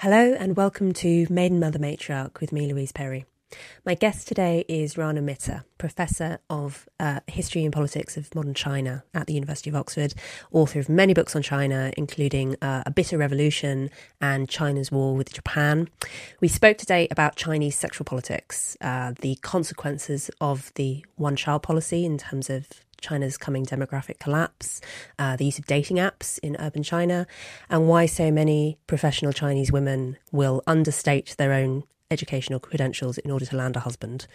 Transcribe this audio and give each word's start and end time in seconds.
Hello 0.00 0.32
and 0.38 0.56
welcome 0.56 0.92
to 0.92 1.26
Maiden 1.28 1.58
Mother 1.58 1.80
Matriarch 1.80 2.38
with 2.38 2.52
me, 2.52 2.72
Louise 2.72 2.92
Perry. 2.92 3.24
My 3.84 3.94
guest 3.96 4.28
today 4.28 4.64
is 4.68 4.96
Rana 4.96 5.20
Mitter, 5.20 5.64
Professor 5.76 6.38
of 6.48 6.88
uh, 7.00 7.18
History 7.26 7.64
and 7.64 7.72
Politics 7.72 8.16
of 8.16 8.32
Modern 8.32 8.54
China 8.54 9.02
at 9.12 9.26
the 9.26 9.32
University 9.32 9.70
of 9.70 9.74
Oxford, 9.74 10.14
author 10.52 10.78
of 10.78 10.88
many 10.88 11.14
books 11.14 11.34
on 11.34 11.42
China, 11.42 11.90
including 11.96 12.54
uh, 12.62 12.84
A 12.86 12.92
Bitter 12.92 13.18
Revolution 13.18 13.90
and 14.20 14.48
China's 14.48 14.92
War 14.92 15.16
with 15.16 15.32
Japan. 15.32 15.88
We 16.40 16.46
spoke 16.46 16.78
today 16.78 17.08
about 17.10 17.34
Chinese 17.34 17.74
sexual 17.74 18.04
politics, 18.04 18.76
uh, 18.80 19.14
the 19.20 19.34
consequences 19.42 20.30
of 20.40 20.72
the 20.76 21.04
one 21.16 21.34
child 21.34 21.64
policy 21.64 22.04
in 22.04 22.18
terms 22.18 22.48
of 22.48 22.68
China's 23.00 23.36
coming 23.36 23.64
demographic 23.64 24.18
collapse, 24.18 24.80
uh, 25.18 25.36
the 25.36 25.44
use 25.46 25.58
of 25.58 25.66
dating 25.66 25.96
apps 25.96 26.38
in 26.40 26.56
urban 26.58 26.82
China, 26.82 27.26
and 27.68 27.88
why 27.88 28.06
so 28.06 28.30
many 28.30 28.78
professional 28.86 29.32
Chinese 29.32 29.72
women 29.72 30.16
will 30.32 30.62
understate 30.66 31.34
their 31.38 31.52
own 31.52 31.84
educational 32.10 32.60
credentials 32.60 33.18
in 33.18 33.30
order 33.30 33.44
to 33.44 33.56
land 33.56 33.76
a 33.76 33.80
husband. 33.80 34.26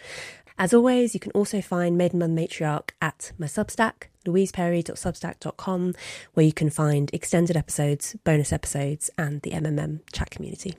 As 0.56 0.72
always, 0.72 1.14
you 1.14 1.20
can 1.20 1.32
also 1.32 1.60
find 1.60 1.98
Maiden 1.98 2.20
Mother 2.20 2.32
Matriarch 2.32 2.90
at 3.02 3.32
my 3.38 3.46
Substack, 3.46 4.04
louiseperry.substack.com, 4.24 5.94
where 6.34 6.46
you 6.46 6.52
can 6.52 6.70
find 6.70 7.10
extended 7.12 7.56
episodes, 7.56 8.16
bonus 8.22 8.52
episodes, 8.52 9.10
and 9.18 9.42
the 9.42 9.50
MMM 9.50 10.00
chat 10.12 10.30
community. 10.30 10.76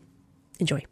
Enjoy. 0.60 0.86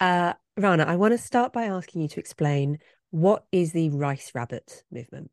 Uh, 0.00 0.34
Rana, 0.56 0.84
I 0.84 0.96
want 0.96 1.12
to 1.12 1.18
start 1.18 1.52
by 1.52 1.64
asking 1.64 2.02
you 2.02 2.08
to 2.08 2.20
explain 2.20 2.78
what 3.10 3.44
is 3.52 3.72
the 3.72 3.90
rice 3.90 4.32
rabbit 4.34 4.84
movement? 4.90 5.30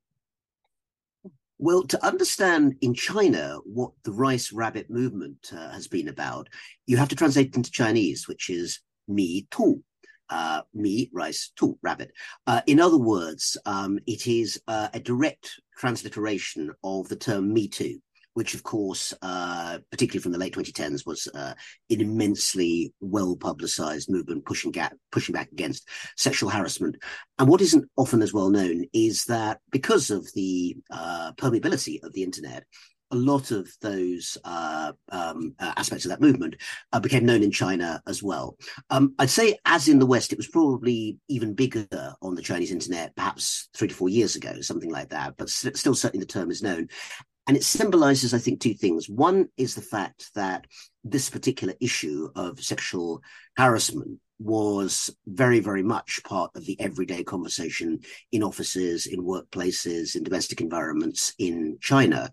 Well, 1.58 1.84
to 1.84 2.06
understand 2.06 2.76
in 2.82 2.94
China 2.94 3.60
what 3.66 3.92
the 4.04 4.12
rice 4.12 4.52
rabbit 4.52 4.90
movement 4.90 5.52
uh, 5.56 5.72
has 5.72 5.88
been 5.88 6.08
about, 6.08 6.50
you 6.88 6.98
have 6.98 7.10
to 7.10 7.16
translate 7.16 7.50
it 7.50 7.56
into 7.56 7.72
Chinese, 7.72 8.28
which 8.28 8.50
is 8.50 8.80
mi 9.08 9.48
tu, 9.52 9.84
uh, 10.30 10.62
mi, 10.74 11.10
rice, 11.14 11.52
tu, 11.56 11.78
rabbit. 11.84 12.12
Uh, 12.48 12.62
in 12.66 12.80
other 12.80 12.98
words, 12.98 13.58
um, 13.66 14.00
it 14.08 14.26
is 14.26 14.60
uh, 14.68 14.90
a 14.94 15.00
direct 15.00 15.60
transliteration 15.78 16.72
of 16.84 17.10
the 17.10 17.16
term 17.16 17.54
me 17.54 17.68
too 17.68 18.00
which 18.34 18.54
of 18.54 18.64
course, 18.64 19.14
uh, 19.22 19.80
particularly 19.92 20.22
from 20.22 20.32
the 20.32 20.38
late 20.38 20.54
2010s, 20.54 21.06
was 21.06 21.28
uh, 21.34 21.54
an 21.90 22.02
immensely 22.02 22.94
well 23.00 23.36
publicized 23.36 24.10
movement 24.10 24.46
pushing, 24.46 24.72
ga- 24.72 24.92
pushing 25.12 25.34
back 25.34 25.52
against 25.52 25.88
sexual 26.18 26.50
harassment. 26.50 26.98
And 27.40 27.48
what 27.48 27.62
isn't 27.62 27.90
often 27.98 28.22
as 28.22 28.34
well 28.34 28.50
known 28.50 28.86
is 28.94 29.26
that 29.26 29.60
because 29.72 30.10
of 30.10 30.32
the 30.34 30.78
uh, 30.92 31.34
permeability 31.34 32.04
of 32.04 32.14
the 32.14 32.24
internet, 32.24 32.64
a 33.12 33.16
lot 33.16 33.52
of 33.52 33.70
those 33.82 34.38
uh, 34.44 34.94
um, 35.12 35.54
uh, 35.60 35.74
aspects 35.76 36.06
of 36.06 36.10
that 36.10 36.22
movement 36.22 36.56
uh, 36.94 37.00
became 37.00 37.26
known 37.26 37.44
in 37.44 37.52
China 37.52 38.02
as 38.08 38.24
well. 38.24 38.58
Um, 38.90 39.14
I'd 39.20 39.30
say, 39.30 39.58
as 39.66 39.88
in 39.88 40.00
the 40.00 40.06
West, 40.06 40.32
it 40.32 40.38
was 40.38 40.48
probably 40.48 41.18
even 41.28 41.54
bigger 41.54 41.88
on 42.22 42.36
the 42.36 42.42
Chinese 42.42 42.72
internet, 42.72 43.16
perhaps 43.16 43.70
three 43.76 43.90
to 43.90 43.94
four 43.94 44.10
years 44.10 44.36
ago, 44.36 44.62
something 44.62 44.90
like 44.90 45.10
that. 45.10 45.36
But 45.38 45.50
st- 45.50 45.78
still, 45.78 45.96
certainly 45.96 46.26
the 46.26 46.32
term 46.32 46.52
is 46.52 46.64
known. 46.64 46.88
And 47.48 47.58
it 47.58 47.64
symbolizes, 47.64 48.34
I 48.34 48.38
think, 48.38 48.60
two 48.60 48.74
things. 48.74 49.10
One 49.10 49.48
is 49.58 49.76
the 49.76 49.82
fact 49.82 50.32
that 50.36 50.68
this 51.04 51.30
particular 51.30 51.74
issue 51.82 52.30
of 52.36 52.64
sexual 52.64 53.22
harassment 53.58 54.20
was 54.40 55.10
very, 55.28 55.60
very 55.60 55.84
much 55.84 56.22
part 56.24 56.52
of 56.56 56.66
the 56.66 56.80
everyday 56.80 57.24
conversation 57.24 58.00
in 58.32 58.44
offices, 58.44 59.06
in 59.06 59.22
workplaces, 59.22 60.16
in 60.16 60.24
domestic 60.24 60.62
environments 60.62 61.34
in 61.38 61.78
China. 61.82 62.30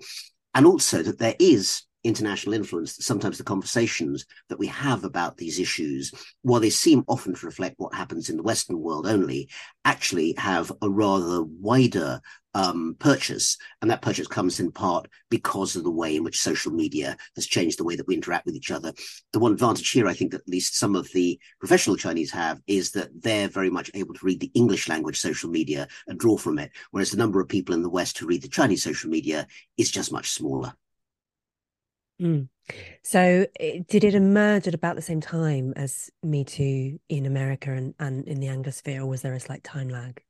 And 0.55 0.67
also 0.67 1.03
that 1.03 1.19
there 1.19 1.37
is 1.39 1.83
international 2.05 2.55
influence 2.55 2.97
that 2.97 3.03
sometimes 3.03 3.39
the 3.39 3.45
conversations 3.45 4.25
that 4.49 4.59
we 4.59 4.69
have 4.69 5.05
about 5.05 5.37
these 5.37 5.59
issues, 5.59 6.13
while 6.43 6.61
they 6.61 6.71
seem 6.71 7.05
often 7.09 7.35
to 7.35 7.47
reflect 7.47 7.75
what 7.79 7.95
happens 7.95 8.31
in 8.31 8.37
the 8.37 8.43
Western 8.43 8.81
world 8.81 9.07
only, 9.07 9.49
actually 9.85 10.35
have 10.39 10.73
a 10.81 10.89
rather 10.89 11.43
wider 11.43 12.21
um, 12.59 12.97
purchase. 12.99 13.57
And 13.81 13.91
that 13.91 14.03
purchase 14.03 14.27
comes 14.27 14.59
in 14.59 14.73
part 14.73 15.07
because 15.31 15.77
of 15.77 15.85
the 15.85 15.91
way 15.93 16.17
in 16.17 16.25
which 16.25 16.41
social 16.41 16.73
media 16.73 17.17
has 17.37 17.47
changed 17.47 17.79
the 17.79 17.85
way 17.85 17.95
that 17.95 18.07
we 18.09 18.17
interact 18.17 18.47
with 18.47 18.57
each 18.57 18.73
other. 18.73 18.93
The 19.33 19.39
one 19.39 19.53
advantage 19.53 19.91
here, 19.91 20.09
I 20.09 20.15
think, 20.15 20.33
that 20.33 20.41
at 20.41 20.49
least 20.49 20.77
some 20.77 20.97
of 20.97 21.09
the 21.13 21.39
professional 21.61 21.97
Chinese 21.97 22.33
have 22.33 22.61
is 22.67 22.91
that 22.93 23.11
they're 23.23 23.47
very 23.47 23.71
much 23.71 23.93
able 23.95 24.13
to 24.15 24.27
read 24.27 24.41
the 24.41 24.51
English 24.55 24.89
language 24.89 25.21
social 25.21 25.49
media 25.49 25.87
and 26.09 26.19
draw 26.19 26.37
from 26.37 26.59
it, 26.59 26.73
whereas 26.91 27.13
the 27.13 27.17
number 27.17 27.41
of 27.41 27.49
people 27.49 27.77
in 27.77 27.83
the 27.83 27.89
West 27.89 28.19
who 28.19 28.27
read 28.27 28.43
the 28.43 28.49
Chinese 28.49 28.83
social 28.83 29.09
media 29.09 29.47
is 29.77 29.91
just 29.91 30.11
much 30.11 30.33
smaller. 30.33 30.75
Mm. 32.21 32.49
So, 33.05 33.47
did 33.89 34.03
it 34.03 34.15
emerge 34.15 34.67
at 34.67 34.75
about 34.75 34.97
the 34.97 35.03
same 35.03 35.21
time 35.21 35.73
as 35.77 36.11
Me 36.25 36.43
Too 36.43 36.99
in 37.09 37.25
America 37.25 37.73
and, 37.73 37.95
and 38.01 38.27
in 38.27 38.41
the 38.41 38.49
Anglosphere, 38.49 38.99
or 38.99 39.07
was 39.07 39.23
there 39.23 39.35
a 39.35 39.41
slight 39.41 39.63
time 39.63 39.89
lag? 39.89 40.21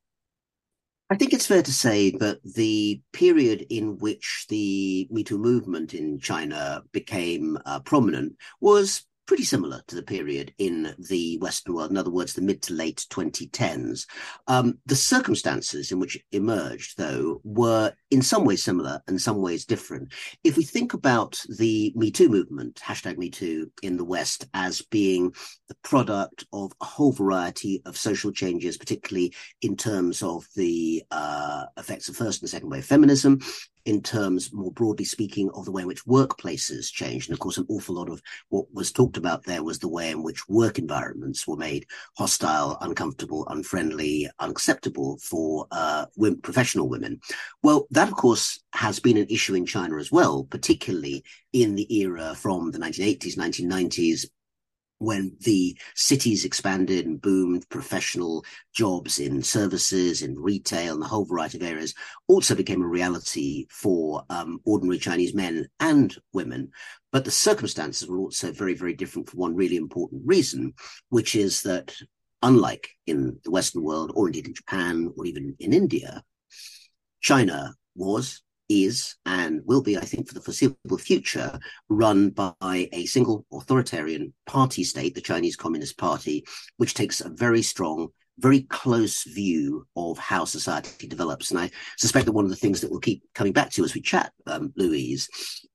I 1.10 1.16
think 1.16 1.32
it's 1.32 1.46
fair 1.46 1.62
to 1.62 1.72
say 1.72 2.10
that 2.18 2.40
the 2.44 3.00
period 3.12 3.66
in 3.70 3.96
which 3.98 4.44
the 4.50 5.08
Me 5.10 5.24
Too 5.24 5.38
movement 5.38 5.94
in 5.94 6.18
China 6.18 6.82
became 6.92 7.58
uh, 7.64 7.80
prominent 7.80 8.36
was 8.60 9.06
pretty 9.28 9.44
similar 9.44 9.82
to 9.86 9.94
the 9.94 10.02
period 10.02 10.54
in 10.56 10.94
the 11.10 11.36
Western 11.38 11.74
world. 11.74 11.90
In 11.90 11.98
other 11.98 12.10
words, 12.10 12.32
the 12.32 12.40
mid 12.40 12.62
to 12.62 12.72
late 12.72 13.06
2010s. 13.10 14.06
Um, 14.46 14.78
the 14.86 14.96
circumstances 14.96 15.92
in 15.92 16.00
which 16.00 16.16
it 16.16 16.22
emerged, 16.32 16.96
though, 16.96 17.42
were 17.44 17.92
in 18.10 18.22
some 18.22 18.46
ways 18.46 18.64
similar 18.64 19.02
and 19.06 19.20
some 19.20 19.42
ways 19.42 19.66
different. 19.66 20.14
If 20.42 20.56
we 20.56 20.64
think 20.64 20.94
about 20.94 21.40
the 21.58 21.92
Me 21.94 22.10
Too 22.10 22.30
movement, 22.30 22.76
hashtag 22.76 23.18
Me 23.18 23.28
Too 23.28 23.70
in 23.82 23.98
the 23.98 24.04
West, 24.04 24.46
as 24.54 24.80
being 24.80 25.34
the 25.68 25.76
product 25.84 26.46
of 26.54 26.72
a 26.80 26.86
whole 26.86 27.12
variety 27.12 27.82
of 27.84 27.98
social 27.98 28.32
changes, 28.32 28.78
particularly 28.78 29.34
in 29.60 29.76
terms 29.76 30.22
of 30.22 30.46
the 30.56 31.04
uh, 31.10 31.66
effects 31.76 32.08
of 32.08 32.16
first 32.16 32.40
and 32.40 32.48
second 32.48 32.70
wave 32.70 32.86
feminism, 32.86 33.40
in 33.88 34.02
terms, 34.02 34.52
more 34.52 34.70
broadly 34.70 35.06
speaking, 35.06 35.48
of 35.54 35.64
the 35.64 35.72
way 35.72 35.80
in 35.80 35.88
which 35.88 36.04
workplaces 36.04 36.92
changed. 36.92 37.30
And 37.30 37.34
of 37.34 37.40
course, 37.40 37.56
an 37.56 37.64
awful 37.70 37.94
lot 37.94 38.10
of 38.10 38.20
what 38.50 38.66
was 38.70 38.92
talked 38.92 39.16
about 39.16 39.44
there 39.44 39.62
was 39.62 39.78
the 39.78 39.88
way 39.88 40.10
in 40.10 40.22
which 40.22 40.46
work 40.46 40.78
environments 40.78 41.48
were 41.48 41.56
made 41.56 41.86
hostile, 42.18 42.76
uncomfortable, 42.82 43.48
unfriendly, 43.48 44.28
unacceptable 44.40 45.16
for 45.22 45.66
uh, 45.70 46.04
women, 46.16 46.38
professional 46.42 46.86
women. 46.86 47.18
Well, 47.62 47.86
that, 47.90 48.08
of 48.08 48.14
course, 48.14 48.62
has 48.74 49.00
been 49.00 49.16
an 49.16 49.28
issue 49.30 49.54
in 49.54 49.64
China 49.64 49.96
as 49.96 50.12
well, 50.12 50.44
particularly 50.44 51.24
in 51.54 51.74
the 51.74 51.90
era 52.00 52.34
from 52.34 52.72
the 52.72 52.78
1980s, 52.78 53.38
1990s, 53.38 54.26
when 54.98 55.36
the 55.40 55.76
cities 55.94 56.44
expanded 56.44 57.06
and 57.06 57.20
boomed, 57.20 57.68
professional 57.68 58.44
jobs 58.74 59.18
in 59.18 59.42
services, 59.42 60.22
in 60.22 60.38
retail, 60.38 60.94
and 60.94 61.02
a 61.02 61.06
whole 61.06 61.24
variety 61.24 61.58
of 61.58 61.64
areas 61.64 61.94
also 62.26 62.54
became 62.54 62.82
a 62.82 62.88
reality 62.88 63.66
for 63.70 64.24
um, 64.30 64.60
ordinary 64.64 64.98
Chinese 64.98 65.34
men 65.34 65.68
and 65.80 66.16
women. 66.32 66.70
But 67.12 67.24
the 67.24 67.30
circumstances 67.30 68.08
were 68.08 68.18
also 68.18 68.52
very, 68.52 68.74
very 68.74 68.94
different 68.94 69.28
for 69.28 69.36
one 69.36 69.54
really 69.54 69.76
important 69.76 70.22
reason, 70.24 70.74
which 71.08 71.34
is 71.34 71.62
that 71.62 71.94
unlike 72.42 72.90
in 73.06 73.38
the 73.44 73.50
Western 73.50 73.82
world, 73.82 74.12
or 74.14 74.26
indeed 74.28 74.46
in 74.46 74.54
Japan, 74.54 75.12
or 75.16 75.26
even 75.26 75.56
in 75.58 75.72
India, 75.72 76.22
China 77.20 77.74
was 77.94 78.42
is 78.68 79.16
and 79.26 79.62
will 79.64 79.82
be, 79.82 79.96
I 79.96 80.02
think, 80.02 80.28
for 80.28 80.34
the 80.34 80.40
foreseeable 80.40 80.98
future, 80.98 81.58
run 81.88 82.30
by 82.30 82.54
a 82.62 83.06
single 83.06 83.44
authoritarian 83.52 84.34
party 84.46 84.84
state, 84.84 85.14
the 85.14 85.20
Chinese 85.20 85.56
Communist 85.56 85.98
Party, 85.98 86.44
which 86.76 86.94
takes 86.94 87.20
a 87.20 87.30
very 87.30 87.62
strong, 87.62 88.08
very 88.38 88.62
close 88.62 89.24
view 89.24 89.86
of 89.96 90.18
how 90.18 90.44
society 90.44 91.06
develops. 91.06 91.50
And 91.50 91.58
I 91.58 91.70
suspect 91.96 92.26
that 92.26 92.32
one 92.32 92.44
of 92.44 92.50
the 92.50 92.56
things 92.56 92.80
that 92.80 92.90
we'll 92.90 93.00
keep 93.00 93.22
coming 93.34 93.52
back 93.52 93.70
to 93.70 93.84
as 93.84 93.94
we 93.94 94.00
chat, 94.00 94.32
um, 94.46 94.72
Louise, 94.76 95.28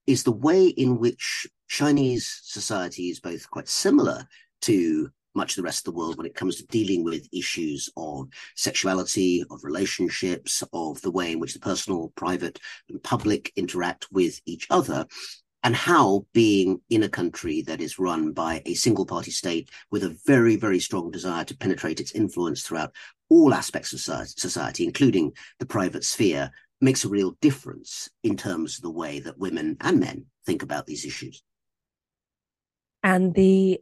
is 0.08 0.24
the 0.24 0.32
way 0.32 0.68
in 0.68 1.00
which 1.00 1.48
Chinese 1.68 2.42
society 2.44 3.10
is 3.10 3.20
both 3.20 3.50
quite 3.50 3.68
similar 3.68 4.26
to 4.62 5.10
much 5.36 5.52
of 5.52 5.56
the 5.58 5.64
rest 5.64 5.88
of 5.88 5.94
the 5.94 5.98
world 5.98 6.18
when 6.18 6.26
it 6.26 6.36
comes 6.36 6.58
to 6.58 6.68
dealing 6.68 7.04
with 7.04 7.28
issues 7.32 7.90
of 7.98 8.28
sexuality, 8.56 9.44
of 9.50 9.64
relationships, 9.64 10.64
of 10.74 11.02
the 11.02 11.12
way 11.12 11.32
in 11.32 11.40
which 11.40 11.54
the 11.54 11.60
personal, 11.60 12.12
private, 12.16 12.60
and 12.90 13.02
public 13.04 13.52
interact 13.56 14.08
with 14.12 14.40
each 14.46 14.68
other. 14.70 15.06
And 15.66 15.76
how 15.76 16.26
being 16.34 16.82
in 16.90 17.04
a 17.04 17.10
country 17.10 17.62
that 17.64 17.80
is 17.80 17.98
run 17.98 18.34
by 18.34 18.62
a 18.66 18.74
single 18.74 19.06
party 19.06 19.32
state 19.32 19.70
with 19.92 20.04
a 20.04 20.18
very, 20.26 20.58
very 20.58 20.80
strong 20.80 21.10
desire 21.10 21.46
to 21.46 21.58
penetrate 21.58 22.02
its 22.02 22.12
influence 22.12 22.64
throughout 22.64 22.94
all 23.30 23.54
aspects 23.54 23.94
of 23.94 24.28
society, 24.28 24.84
including 24.84 25.32
the 25.60 25.66
private 25.66 26.04
sphere, 26.04 26.52
makes 26.82 27.06
a 27.06 27.10
real 27.10 27.38
difference 27.40 28.10
in 28.24 28.36
terms 28.36 28.78
of 28.78 28.82
the 28.82 28.92
way 28.92 29.20
that 29.22 29.40
women 29.40 29.78
and 29.80 30.02
men 30.02 30.26
think 30.46 30.64
about 30.64 30.86
these 30.86 31.06
issues. 31.06 31.42
And 33.02 33.34
the 33.34 33.80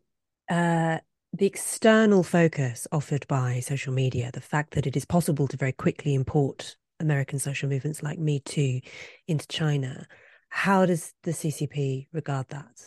uh, 0.50 1.00
the 1.34 1.46
external 1.46 2.24
focus 2.24 2.88
offered 2.92 3.26
by 3.28 3.60
social 3.62 3.94
media, 3.94 4.32
the 4.34 4.42
fact 4.42 4.74
that 4.74 4.86
it 4.86 4.98
is 4.98 5.06
possible 5.06 5.48
to 5.48 5.58
very 5.58 5.72
quickly 5.72 6.14
import 6.14 6.76
American 7.00 7.40
social 7.40 7.70
movements 7.70 8.04
like 8.04 8.20
Me 8.20 8.40
Too 8.40 8.82
into 9.28 9.48
China, 9.48 10.08
how 10.50 10.86
does 10.86 11.14
the 11.24 11.32
CCP 11.32 12.08
regard 12.12 12.50
that? 12.50 12.82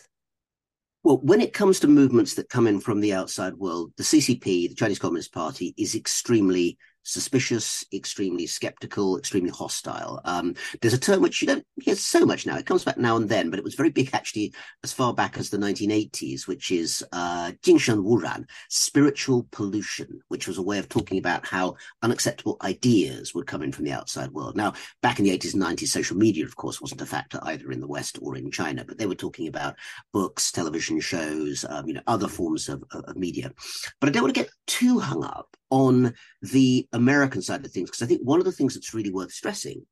Well, 1.03 1.19
when 1.19 1.41
it 1.41 1.53
comes 1.53 1.81
to 1.81 1.89
movements 1.89 2.35
that 2.35 2.49
come 2.49 2.67
in 2.67 2.81
from 2.81 3.01
the 3.01 3.13
outside 3.13 3.55
world, 3.55 3.93
the 3.97 4.03
CCP, 4.03 4.69
the 4.69 4.75
Chinese 4.75 4.99
Communist 4.99 5.33
Party, 5.33 5.75
is 5.77 5.95
extremely 5.95 6.79
suspicious, 7.05 7.85
extremely 7.93 8.47
skeptical, 8.47 9.19
extremely 9.19 9.51
hostile. 9.51 10.21
Um, 10.25 10.55
there's 10.81 10.95
a 10.95 10.99
term 10.99 11.23
which 11.23 11.41
you 11.41 11.47
don't 11.47 11.65
hear 11.81 11.95
so 11.95 12.27
much 12.27 12.47
now. 12.47 12.57
It 12.57 12.67
comes 12.67 12.85
back 12.85 12.99
now 12.99 13.17
and 13.17 13.29
then, 13.29 13.51
but 13.51 13.59
it 13.59 13.65
was 13.65 13.75
very 13.75 13.91
big 13.91 14.11
actually 14.13 14.53
as 14.83 14.93
far 14.93 15.15
back 15.15 15.39
as 15.39 15.51
the 15.51 15.59
1980s, 15.59 16.47
which 16.47 16.71
is 16.71 17.05
uh, 17.13 17.53
Jingshen 17.63 18.03
Wuran, 18.03 18.47
spiritual 18.69 19.47
pollution, 19.53 20.21
which 20.29 20.49
was 20.49 20.59
a 20.59 20.63
way 20.63 20.79
of 20.79 20.89
talking 20.89 21.19
about 21.19 21.47
how 21.47 21.77
unacceptable 22.03 22.57
ideas 22.63 23.35
would 23.35 23.47
come 23.47 23.63
in 23.63 23.73
from 23.73 23.85
the 23.85 23.93
outside 23.93 24.31
world. 24.31 24.57
Now, 24.57 24.73
back 25.03 25.19
in 25.19 25.25
the 25.25 25.37
80s 25.39 25.55
and 25.55 25.63
90s, 25.63 25.89
social 25.89 26.17
media, 26.17 26.45
of 26.45 26.57
course, 26.57 26.81
wasn't 26.81 27.03
a 27.03 27.07
factor 27.07 27.39
either 27.43 27.71
in 27.71 27.81
the 27.81 27.87
West 27.87 28.19
or 28.21 28.37
in 28.37 28.51
China, 28.51 28.85
but 28.85 28.99
they 28.99 29.07
were 29.07 29.15
talking 29.15 29.49
about 29.49 29.77
books, 30.13 30.51
television 30.51 31.01
shows, 31.01 31.65
um, 31.69 31.87
you 31.87 31.95
know, 31.95 32.03
other 32.07 32.29
forms 32.29 32.69
of, 32.69 32.83
of 32.93 33.17
media. 33.17 33.53
But 34.01 34.09
I 34.09 34.13
don't 34.13 34.23
want 34.23 34.35
to 34.35 34.41
get 34.41 34.51
too 34.67 34.99
hung 34.99 35.25
up 35.25 35.57
on 35.71 36.15
the 36.43 36.87
American 36.93 37.43
side 37.43 37.65
of 37.65 37.73
things, 37.73 37.91
because 37.91 38.03
I 38.03 38.07
think 38.07 38.23
one 38.23 38.39
of 38.39 38.45
the 38.45 38.53
things 38.53 38.75
that's 38.75 38.95
really 38.95 39.11
worth 39.11 39.33
stressing 39.33 39.87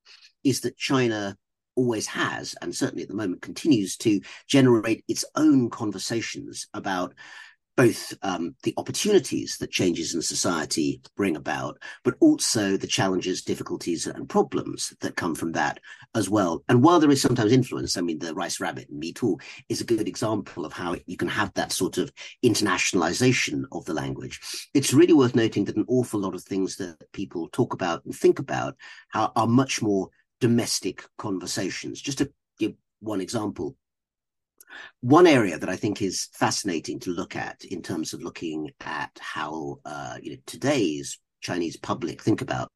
is 0.45 0.61
that 0.61 0.77
China 0.77 1.37
always 1.75 2.07
has, 2.07 2.55
and 2.61 2.75
certainly 2.75 3.03
at 3.03 3.09
the 3.09 3.15
moment 3.15 3.43
continues 3.43 3.97
to 3.97 4.21
generate 4.47 5.05
its 5.09 5.25
own 5.37 5.71
conversations 5.71 6.69
about 6.75 7.15
both 7.77 8.13
um, 8.23 8.55
the 8.63 8.75
opportunities 8.77 9.57
that 9.59 9.71
changes 9.71 10.15
in 10.15 10.23
society 10.23 11.01
bring 11.17 11.37
about, 11.37 11.79
but 12.05 12.15
also 12.21 12.77
the 12.77 12.87
challenges, 12.87 13.43
difficulties, 13.43 14.07
and 14.07 14.29
problems 14.29 14.93
that 15.01 15.17
come 15.17 15.35
from 15.35 15.53
that 15.53 15.81
as 16.15 16.29
well. 16.29 16.63
And 16.69 16.83
while 16.83 17.01
there 17.01 17.11
is 17.11 17.23
sometimes 17.23 17.53
influence, 17.53 17.97
I 17.97 18.03
mean, 18.03 18.19
the 18.19 18.35
Rice 18.35 18.61
Rabbit, 18.61 18.93
Me 18.93 19.13
Too, 19.13 19.39
is 19.69 19.81
a 19.81 19.87
good 19.87 20.07
example 20.07 20.67
of 20.67 20.73
how 20.73 20.97
you 21.07 21.17
can 21.17 21.29
have 21.29 21.53
that 21.55 21.73
sort 21.73 21.99
of 21.99 22.13
internationalization 22.45 23.65
of 23.73 23.85
the 23.87 23.95
language. 23.95 24.41
It's 24.75 24.93
really 24.93 25.15
worth 25.15 25.35
noting 25.35 25.65
that 25.67 25.77
an 25.77 25.87
awful 25.89 26.21
lot 26.21 26.35
of 26.35 26.43
things 26.43 26.77
that 26.77 26.97
people 27.13 27.49
talk 27.53 27.73
about 27.73 28.05
and 28.05 28.15
think 28.15 28.39
about 28.39 28.77
are, 29.15 29.33
are 29.35 29.47
much 29.47 29.81
more 29.81 30.11
domestic 30.41 31.05
conversations. 31.17 32.01
Just 32.03 32.19
to 32.19 32.31
give 32.59 32.75
one 33.01 33.21
example, 33.21 33.77
one 35.01 35.27
area 35.27 35.59
that 35.59 35.69
I 35.69 35.77
think 35.77 36.03
is 36.03 36.29
fascinating 36.33 37.01
to 37.01 37.11
look 37.11 37.37
at 37.37 37.65
in 37.65 37.83
terms 37.83 38.13
of 38.13 38.23
looking 38.23 38.71
at 38.81 39.11
how 39.21 39.79
uh, 39.85 40.19
you 40.23 40.33
know 40.33 40.39
today's 40.47 41.19
Chinese 41.43 41.77
public 41.77 42.23
think 42.23 42.41
about 42.41 42.71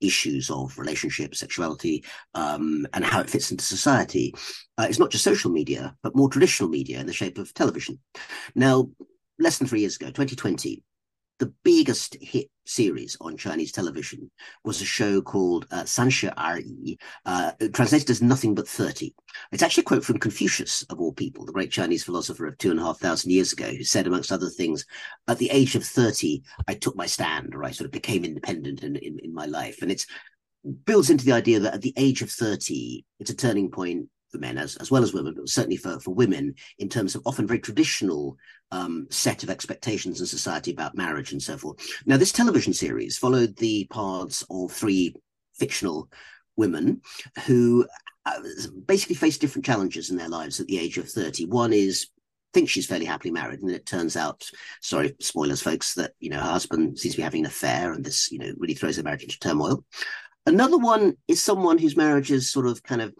issues 0.00 0.50
of 0.50 0.78
relationship, 0.78 1.34
sexuality, 1.34 2.04
um, 2.34 2.86
and 2.92 3.04
how 3.04 3.20
it 3.20 3.30
fits 3.30 3.50
into 3.50 3.64
society. 3.64 4.34
Uh, 4.78 4.86
it's 4.88 4.98
not 4.98 5.10
just 5.10 5.22
social 5.22 5.50
media, 5.50 5.94
but 6.02 6.16
more 6.16 6.28
traditional 6.28 6.68
media 6.68 6.98
in 6.98 7.06
the 7.06 7.12
shape 7.12 7.38
of 7.38 7.54
television. 7.54 7.98
Now, 8.54 8.88
less 9.38 9.58
than 9.58 9.68
three 9.68 9.80
years 9.80 9.96
ago, 9.96 10.06
2020, 10.06 10.82
the 11.38 11.52
biggest 11.62 12.16
hit 12.20 12.48
series 12.68 13.16
on 13.20 13.36
Chinese 13.36 13.72
television 13.72 14.30
was 14.64 14.80
a 14.80 14.84
show 14.84 15.20
called 15.20 15.66
uh, 15.70 15.82
Sanshi 15.82 16.30
Yi, 16.64 16.98
uh, 17.24 17.52
translated 17.72 18.10
as 18.10 18.22
Nothing 18.22 18.54
But 18.54 18.68
30. 18.68 19.14
It's 19.52 19.62
actually 19.62 19.82
a 19.82 19.84
quote 19.84 20.04
from 20.04 20.18
Confucius, 20.18 20.82
of 20.90 21.00
all 21.00 21.12
people, 21.12 21.44
the 21.44 21.52
great 21.52 21.70
Chinese 21.70 22.04
philosopher 22.04 22.46
of 22.46 22.58
two 22.58 22.70
and 22.70 22.80
a 22.80 22.82
half 22.82 22.98
thousand 22.98 23.30
years 23.30 23.52
ago, 23.52 23.66
who 23.66 23.84
said, 23.84 24.06
amongst 24.06 24.32
other 24.32 24.50
things, 24.50 24.84
at 25.28 25.38
the 25.38 25.50
age 25.50 25.74
of 25.74 25.84
30, 25.84 26.42
I 26.68 26.74
took 26.74 26.96
my 26.96 27.06
stand, 27.06 27.54
or 27.54 27.64
I 27.64 27.70
sort 27.70 27.86
of 27.86 27.92
became 27.92 28.24
independent 28.24 28.82
in, 28.82 28.96
in, 28.96 29.18
in 29.20 29.34
my 29.34 29.46
life. 29.46 29.82
And 29.82 29.90
it's 29.90 30.06
builds 30.84 31.10
into 31.10 31.24
the 31.24 31.32
idea 31.32 31.60
that 31.60 31.74
at 31.74 31.82
the 31.82 31.94
age 31.96 32.22
of 32.22 32.30
30, 32.30 33.04
it's 33.20 33.30
a 33.30 33.36
turning 33.36 33.70
point 33.70 34.08
for 34.30 34.38
men 34.38 34.58
as, 34.58 34.76
as 34.76 34.90
well 34.90 35.02
as 35.02 35.12
women, 35.12 35.34
but 35.34 35.48
certainly 35.48 35.76
for, 35.76 35.98
for 36.00 36.14
women 36.14 36.54
in 36.78 36.88
terms 36.88 37.14
of 37.14 37.22
often 37.26 37.46
very 37.46 37.60
traditional 37.60 38.36
um, 38.70 39.06
set 39.10 39.42
of 39.42 39.50
expectations 39.50 40.20
in 40.20 40.26
society 40.26 40.72
about 40.72 40.96
marriage 40.96 41.32
and 41.32 41.42
so 41.42 41.56
forth. 41.56 41.78
Now, 42.06 42.16
this 42.16 42.32
television 42.32 42.72
series 42.72 43.16
followed 43.18 43.56
the 43.56 43.86
paths 43.90 44.44
of 44.50 44.72
three 44.72 45.14
fictional 45.54 46.10
women 46.56 47.00
who 47.46 47.86
uh, 48.24 48.40
basically 48.86 49.14
face 49.14 49.38
different 49.38 49.64
challenges 49.64 50.10
in 50.10 50.16
their 50.16 50.28
lives 50.28 50.58
at 50.58 50.66
the 50.66 50.78
age 50.78 50.98
of 50.98 51.08
30. 51.08 51.46
One 51.46 51.72
is 51.72 52.08
thinks 52.52 52.72
she's 52.72 52.86
fairly 52.86 53.04
happily 53.04 53.30
married, 53.30 53.60
and 53.60 53.70
it 53.70 53.84
turns 53.84 54.16
out, 54.16 54.48
sorry, 54.80 55.14
spoilers, 55.20 55.60
folks, 55.60 55.92
that 55.94 56.12
you 56.20 56.30
know 56.30 56.38
her 56.38 56.50
husband 56.50 56.98
seems 56.98 57.14
to 57.14 57.18
be 57.18 57.22
having 57.22 57.40
an 57.40 57.46
affair, 57.46 57.92
and 57.92 58.02
this 58.02 58.32
you 58.32 58.38
know 58.38 58.50
really 58.56 58.74
throws 58.74 58.96
their 58.96 59.04
marriage 59.04 59.22
into 59.22 59.38
turmoil. 59.38 59.84
Another 60.46 60.78
one 60.78 61.16
is 61.28 61.42
someone 61.42 61.76
whose 61.76 61.96
marriage 61.96 62.30
is 62.30 62.50
sort 62.50 62.66
of 62.66 62.82
kind 62.82 63.02
of 63.02 63.14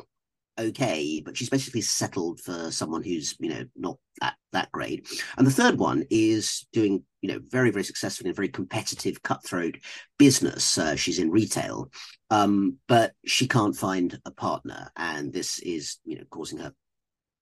okay, 0.58 1.22
but 1.24 1.36
she's 1.36 1.50
basically 1.50 1.80
settled 1.80 2.40
for 2.40 2.70
someone 2.70 3.02
who's, 3.02 3.36
you 3.38 3.50
know, 3.50 3.64
not 3.76 3.98
that 4.20 4.34
that 4.52 4.72
great. 4.72 5.08
And 5.36 5.46
the 5.46 5.50
third 5.50 5.78
one 5.78 6.04
is 6.10 6.66
doing, 6.72 7.04
you 7.20 7.32
know, 7.32 7.40
very, 7.48 7.70
very 7.70 7.84
successful 7.84 8.26
in 8.26 8.30
a 8.30 8.34
very 8.34 8.48
competitive, 8.48 9.22
cutthroat 9.22 9.76
business. 10.18 10.78
Uh, 10.78 10.96
she's 10.96 11.18
in 11.18 11.30
retail, 11.30 11.90
um, 12.30 12.78
but 12.88 13.12
she 13.26 13.46
can't 13.48 13.76
find 13.76 14.18
a 14.24 14.30
partner. 14.30 14.90
And 14.96 15.32
this 15.32 15.58
is, 15.58 15.98
you 16.04 16.16
know, 16.16 16.24
causing 16.30 16.58
her 16.58 16.72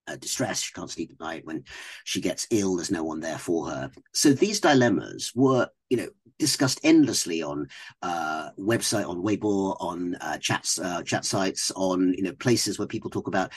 uh, 0.09 0.17
distress. 0.17 0.61
She 0.61 0.73
can't 0.73 0.91
sleep 0.91 1.11
at 1.13 1.21
night. 1.25 1.47
When 1.47 1.65
she 2.05 2.21
gets 2.21 2.47
ill, 2.51 2.77
there's 2.77 2.91
no 2.91 3.05
one 3.05 3.21
there 3.21 3.39
for 3.39 3.69
her. 3.69 3.91
So 4.13 4.33
these 4.33 4.61
dilemmas 4.61 5.33
were, 5.35 5.69
you 5.91 5.97
know, 5.97 6.09
discussed 6.39 6.81
endlessly 6.83 7.43
on 7.43 7.69
uh, 8.03 8.51
website, 8.59 9.09
on 9.09 9.23
Weibo, 9.23 9.77
on 9.81 10.17
uh, 10.17 10.39
chats, 10.39 10.79
uh, 10.79 11.03
chat 11.03 11.25
sites, 11.25 11.71
on 11.77 12.15
you 12.15 12.23
know 12.23 12.33
places 12.33 12.79
where 12.79 12.89
people 12.89 13.11
talk 13.11 13.29
about 13.29 13.53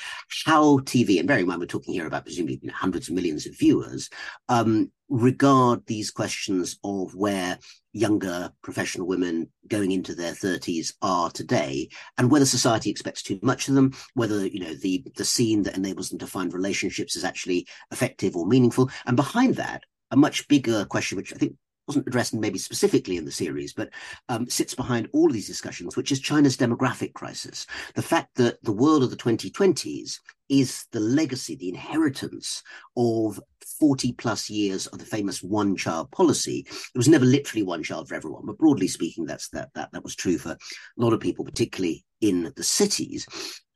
how 0.45 0.79
TV. 0.79 1.19
And 1.19 1.27
bearing 1.27 1.43
in 1.43 1.47
mind, 1.47 1.59
we're 1.59 1.67
talking 1.67 1.93
here 1.93 2.07
about 2.07 2.25
presumably 2.25 2.59
you 2.61 2.67
know, 2.67 2.73
hundreds 2.73 3.09
of 3.09 3.15
millions 3.15 3.45
of 3.45 3.57
viewers. 3.57 4.09
Um, 4.49 4.91
regard 5.09 5.85
these 5.85 6.11
questions 6.11 6.77
of 6.83 7.15
where 7.15 7.57
younger 7.93 8.51
professional 8.61 9.07
women 9.07 9.49
going 9.67 9.91
into 9.91 10.13
their 10.13 10.33
30s 10.33 10.93
are 11.01 11.31
today 11.31 11.87
and 12.17 12.29
whether 12.29 12.45
society 12.45 12.89
expects 12.89 13.23
too 13.23 13.39
much 13.41 13.69
of 13.69 13.75
them 13.75 13.91
whether 14.15 14.45
you 14.45 14.59
know 14.59 14.73
the 14.75 15.03
the 15.15 15.23
scene 15.25 15.63
that 15.63 15.77
enables 15.77 16.09
them 16.09 16.19
to 16.19 16.27
find 16.27 16.53
relationships 16.53 17.15
is 17.15 17.23
actually 17.23 17.65
effective 17.91 18.35
or 18.35 18.45
meaningful 18.45 18.89
and 19.05 19.15
behind 19.15 19.55
that 19.55 19.81
a 20.11 20.17
much 20.17 20.47
bigger 20.49 20.83
question 20.85 21.15
which 21.15 21.33
i 21.33 21.37
think 21.37 21.55
wasn't 21.87 22.07
addressed 22.07 22.33
maybe 22.33 22.59
specifically 22.59 23.17
in 23.17 23.25
the 23.25 23.31
series, 23.31 23.73
but 23.73 23.89
um, 24.29 24.49
sits 24.49 24.75
behind 24.75 25.07
all 25.13 25.27
of 25.27 25.33
these 25.33 25.47
discussions, 25.47 25.95
which 25.95 26.11
is 26.11 26.19
China's 26.19 26.57
demographic 26.57 27.13
crisis. 27.13 27.65
The 27.95 28.01
fact 28.01 28.35
that 28.35 28.61
the 28.63 28.73
world 28.73 29.03
of 29.03 29.09
the 29.09 29.15
2020s 29.15 30.19
is 30.49 30.85
the 30.91 30.99
legacy, 30.99 31.55
the 31.55 31.69
inheritance 31.69 32.63
of 32.95 33.39
40 33.79 34.13
plus 34.13 34.49
years 34.49 34.87
of 34.87 34.99
the 34.99 35.05
famous 35.05 35.41
one 35.41 35.75
child 35.75 36.11
policy. 36.11 36.65
It 36.67 36.97
was 36.97 37.07
never 37.07 37.25
literally 37.25 37.63
one 37.63 37.83
child 37.83 38.09
for 38.09 38.15
everyone, 38.15 38.45
but 38.45 38.57
broadly 38.57 38.87
speaking, 38.87 39.25
that's 39.25 39.49
that 39.49 39.69
that 39.75 39.89
that 39.93 40.03
was 40.03 40.15
true 40.15 40.37
for 40.37 40.51
a 40.51 40.57
lot 40.97 41.13
of 41.13 41.19
people, 41.19 41.45
particularly 41.45 42.03
in 42.21 42.51
the 42.55 42.63
cities. 42.63 43.27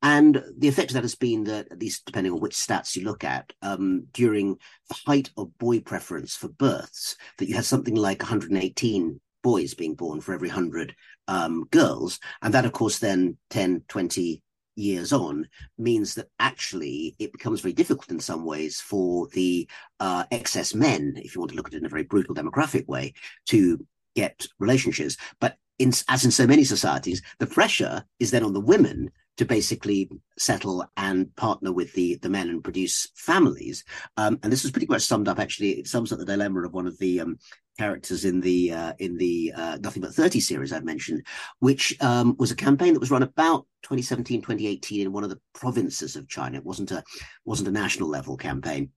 And 0.04 0.44
the 0.58 0.68
effect 0.68 0.92
of 0.92 0.96
that 0.96 1.04
has 1.04 1.16
been 1.16 1.44
that, 1.44 1.72
at 1.72 1.80
least 1.80 2.06
depending 2.06 2.34
on 2.34 2.40
which 2.40 2.56
stats 2.56 2.96
you 2.96 3.04
look 3.04 3.24
at, 3.24 3.54
um, 3.62 4.08
during 4.14 4.58
the 4.90 4.98
height 5.06 5.30
of 5.38 5.58
boy 5.60 5.80
preference 5.80 6.36
for 6.36 6.48
births, 6.48 7.16
that 7.38 7.48
you 7.48 7.56
had 7.56 7.66
something 7.66 7.96
like 7.96 8.22
118 8.22 9.22
boys 9.44 9.74
being 9.76 9.94
born 9.96 10.20
for 10.20 10.34
every 10.34 10.48
100 10.48 10.96
um, 11.28 11.66
girls. 11.70 12.20
And 12.42 12.54
that, 12.54 12.66
of 12.66 12.72
course, 12.72 12.98
then 12.98 13.38
10, 13.52 13.84
20 13.88 14.42
years 14.76 15.14
on 15.14 15.48
means 15.78 16.16
that 16.16 16.30
actually 16.40 17.16
it 17.20 17.32
becomes 17.32 17.62
very 17.62 17.74
difficult 17.74 18.10
in 18.10 18.20
some 18.20 18.46
ways 18.46 18.80
for 18.80 19.28
the 19.34 19.68
uh, 20.00 20.24
excess 20.32 20.74
men, 20.74 21.14
if 21.18 21.36
you 21.36 21.42
want 21.42 21.52
to 21.52 21.58
look 21.58 21.68
at 21.68 21.74
it 21.74 21.78
in 21.78 21.86
a 21.86 21.90
very 21.90 22.04
brutal 22.04 22.36
demographic 22.36 22.88
way, 22.88 23.14
to 23.48 23.86
get 24.16 24.46
relationships. 24.60 25.18
But 25.40 25.58
in, 25.80 25.92
as 26.10 26.26
in 26.26 26.32
so 26.32 26.46
many 26.46 26.64
societies, 26.64 27.22
the 27.40 27.48
pressure 27.48 28.04
is 28.20 28.32
then 28.32 28.44
on 28.44 28.54
the 28.54 28.60
women 28.60 29.12
to 29.38 29.46
basically 29.46 30.10
settle 30.38 30.86
and 30.98 31.36
partner 31.36 31.72
with 31.72 31.94
the 31.94 32.16
the 32.22 32.30
men 32.30 32.50
and 32.50 32.64
produce 32.64 33.08
families. 33.16 33.84
Um, 34.18 34.40
and 34.44 34.52
this 34.52 34.64
was 34.64 34.72
pretty 34.72 34.88
much 34.88 35.04
summed 35.04 35.28
up. 35.28 35.40
Actually, 35.40 35.80
it 35.80 35.88
sums 35.88 36.12
up 36.12 36.20
the 36.20 36.26
dilemma 36.26 36.64
of 36.64 36.74
one 36.74 36.86
of 36.86 36.98
the 37.00 37.22
um, 37.22 37.40
characters 37.78 38.26
in 38.26 38.42
the 38.42 38.72
uh, 38.72 38.94
in 39.00 39.18
the 39.18 39.54
uh, 39.56 39.78
Nothing 39.82 40.02
But 40.02 40.14
Thirty 40.14 40.40
series 40.40 40.72
I've 40.72 40.84
mentioned, 40.84 41.26
which 41.60 41.96
um, 42.02 42.36
was 42.38 42.52
a 42.52 42.56
campaign 42.56 42.94
that 42.94 43.00
was 43.00 43.12
run 43.12 43.24
about 43.24 43.66
2017, 43.84 44.42
2018 44.42 45.02
in 45.02 45.12
one 45.12 45.24
of 45.24 45.30
the 45.30 45.40
provinces 45.54 46.16
of 46.16 46.28
China. 46.28 46.58
It 46.58 46.66
wasn't 46.66 46.92
a 46.92 47.04
wasn't 47.46 47.70
a 47.70 47.72
national 47.72 48.10
level 48.10 48.38
campaign, 48.38 48.92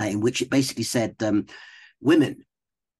uh, 0.00 0.04
in 0.04 0.20
which 0.20 0.42
it 0.42 0.50
basically 0.50 0.84
said, 0.84 1.16
um, 1.22 1.46
"Women, 2.00 2.44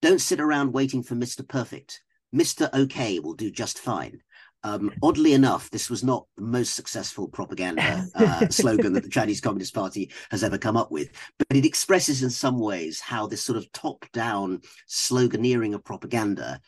don't 0.02 0.20
sit 0.20 0.40
around 0.40 0.72
waiting 0.72 1.02
for 1.02 1.14
Mister 1.14 1.42
Perfect. 1.42 2.02
Mister 2.32 2.70
Okay 2.72 3.18
will 3.18 3.34
do 3.34 3.50
just 3.50 3.78
fine." 3.78 4.20
Um, 4.62 4.92
oddly 5.02 5.32
enough, 5.32 5.70
this 5.70 5.88
was 5.88 6.04
not 6.04 6.26
the 6.36 6.42
most 6.42 6.74
successful 6.74 7.28
propaganda 7.28 8.04
uh, 8.14 8.48
slogan 8.50 8.92
that 8.92 9.02
the 9.04 9.08
Chinese 9.08 9.40
Communist 9.40 9.74
Party 9.74 10.10
has 10.30 10.44
ever 10.44 10.58
come 10.58 10.76
up 10.76 10.90
with, 10.90 11.10
but 11.38 11.56
it 11.56 11.64
expresses 11.64 12.22
in 12.22 12.30
some 12.30 12.58
ways 12.58 13.00
how 13.00 13.26
this 13.26 13.42
sort 13.42 13.56
of 13.56 13.70
top 13.72 14.04
down 14.12 14.60
sloganeering 14.88 15.74
of 15.74 15.84
propaganda 15.84 16.60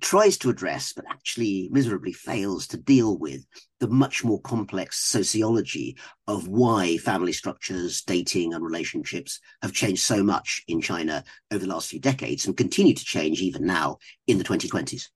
tries 0.00 0.38
to 0.38 0.50
address, 0.50 0.92
but 0.92 1.04
actually 1.10 1.68
miserably 1.72 2.12
fails 2.12 2.66
to 2.68 2.76
deal 2.76 3.18
with 3.18 3.44
the 3.80 3.88
much 3.88 4.24
more 4.24 4.40
complex 4.40 4.98
sociology 4.98 5.96
of 6.26 6.48
why 6.48 6.96
family 6.98 7.32
structures, 7.32 8.02
dating, 8.02 8.54
and 8.54 8.64
relationships 8.64 9.40
have 9.62 9.72
changed 9.72 10.02
so 10.02 10.22
much 10.22 10.62
in 10.68 10.80
China 10.80 11.24
over 11.50 11.64
the 11.64 11.72
last 11.72 11.88
few 11.88 12.00
decades 12.00 12.46
and 12.46 12.56
continue 12.56 12.94
to 12.94 13.04
change 13.04 13.40
even 13.40 13.66
now 13.66 13.98
in 14.26 14.38
the 14.38 14.44
2020s. 14.44 15.08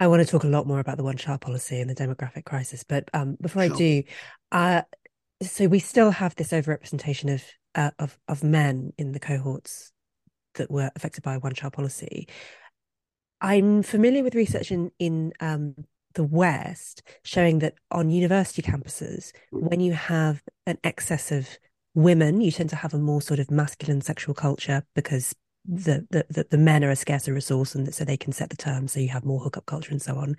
I 0.00 0.06
want 0.06 0.24
to 0.24 0.30
talk 0.30 0.44
a 0.44 0.48
lot 0.48 0.66
more 0.66 0.80
about 0.80 0.96
the 0.96 1.04
one 1.04 1.18
child 1.18 1.42
policy 1.42 1.78
and 1.78 1.90
the 1.90 1.94
demographic 1.94 2.46
crisis, 2.46 2.82
but 2.82 3.08
um, 3.12 3.36
before 3.40 3.64
sure. 3.66 3.74
I 3.74 3.76
do, 3.76 4.02
uh, 4.50 4.82
so 5.42 5.66
we 5.66 5.78
still 5.78 6.10
have 6.10 6.34
this 6.34 6.52
overrepresentation 6.52 7.34
of 7.34 7.44
uh, 7.74 7.90
of 7.98 8.18
of 8.26 8.42
men 8.42 8.92
in 8.96 9.12
the 9.12 9.20
cohorts 9.20 9.92
that 10.54 10.70
were 10.70 10.90
affected 10.96 11.22
by 11.22 11.36
one 11.36 11.52
child 11.52 11.74
policy. 11.74 12.26
I'm 13.42 13.82
familiar 13.82 14.24
with 14.24 14.34
research 14.34 14.72
in 14.72 14.90
in 14.98 15.32
um, 15.38 15.74
the 16.14 16.24
West 16.24 17.02
showing 17.22 17.58
that 17.60 17.74
on 17.90 18.10
university 18.10 18.62
campuses, 18.62 19.32
when 19.52 19.80
you 19.80 19.92
have 19.92 20.42
an 20.66 20.78
excess 20.82 21.30
of 21.30 21.46
women, 21.94 22.40
you 22.40 22.50
tend 22.50 22.70
to 22.70 22.76
have 22.76 22.94
a 22.94 22.98
more 22.98 23.20
sort 23.20 23.38
of 23.38 23.50
masculine 23.50 24.00
sexual 24.00 24.34
culture 24.34 24.82
because 24.94 25.34
the 25.70 26.06
the 26.10 26.46
the, 26.50 26.58
men 26.58 26.82
are 26.82 26.90
a 26.90 26.96
scarcer 26.96 27.32
resource, 27.32 27.74
and 27.74 27.92
so 27.94 28.04
they 28.04 28.16
can 28.16 28.32
set 28.32 28.50
the 28.50 28.56
terms. 28.56 28.92
So 28.92 29.00
you 29.00 29.08
have 29.08 29.24
more 29.24 29.38
hookup 29.38 29.66
culture 29.66 29.92
and 29.92 30.02
so 30.02 30.16
on. 30.16 30.36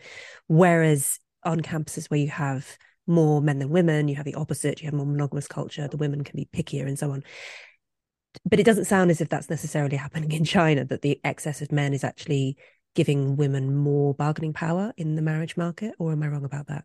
Whereas 0.47 1.19
on 1.43 1.61
campuses 1.61 2.09
where 2.09 2.19
you 2.19 2.27
have 2.27 2.77
more 3.07 3.41
men 3.41 3.59
than 3.59 3.69
women, 3.69 4.09
you 4.09 4.15
have 4.15 4.25
the 4.25 4.35
opposite. 4.35 4.81
You 4.81 4.87
have 4.87 4.93
more 4.93 5.05
monogamous 5.05 5.47
culture. 5.47 5.87
The 5.87 5.97
women 5.97 6.23
can 6.23 6.35
be 6.35 6.49
pickier 6.53 6.85
and 6.85 6.99
so 6.99 7.11
on. 7.11 7.23
But 8.45 8.59
it 8.59 8.65
doesn't 8.65 8.85
sound 8.85 9.09
as 9.09 9.21
if 9.21 9.29
that's 9.29 9.49
necessarily 9.49 9.97
happening 10.05 10.33
in 10.33 10.43
China. 10.43 10.83
That 10.83 11.01
the 11.01 11.21
excess 11.23 11.61
of 11.61 11.71
men 11.71 11.93
is 11.93 12.03
actually 12.03 12.57
giving 12.93 13.37
women 13.37 13.73
more 13.73 14.13
bargaining 14.13 14.51
power 14.51 14.91
in 14.97 15.15
the 15.15 15.21
marriage 15.21 15.55
market, 15.55 15.95
or 15.97 16.11
am 16.11 16.23
I 16.23 16.27
wrong 16.27 16.43
about 16.43 16.67
that? 16.67 16.83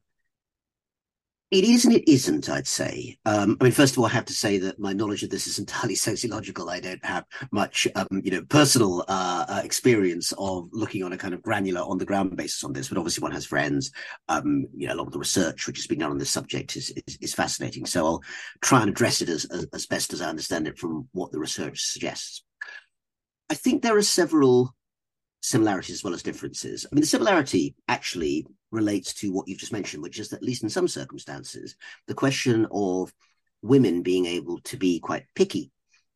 It 1.52 1.62
is 1.62 1.84
and 1.84 1.94
it 1.94 2.10
isn't, 2.10 2.48
I'd 2.48 2.66
say. 2.66 3.18
Um, 3.24 3.56
I 3.60 3.64
mean, 3.64 3.72
first 3.72 3.94
of 3.94 4.00
all, 4.00 4.06
I 4.06 4.10
have 4.10 4.24
to 4.24 4.32
say 4.32 4.58
that 4.58 4.80
my 4.80 4.92
knowledge 4.92 5.22
of 5.22 5.30
this 5.30 5.46
is 5.46 5.60
entirely 5.60 5.94
sociological. 6.10 6.68
I 6.68 6.80
don't 6.80 7.04
have 7.04 7.24
much, 7.52 7.86
um, 7.94 8.20
you 8.24 8.32
know, 8.32 8.42
personal 8.42 9.02
uh, 9.06 9.44
uh, 9.48 9.60
experience 9.62 10.32
of 10.38 10.68
looking 10.72 11.04
on 11.04 11.12
a 11.12 11.16
kind 11.16 11.34
of 11.34 11.42
granular, 11.42 11.82
on 11.82 11.98
the 11.98 12.04
ground 12.04 12.36
basis 12.36 12.64
on 12.64 12.72
this. 12.72 12.88
But 12.88 12.98
obviously, 12.98 13.22
one 13.22 13.30
has 13.30 13.46
friends. 13.46 13.92
Um, 14.28 14.66
you 14.74 14.88
know, 14.88 14.94
a 14.94 14.96
lot 14.96 15.06
of 15.06 15.12
the 15.12 15.20
research 15.20 15.68
which 15.68 15.78
has 15.78 15.86
been 15.86 16.00
done 16.00 16.10
on 16.10 16.18
this 16.18 16.32
subject 16.32 16.74
is 16.74 16.90
is, 17.06 17.16
is 17.20 17.34
fascinating. 17.34 17.86
So 17.86 18.04
I'll 18.04 18.22
try 18.60 18.80
and 18.80 18.90
address 18.90 19.22
it 19.22 19.28
as, 19.28 19.44
as 19.44 19.66
as 19.72 19.86
best 19.86 20.12
as 20.12 20.20
I 20.20 20.28
understand 20.28 20.66
it 20.66 20.78
from 20.78 21.08
what 21.12 21.30
the 21.30 21.38
research 21.38 21.80
suggests. 21.80 22.42
I 23.48 23.54
think 23.54 23.82
there 23.82 23.96
are 23.96 24.02
several 24.02 24.74
similarities 25.42 25.94
as 25.94 26.02
well 26.02 26.14
as 26.14 26.24
differences. 26.24 26.86
I 26.90 26.94
mean, 26.94 27.02
the 27.02 27.06
similarity 27.06 27.76
actually 27.86 28.46
relates 28.76 29.14
to 29.14 29.32
what 29.32 29.48
you've 29.48 29.58
just 29.58 29.72
mentioned, 29.72 30.02
which 30.02 30.20
is 30.20 30.28
that, 30.28 30.36
at 30.36 30.42
least 30.42 30.62
in 30.62 30.68
some 30.68 30.86
circumstances, 30.86 31.74
the 32.06 32.14
question 32.14 32.66
of 32.70 33.12
women 33.62 34.02
being 34.02 34.26
able 34.26 34.60
to 34.60 34.76
be 34.76 35.00
quite 35.00 35.24
picky 35.34 35.72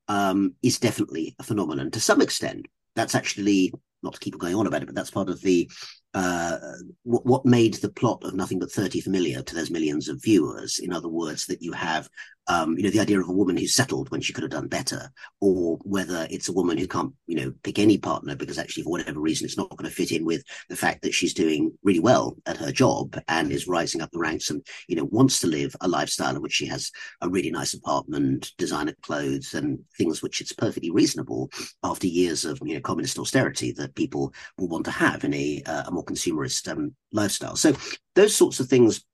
um, 0.07 0.55
is 0.63 0.79
definitely 0.79 1.35
a 1.39 1.43
phenomenon. 1.43 1.91
To 1.91 2.01
some 2.01 2.21
extent, 2.21 2.67
that's 2.95 3.15
actually 3.15 3.73
not 4.03 4.15
to 4.15 4.21
keep 4.21 4.39
going 4.39 4.55
on 4.55 4.67
about 4.67 4.83
it, 4.83 4.87
but 4.87 4.95
that's 4.95 5.11
part 5.11 5.29
of 5.29 5.41
the 5.41 5.71
uh, 6.15 6.59
what, 7.05 7.25
what 7.25 7.47
made 7.47 7.75
the 7.75 7.89
plot 7.89 8.25
of 8.25 8.35
Nothing 8.35 8.59
But 8.59 8.73
30 8.73 9.01
familiar 9.01 9.43
to 9.43 9.55
those 9.55 9.71
millions 9.71 10.09
of 10.09 10.23
viewers. 10.23 10.79
In 10.79 10.93
other 10.93 11.09
words, 11.09 11.47
that 11.47 11.63
you 11.63 11.73
have, 11.73 12.09
um, 12.49 12.77
you 12.77 12.83
know, 12.83 12.91
the 12.91 12.99
idea 12.99 13.21
of 13.21 13.29
a 13.29 13.33
woman 13.33 13.57
who's 13.57 13.75
settled 13.75 14.11
when 14.11 14.21
she 14.21 14.33
could 14.33 14.43
have 14.43 14.51
done 14.51 14.67
better, 14.67 15.13
or 15.41 15.79
whether 15.83 16.27
it's 16.31 16.49
a 16.49 16.53
woman 16.53 16.79
who 16.79 16.89
can't, 16.89 17.13
you 17.27 17.37
know, 17.37 17.53
pick 17.63 17.79
any 17.79 17.97
partner 17.97 18.35
because 18.35 18.59
actually, 18.59 18.83
for 18.83 18.91
whatever 18.91 19.21
reason, 19.21 19.45
it's 19.45 19.57
not 19.57 19.71
going 19.77 19.89
to 19.89 19.95
fit 19.95 20.11
in 20.11 20.25
with 20.25 20.43
the 20.69 20.77
fact 20.77 21.03
that 21.03 21.15
she's 21.15 21.33
doing 21.33 21.73
really 21.85 22.01
well 22.01 22.37
at 22.47 22.57
her 22.57 22.73
job 22.73 23.17
and 23.29 23.53
is 23.53 23.69
rising 23.69 24.01
up 24.01 24.11
the 24.11 24.19
ranks 24.19 24.51
and, 24.51 24.67
you 24.89 24.97
know, 24.97 25.05
wants 25.05 25.39
to 25.41 25.47
live 25.47 25.77
a 25.81 25.87
lifestyle 25.87 26.35
in 26.35 26.43
which 26.43 26.55
she 26.55 26.67
has 26.67 26.91
a 27.21 27.29
really 27.29 27.53
nice 27.53 27.73
apartment, 27.73 28.51
designer 28.59 28.95
clothes, 29.03 29.55
and 29.55 29.79
things 29.97 30.23
which 30.23 30.41
it's 30.41 30.53
perfectly 30.53 30.91
reasonable 30.91 31.49
after 31.85 32.09
years 32.09 32.45
of, 32.45 32.59
you 32.65 32.75
know, 32.75 32.81
communist 32.81 33.19
austerity 33.19 33.71
that 33.71 33.95
people 33.95 34.35
will 34.59 34.69
want 34.69 34.85
to 34.85 34.91
have 34.91 35.23
in 35.23 35.33
a, 35.35 35.63
uh, 35.67 35.85
a 35.87 35.91
more 35.93 36.00
consumerist 36.05 36.71
um, 36.71 36.95
lifestyle. 37.13 37.57
So 37.57 37.75
those 38.15 38.35
sorts 38.35 38.61
of 38.61 38.69
things 38.69 39.05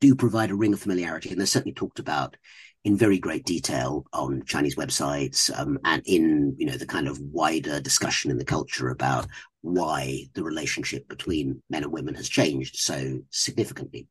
do 0.00 0.14
provide 0.14 0.50
a 0.50 0.56
ring 0.56 0.72
of 0.72 0.80
familiarity, 0.80 1.30
and 1.30 1.38
they're 1.38 1.46
certainly 1.46 1.74
talked 1.74 1.98
about 1.98 2.36
in 2.84 2.96
very 2.96 3.18
great 3.18 3.44
detail 3.44 4.04
on 4.12 4.42
Chinese 4.44 4.76
websites 4.76 5.50
um, 5.58 5.78
and 5.84 6.02
in 6.04 6.54
you 6.58 6.66
know 6.66 6.76
the 6.76 6.86
kind 6.86 7.08
of 7.08 7.18
wider 7.18 7.80
discussion 7.80 8.30
in 8.30 8.38
the 8.38 8.44
culture 8.44 8.90
about 8.90 9.26
why 9.62 10.24
the 10.34 10.44
relationship 10.44 11.08
between 11.08 11.62
men 11.70 11.82
and 11.82 11.92
women 11.92 12.14
has 12.14 12.28
changed 12.28 12.76
so 12.76 13.20
significantly. 13.30 14.06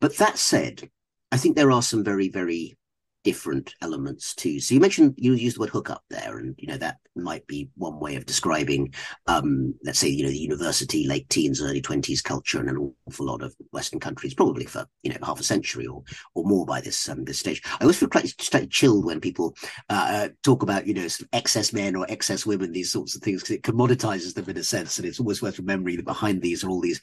But 0.00 0.16
that 0.16 0.38
said, 0.38 0.88
I 1.30 1.36
think 1.36 1.56
there 1.56 1.70
are 1.70 1.82
some 1.82 2.02
very 2.02 2.28
very 2.28 2.77
different 3.24 3.74
elements 3.82 4.34
too. 4.34 4.60
So 4.60 4.74
you 4.74 4.80
mentioned 4.80 5.14
you 5.16 5.34
used 5.34 5.56
the 5.56 5.60
word 5.60 5.70
hookup 5.70 6.04
there, 6.10 6.38
and 6.38 6.54
you 6.58 6.68
know 6.68 6.76
that 6.78 6.98
might 7.16 7.46
be 7.46 7.68
one 7.76 7.98
way 7.98 8.16
of 8.16 8.26
describing, 8.26 8.94
um, 9.26 9.74
let's 9.84 9.98
say, 9.98 10.08
you 10.08 10.22
know, 10.22 10.30
the 10.30 10.38
university, 10.38 11.06
late 11.06 11.28
teens, 11.28 11.60
early 11.60 11.80
twenties 11.80 12.22
culture 12.22 12.60
in 12.60 12.68
an 12.68 12.94
awful 13.06 13.26
lot 13.26 13.42
of 13.42 13.54
Western 13.72 14.00
countries, 14.00 14.34
probably 14.34 14.64
for 14.64 14.86
you 15.02 15.10
know 15.10 15.18
half 15.22 15.40
a 15.40 15.44
century 15.44 15.86
or 15.86 16.02
or 16.34 16.44
more 16.44 16.64
by 16.64 16.80
this 16.80 17.08
um, 17.08 17.24
this 17.24 17.38
stage. 17.38 17.62
I 17.64 17.84
always 17.84 17.98
feel 17.98 18.08
quite, 18.08 18.32
quite 18.50 18.70
chilled 18.70 19.04
when 19.04 19.20
people 19.20 19.56
uh, 19.88 20.28
talk 20.42 20.62
about 20.62 20.86
you 20.86 20.94
know 20.94 21.08
sort 21.08 21.22
of 21.22 21.28
excess 21.32 21.72
men 21.72 21.96
or 21.96 22.06
excess 22.08 22.46
women, 22.46 22.72
these 22.72 22.92
sorts 22.92 23.16
of 23.16 23.22
things, 23.22 23.42
because 23.42 23.56
it 23.56 23.62
commoditizes 23.62 24.34
them 24.34 24.48
in 24.48 24.56
a 24.56 24.64
sense, 24.64 24.98
and 24.98 25.06
it's 25.06 25.20
always 25.20 25.42
worth 25.42 25.58
remembering 25.58 25.96
that 25.96 26.04
behind 26.04 26.40
these 26.40 26.62
are 26.64 26.70
all 26.70 26.80
these 26.80 27.00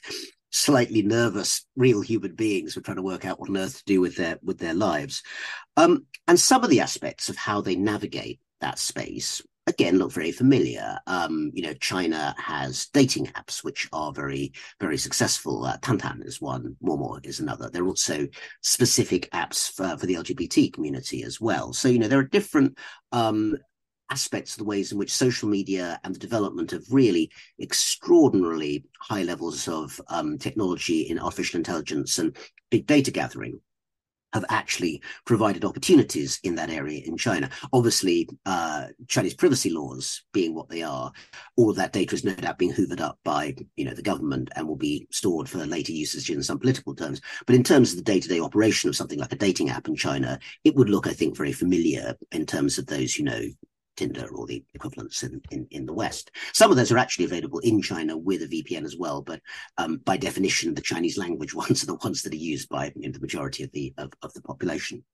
slightly 0.56 1.02
nervous 1.02 1.66
real 1.76 2.00
human 2.00 2.34
beings 2.34 2.74
who 2.74 2.80
are 2.80 2.82
trying 2.82 2.96
to 2.96 3.02
work 3.02 3.24
out 3.24 3.38
what 3.38 3.50
on 3.50 3.56
earth 3.56 3.78
to 3.78 3.84
do 3.84 4.00
with 4.00 4.16
their 4.16 4.38
with 4.42 4.58
their 4.58 4.74
lives. 4.74 5.22
Um, 5.76 6.06
and 6.26 6.40
some 6.40 6.64
of 6.64 6.70
the 6.70 6.80
aspects 6.80 7.28
of 7.28 7.36
how 7.36 7.60
they 7.60 7.76
navigate 7.76 8.40
that 8.60 8.78
space 8.78 9.42
again 9.66 9.98
look 9.98 10.12
very 10.12 10.32
familiar. 10.32 10.98
Um, 11.06 11.50
you 11.54 11.62
know 11.62 11.74
china 11.74 12.34
has 12.38 12.86
dating 12.86 13.26
apps 13.26 13.62
which 13.62 13.88
are 13.92 14.12
very 14.12 14.52
very 14.80 14.96
successful. 14.96 15.64
Uh, 15.64 15.76
tantan 15.78 16.24
is 16.24 16.40
one 16.40 16.76
momo 16.82 17.24
is 17.24 17.40
another. 17.40 17.68
There 17.68 17.84
are 17.84 17.88
also 17.88 18.26
specific 18.62 19.28
apps 19.32 19.70
for, 19.70 19.96
for 19.98 20.06
the 20.06 20.14
lgbt 20.14 20.72
community 20.72 21.22
as 21.22 21.40
well. 21.40 21.72
So 21.72 21.88
you 21.88 21.98
know 21.98 22.08
there 22.08 22.20
are 22.20 22.24
different 22.24 22.78
um, 23.12 23.56
aspects 24.10 24.52
of 24.52 24.58
the 24.58 24.64
ways 24.64 24.92
in 24.92 24.98
which 24.98 25.12
social 25.12 25.48
media 25.48 25.98
and 26.04 26.14
the 26.14 26.18
development 26.18 26.72
of 26.72 26.86
really 26.90 27.30
extraordinarily 27.60 28.84
high 29.00 29.22
levels 29.22 29.68
of 29.68 30.00
um, 30.08 30.38
technology 30.38 31.02
in 31.02 31.18
artificial 31.18 31.58
intelligence 31.58 32.18
and 32.18 32.36
big 32.70 32.86
data 32.86 33.10
gathering 33.10 33.60
have 34.32 34.44
actually 34.50 35.02
provided 35.24 35.64
opportunities 35.64 36.38
in 36.42 36.56
that 36.56 36.70
area 36.70 37.02
in 37.06 37.16
China. 37.16 37.48
Obviously, 37.72 38.28
uh, 38.44 38.86
Chinese 39.08 39.34
privacy 39.34 39.70
laws 39.70 40.24
being 40.32 40.54
what 40.54 40.68
they 40.68 40.82
are, 40.82 41.10
all 41.56 41.70
of 41.70 41.76
that 41.76 41.92
data 41.92 42.14
is 42.14 42.24
no 42.24 42.34
doubt 42.34 42.58
being 42.58 42.72
hoovered 42.72 43.00
up 43.00 43.18
by 43.24 43.54
you 43.76 43.84
know 43.84 43.94
the 43.94 44.02
government 44.02 44.50
and 44.54 44.66
will 44.66 44.76
be 44.76 45.06
stored 45.10 45.48
for 45.48 45.64
later 45.64 45.92
usage 45.92 46.30
in 46.30 46.42
some 46.42 46.58
political 46.58 46.94
terms. 46.94 47.20
But 47.46 47.56
in 47.56 47.62
terms 47.62 47.92
of 47.92 47.96
the 47.96 48.04
day-to-day 48.04 48.40
operation 48.40 48.88
of 48.88 48.96
something 48.96 49.18
like 49.18 49.32
a 49.32 49.36
dating 49.36 49.70
app 49.70 49.88
in 49.88 49.96
China, 49.96 50.38
it 50.64 50.74
would 50.74 50.90
look, 50.90 51.06
I 51.06 51.12
think, 51.12 51.36
very 51.36 51.52
familiar 51.52 52.16
in 52.32 52.46
terms 52.46 52.78
of 52.78 52.86
those 52.86 53.16
you 53.16 53.24
know 53.24 53.42
Tinder 53.96 54.28
or 54.34 54.46
the 54.46 54.64
equivalents 54.74 55.22
in, 55.22 55.40
in, 55.50 55.66
in, 55.70 55.86
the 55.86 55.92
West. 55.92 56.30
Some 56.52 56.70
of 56.70 56.76
those 56.76 56.92
are 56.92 56.98
actually 56.98 57.24
available 57.24 57.58
in 57.60 57.82
China 57.82 58.16
with 58.16 58.42
a 58.42 58.46
VPN 58.46 58.84
as 58.84 58.96
well, 58.96 59.22
but 59.22 59.40
um, 59.78 59.98
by 60.04 60.16
definition, 60.16 60.74
the 60.74 60.80
Chinese 60.80 61.18
language 61.18 61.54
ones 61.54 61.82
are 61.82 61.86
the 61.86 61.94
ones 61.96 62.22
that 62.22 62.32
are 62.32 62.36
used 62.36 62.68
by 62.68 62.92
you 62.94 63.08
know, 63.08 63.12
the 63.12 63.20
majority 63.20 63.64
of 63.64 63.72
the 63.72 63.92
of, 63.98 64.12
of 64.22 64.32
the 64.34 64.42
population. 64.42 65.04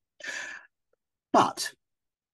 But 1.32 1.72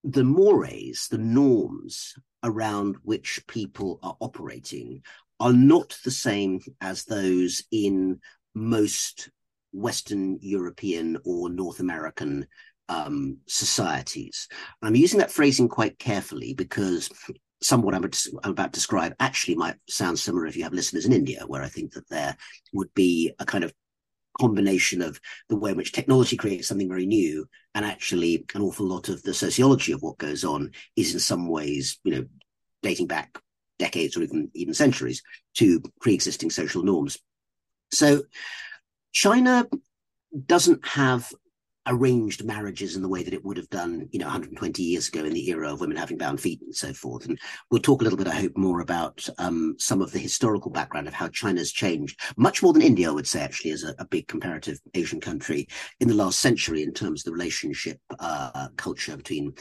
the 0.04 0.24
mores, 0.24 1.08
the 1.10 1.18
norms 1.18 2.14
around 2.42 2.96
which 3.02 3.44
people 3.46 3.98
are 4.02 4.16
operating, 4.20 5.02
are 5.40 5.52
not 5.52 5.98
the 6.04 6.10
same 6.10 6.60
as 6.80 7.04
those 7.04 7.62
in 7.70 8.20
most 8.54 9.30
Western 9.72 10.38
European 10.40 11.18
or 11.24 11.50
North 11.50 11.80
American 11.80 12.46
um, 12.88 13.38
societies. 13.46 14.48
I'm 14.82 14.94
using 14.94 15.18
that 15.18 15.30
phrasing 15.30 15.68
quite 15.68 15.98
carefully 15.98 16.54
because 16.54 17.10
somewhat 17.62 17.94
I'm, 17.94 18.04
I'm 18.44 18.52
about 18.52 18.72
to 18.72 18.78
describe 18.78 19.14
actually 19.20 19.56
might 19.56 19.76
sound 19.88 20.18
similar 20.18 20.46
if 20.46 20.56
you 20.56 20.62
have 20.62 20.72
listeners 20.72 21.06
in 21.06 21.12
India, 21.12 21.44
where 21.46 21.62
I 21.62 21.68
think 21.68 21.92
that 21.92 22.08
there 22.08 22.36
would 22.72 22.92
be 22.94 23.32
a 23.38 23.44
kind 23.44 23.64
of 23.64 23.72
combination 24.38 25.02
of 25.02 25.20
the 25.48 25.56
way 25.56 25.72
in 25.72 25.76
which 25.76 25.92
technology 25.92 26.36
creates 26.36 26.68
something 26.68 26.88
very 26.88 27.06
new 27.06 27.46
and 27.74 27.84
actually 27.84 28.44
an 28.54 28.62
awful 28.62 28.86
lot 28.86 29.08
of 29.08 29.22
the 29.22 29.34
sociology 29.34 29.92
of 29.92 30.02
what 30.02 30.18
goes 30.18 30.44
on 30.44 30.70
is 30.96 31.12
in 31.12 31.20
some 31.20 31.48
ways, 31.48 31.98
you 32.04 32.12
know, 32.12 32.24
dating 32.82 33.08
back 33.08 33.38
decades 33.78 34.16
or 34.16 34.22
even 34.22 34.50
even 34.54 34.74
centuries 34.74 35.22
to 35.54 35.80
pre-existing 36.00 36.50
social 36.50 36.82
norms. 36.82 37.18
So 37.92 38.22
China 39.12 39.66
doesn't 40.46 40.86
have 40.86 41.32
arranged 41.88 42.44
marriages 42.44 42.94
in 42.94 43.02
the 43.02 43.08
way 43.08 43.22
that 43.22 43.32
it 43.32 43.44
would 43.44 43.56
have 43.56 43.68
done, 43.70 44.08
you 44.12 44.18
know, 44.18 44.26
120 44.26 44.82
years 44.82 45.08
ago 45.08 45.24
in 45.24 45.32
the 45.32 45.48
era 45.48 45.72
of 45.72 45.80
women 45.80 45.96
having 45.96 46.18
bound 46.18 46.40
feet 46.40 46.60
and 46.62 46.74
so 46.74 46.92
forth. 46.92 47.26
And 47.26 47.38
we'll 47.70 47.80
talk 47.80 48.00
a 48.00 48.04
little 48.04 48.18
bit, 48.18 48.28
I 48.28 48.34
hope, 48.34 48.56
more 48.56 48.80
about 48.80 49.26
um, 49.38 49.74
some 49.78 50.02
of 50.02 50.12
the 50.12 50.18
historical 50.18 50.70
background 50.70 51.08
of 51.08 51.14
how 51.14 51.28
China's 51.28 51.72
changed, 51.72 52.20
much 52.36 52.62
more 52.62 52.72
than 52.72 52.82
India, 52.82 53.08
I 53.08 53.12
would 53.12 53.26
say, 53.26 53.40
actually, 53.40 53.72
as 53.72 53.84
a, 53.84 53.94
a 53.98 54.04
big 54.04 54.28
comparative 54.28 54.78
Asian 54.94 55.20
country 55.20 55.66
in 56.00 56.08
the 56.08 56.14
last 56.14 56.40
century 56.40 56.82
in 56.82 56.92
terms 56.92 57.22
of 57.22 57.24
the 57.24 57.32
relationship 57.32 57.98
uh, 58.18 58.68
culture 58.76 59.16
between 59.16 59.54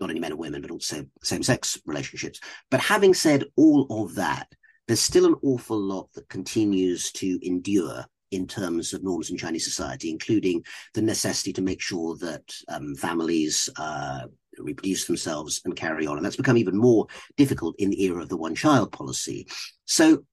not 0.00 0.10
only 0.10 0.20
men 0.20 0.32
and 0.32 0.40
women, 0.40 0.62
but 0.62 0.70
also 0.70 1.04
same 1.22 1.42
sex 1.42 1.78
relationships. 1.86 2.40
But 2.70 2.80
having 2.80 3.14
said 3.14 3.44
all 3.56 3.86
of 4.02 4.14
that, 4.16 4.48
there's 4.86 5.00
still 5.00 5.26
an 5.26 5.36
awful 5.42 5.78
lot 5.78 6.12
that 6.14 6.28
continues 6.28 7.10
to 7.12 7.38
endure 7.46 8.04
in 8.34 8.46
terms 8.46 8.92
of 8.92 9.02
norms 9.02 9.30
in 9.30 9.36
Chinese 9.36 9.64
society, 9.64 10.10
including 10.10 10.64
the 10.94 11.02
necessity 11.02 11.52
to 11.52 11.62
make 11.62 11.80
sure 11.80 12.16
that 12.16 12.54
um, 12.68 12.94
families 12.94 13.68
uh, 13.76 14.26
reproduce 14.58 15.06
themselves 15.06 15.60
and 15.64 15.76
carry 15.76 16.06
on. 16.06 16.16
And 16.16 16.24
that's 16.24 16.36
become 16.36 16.58
even 16.58 16.76
more 16.76 17.06
difficult 17.36 17.74
in 17.78 17.90
the 17.90 18.02
era 18.04 18.22
of 18.22 18.28
the 18.28 18.36
one 18.36 18.54
child 18.54 18.92
policy. 18.92 19.46
So 19.84 20.24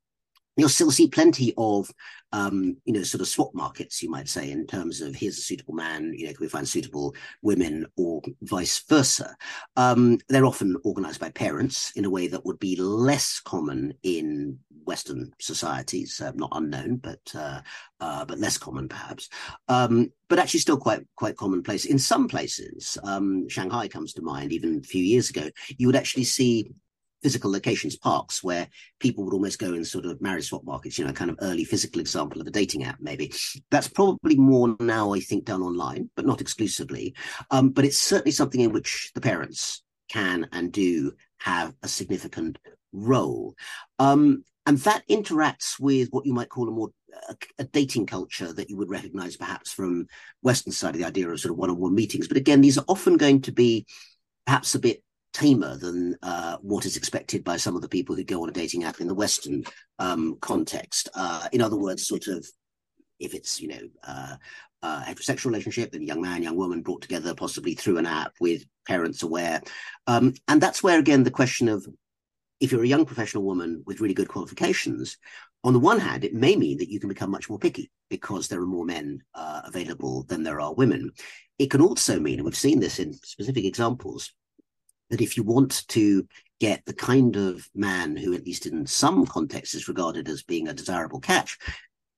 you'll 0.58 0.70
still 0.70 0.91
see 0.91 1.08
plenty 1.08 1.53
of 1.58 1.91
um, 2.34 2.77
you 2.86 2.93
know, 2.93 3.03
sort 3.03 3.22
of 3.22 3.27
swap 3.27 3.53
markets, 3.53 4.01
you 4.01 4.10
might 4.10 4.29
say, 4.29 4.51
in 4.51 4.65
terms 4.65 5.01
of 5.01 5.15
here's 5.15 5.38
a 5.38 5.41
suitable 5.41 5.74
man, 5.74 6.13
you 6.15 6.25
know, 6.25 6.31
can 6.31 6.41
we 6.41 6.48
find 6.48 6.67
suitable 6.67 7.13
women 7.41 7.86
or 7.98 8.22
vice 8.41 8.79
versa? 8.88 9.36
Um, 9.75 10.20
they're 10.29 10.46
often 10.46 10.77
organized 10.84 11.20
by 11.20 11.29
parents 11.29 11.91
in 11.96 12.05
a 12.05 12.10
way 12.10 12.27
that 12.27 12.46
would 12.46 12.60
be 12.60 12.75
less 12.77 13.41
common 13.43 13.93
in 14.03 14.60
Western 14.86 15.34
societies, 15.39 16.22
uh, 16.22 16.31
not 16.36 16.51
unknown, 16.53 16.98
but 16.98 17.20
uh, 17.36 17.62
uh, 18.00 18.25
but 18.25 18.39
less 18.39 18.58
common 18.58 18.88
perhaps, 18.88 19.29
um, 19.67 20.12
but 20.27 20.39
actually 20.39 20.60
still 20.60 20.77
quite 20.77 21.01
quite 21.15 21.38
commonplace. 21.38 21.86
In 21.86 22.00
some 22.00 22.27
places, 22.27 22.98
um, 23.03 23.48
Shanghai 23.48 23.88
comes 23.88 24.13
to 24.13 24.22
mind. 24.22 24.51
Even 24.51 24.79
a 24.79 24.88
few 24.88 25.03
years 25.03 25.29
ago, 25.29 25.50
you 25.77 25.88
would 25.88 25.96
actually 25.96 26.24
see 26.24 26.72
physical 27.21 27.51
locations, 27.51 27.95
parks, 27.95 28.43
where 28.43 28.67
people 28.99 29.23
would 29.23 29.33
almost 29.33 29.59
go 29.59 29.73
in 29.73 29.85
sort 29.85 30.05
of 30.05 30.21
marriage 30.21 30.47
swap 30.47 30.63
markets, 30.63 30.97
you 30.97 31.05
know, 31.05 31.13
kind 31.13 31.31
of 31.31 31.37
early 31.41 31.63
physical 31.63 32.01
example 32.01 32.41
of 32.41 32.47
a 32.47 32.51
dating 32.51 32.83
app, 32.83 32.97
maybe. 32.99 33.33
That's 33.69 33.87
probably 33.87 34.35
more 34.37 34.75
now, 34.79 35.13
I 35.13 35.19
think, 35.19 35.45
done 35.45 35.61
online, 35.61 36.09
but 36.15 36.25
not 36.25 36.41
exclusively. 36.41 37.15
Um, 37.49 37.69
but 37.69 37.85
it's 37.85 37.97
certainly 37.97 38.31
something 38.31 38.61
in 38.61 38.71
which 38.71 39.11
the 39.13 39.21
parents 39.21 39.83
can 40.09 40.47
and 40.51 40.71
do 40.71 41.13
have 41.39 41.73
a 41.83 41.87
significant 41.87 42.57
role. 42.91 43.55
Um, 43.99 44.43
and 44.65 44.77
that 44.79 45.07
interacts 45.09 45.79
with 45.79 46.09
what 46.11 46.25
you 46.25 46.33
might 46.33 46.49
call 46.49 46.67
a 46.67 46.71
more 46.71 46.91
a, 47.29 47.35
a, 47.59 47.63
dating 47.65 48.05
culture 48.05 48.53
that 48.53 48.69
you 48.69 48.77
would 48.77 48.89
recognize 48.89 49.35
perhaps 49.35 49.71
from 49.71 50.07
Western 50.43 50.71
side 50.71 50.95
of 50.95 51.01
the 51.01 51.07
idea 51.07 51.27
of 51.29 51.39
sort 51.39 51.51
of 51.51 51.57
one-on-one 51.57 51.93
meetings. 51.93 52.27
But 52.27 52.37
again, 52.37 52.61
these 52.61 52.77
are 52.77 52.85
often 52.87 53.17
going 53.17 53.41
to 53.41 53.51
be 53.51 53.85
perhaps 54.45 54.75
a 54.75 54.79
bit 54.79 55.03
tamer 55.33 55.77
than 55.77 56.17
uh, 56.21 56.57
what 56.61 56.85
is 56.85 56.97
expected 56.97 57.43
by 57.43 57.57
some 57.57 57.75
of 57.75 57.81
the 57.81 57.89
people 57.89 58.15
who 58.15 58.23
go 58.23 58.43
on 58.43 58.50
a 58.50 58.53
dating 58.53 58.83
app 58.83 59.00
in 59.00 59.07
the 59.07 59.13
Western 59.13 59.63
um, 60.00 60.38
context. 60.41 61.09
Uh, 61.15 61.47
in 61.51 61.61
other 61.61 61.77
words, 61.77 62.07
sort 62.07 62.27
of 62.27 62.45
if 63.19 63.33
it's 63.33 63.61
you 63.61 63.67
know 63.67 63.89
uh, 64.07 64.35
a 64.81 65.03
heterosexual 65.07 65.45
relationship, 65.45 65.91
then 65.91 66.01
young 66.03 66.21
man, 66.21 66.43
young 66.43 66.57
woman 66.57 66.81
brought 66.81 67.01
together 67.01 67.33
possibly 67.35 67.75
through 67.75 67.97
an 67.97 68.05
app 68.05 68.33
with 68.39 68.65
parents 68.88 69.23
aware, 69.23 69.61
um, 70.07 70.33
and 70.47 70.61
that's 70.61 70.83
where 70.83 71.00
again 71.00 71.23
the 71.23 71.31
question 71.31 71.67
of 71.67 71.85
if 72.59 72.71
you're 72.71 72.83
a 72.83 72.88
young 72.88 73.05
professional 73.05 73.43
woman 73.43 73.83
with 73.85 74.01
really 74.01 74.13
good 74.13 74.27
qualifications, 74.27 75.17
on 75.63 75.73
the 75.73 75.79
one 75.79 76.00
hand, 76.00 76.23
it 76.23 76.33
may 76.33 76.55
mean 76.55 76.77
that 76.77 76.89
you 76.89 77.00
can 77.00 77.09
become 77.09 77.31
much 77.31 77.50
more 77.50 77.59
picky 77.59 77.91
because 78.09 78.47
there 78.47 78.61
are 78.61 78.67
more 78.67 78.85
men 78.85 79.21
uh, 79.35 79.61
available 79.65 80.23
than 80.23 80.43
there 80.43 80.59
are 80.59 80.73
women. 80.73 81.11
It 81.59 81.69
can 81.69 81.81
also 81.81 82.19
mean, 82.19 82.35
and 82.39 82.45
we've 82.45 82.55
seen 82.55 82.79
this 82.79 83.00
in 83.00 83.13
specific 83.13 83.65
examples, 83.65 84.31
that 85.12 85.22
if 85.22 85.38
you 85.38 85.44
want 85.44 85.88
to 85.89 86.27
get 86.60 86.84
the 86.86 86.94
kind 86.94 87.36
of 87.36 87.68
man 87.75 88.15
who, 88.15 88.34
at 88.34 88.46
least 88.46 88.65
in 88.65 88.86
some 88.86 89.25
contexts, 89.25 89.75
is 89.75 89.88
regarded 89.88 90.27
as 90.27 90.44
being 90.44 90.68
a 90.68 90.74
desirable 90.74 91.20
catch, 91.20 91.58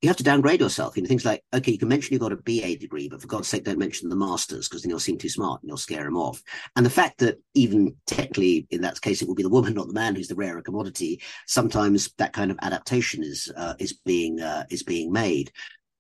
you 0.04 0.10
have 0.10 0.18
to 0.18 0.24
downgrade 0.24 0.60
yourself. 0.60 0.98
You 0.98 1.04
know, 1.04 1.08
things 1.08 1.24
like, 1.24 1.42
okay, 1.54 1.72
you 1.72 1.78
can 1.78 1.88
mention 1.88 2.12
you've 2.12 2.22
got 2.22 2.34
a 2.34 2.36
BA 2.36 2.76
degree, 2.76 3.08
but 3.08 3.22
for 3.22 3.28
God's 3.28 3.48
sake, 3.48 3.64
don't 3.64 3.80
mention 3.80 4.10
the 4.10 4.18
masters 4.18 4.68
because 4.68 4.82
then 4.82 4.90
you'll 4.90 5.00
seem 5.00 5.18
too 5.18 5.30
smart 5.30 5.62
and 5.62 5.70
you'll 5.70 5.78
scare 5.78 6.06
him 6.06 6.18
off. 6.18 6.44
And 6.76 6.86
the 6.86 6.90
fact 6.90 7.20
that 7.20 7.38
even 7.54 7.96
technically, 8.06 8.68
in 8.70 8.82
that 8.82 9.00
case, 9.00 9.22
it 9.22 9.30
will 9.30 9.36
be 9.36 9.44
the 9.44 9.50
woman, 9.50 9.74
not 9.74 9.88
the 9.88 9.94
man, 9.94 10.14
who's 10.14 10.28
the 10.28 10.36
rarer 10.36 10.62
commodity. 10.62 11.22
Sometimes 11.48 12.12
that 12.18 12.34
kind 12.34 12.52
of 12.52 12.60
adaptation 12.62 13.24
is 13.24 13.50
uh, 13.56 13.76
is 13.80 13.94
being 13.94 14.42
uh, 14.42 14.66
is 14.70 14.84
being 14.84 15.14
made. 15.14 15.54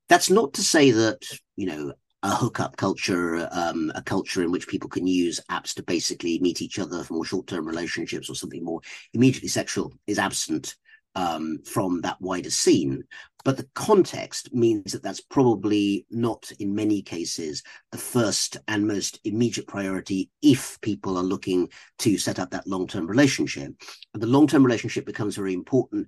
That's 0.09 0.29
not 0.29 0.53
to 0.55 0.63
say 0.63 0.91
that 0.91 1.23
you 1.55 1.67
know 1.67 1.93
a 2.23 2.29
hookup 2.29 2.77
culture, 2.77 3.47
um, 3.51 3.91
a 3.95 4.01
culture 4.01 4.41
in 4.41 4.51
which 4.51 4.67
people 4.67 4.89
can 4.89 5.05
use 5.05 5.41
apps 5.51 5.73
to 5.75 5.83
basically 5.83 6.39
meet 6.39 6.61
each 6.61 6.79
other 6.79 7.03
for 7.03 7.15
more 7.15 7.25
short-term 7.25 7.67
relationships 7.67 8.29
or 8.29 8.35
something 8.35 8.63
more 8.63 8.79
immediately 9.13 9.49
sexual 9.49 9.93
is 10.07 10.17
absent 10.17 10.75
um, 11.15 11.59
from 11.65 12.01
that 12.01 12.19
wider 12.21 12.49
scene. 12.49 13.03
But 13.43 13.57
the 13.57 13.67
context 13.75 14.53
means 14.53 14.93
that 14.93 15.03
that's 15.03 15.19
probably 15.19 16.05
not, 16.09 16.49
in 16.59 16.73
many 16.73 17.01
cases, 17.01 17.61
the 17.91 17.97
first 17.97 18.57
and 18.69 18.87
most 18.87 19.19
immediate 19.25 19.67
priority 19.67 20.29
if 20.41 20.79
people 20.81 21.17
are 21.17 21.23
looking 21.23 21.69
to 21.99 22.17
set 22.17 22.39
up 22.39 22.51
that 22.51 22.67
long 22.67 22.87
term 22.87 23.05
relationship. 23.05 23.73
And 24.13 24.23
the 24.23 24.27
long 24.27 24.47
term 24.47 24.65
relationship 24.65 25.05
becomes 25.05 25.35
very 25.35 25.53
important 25.53 26.07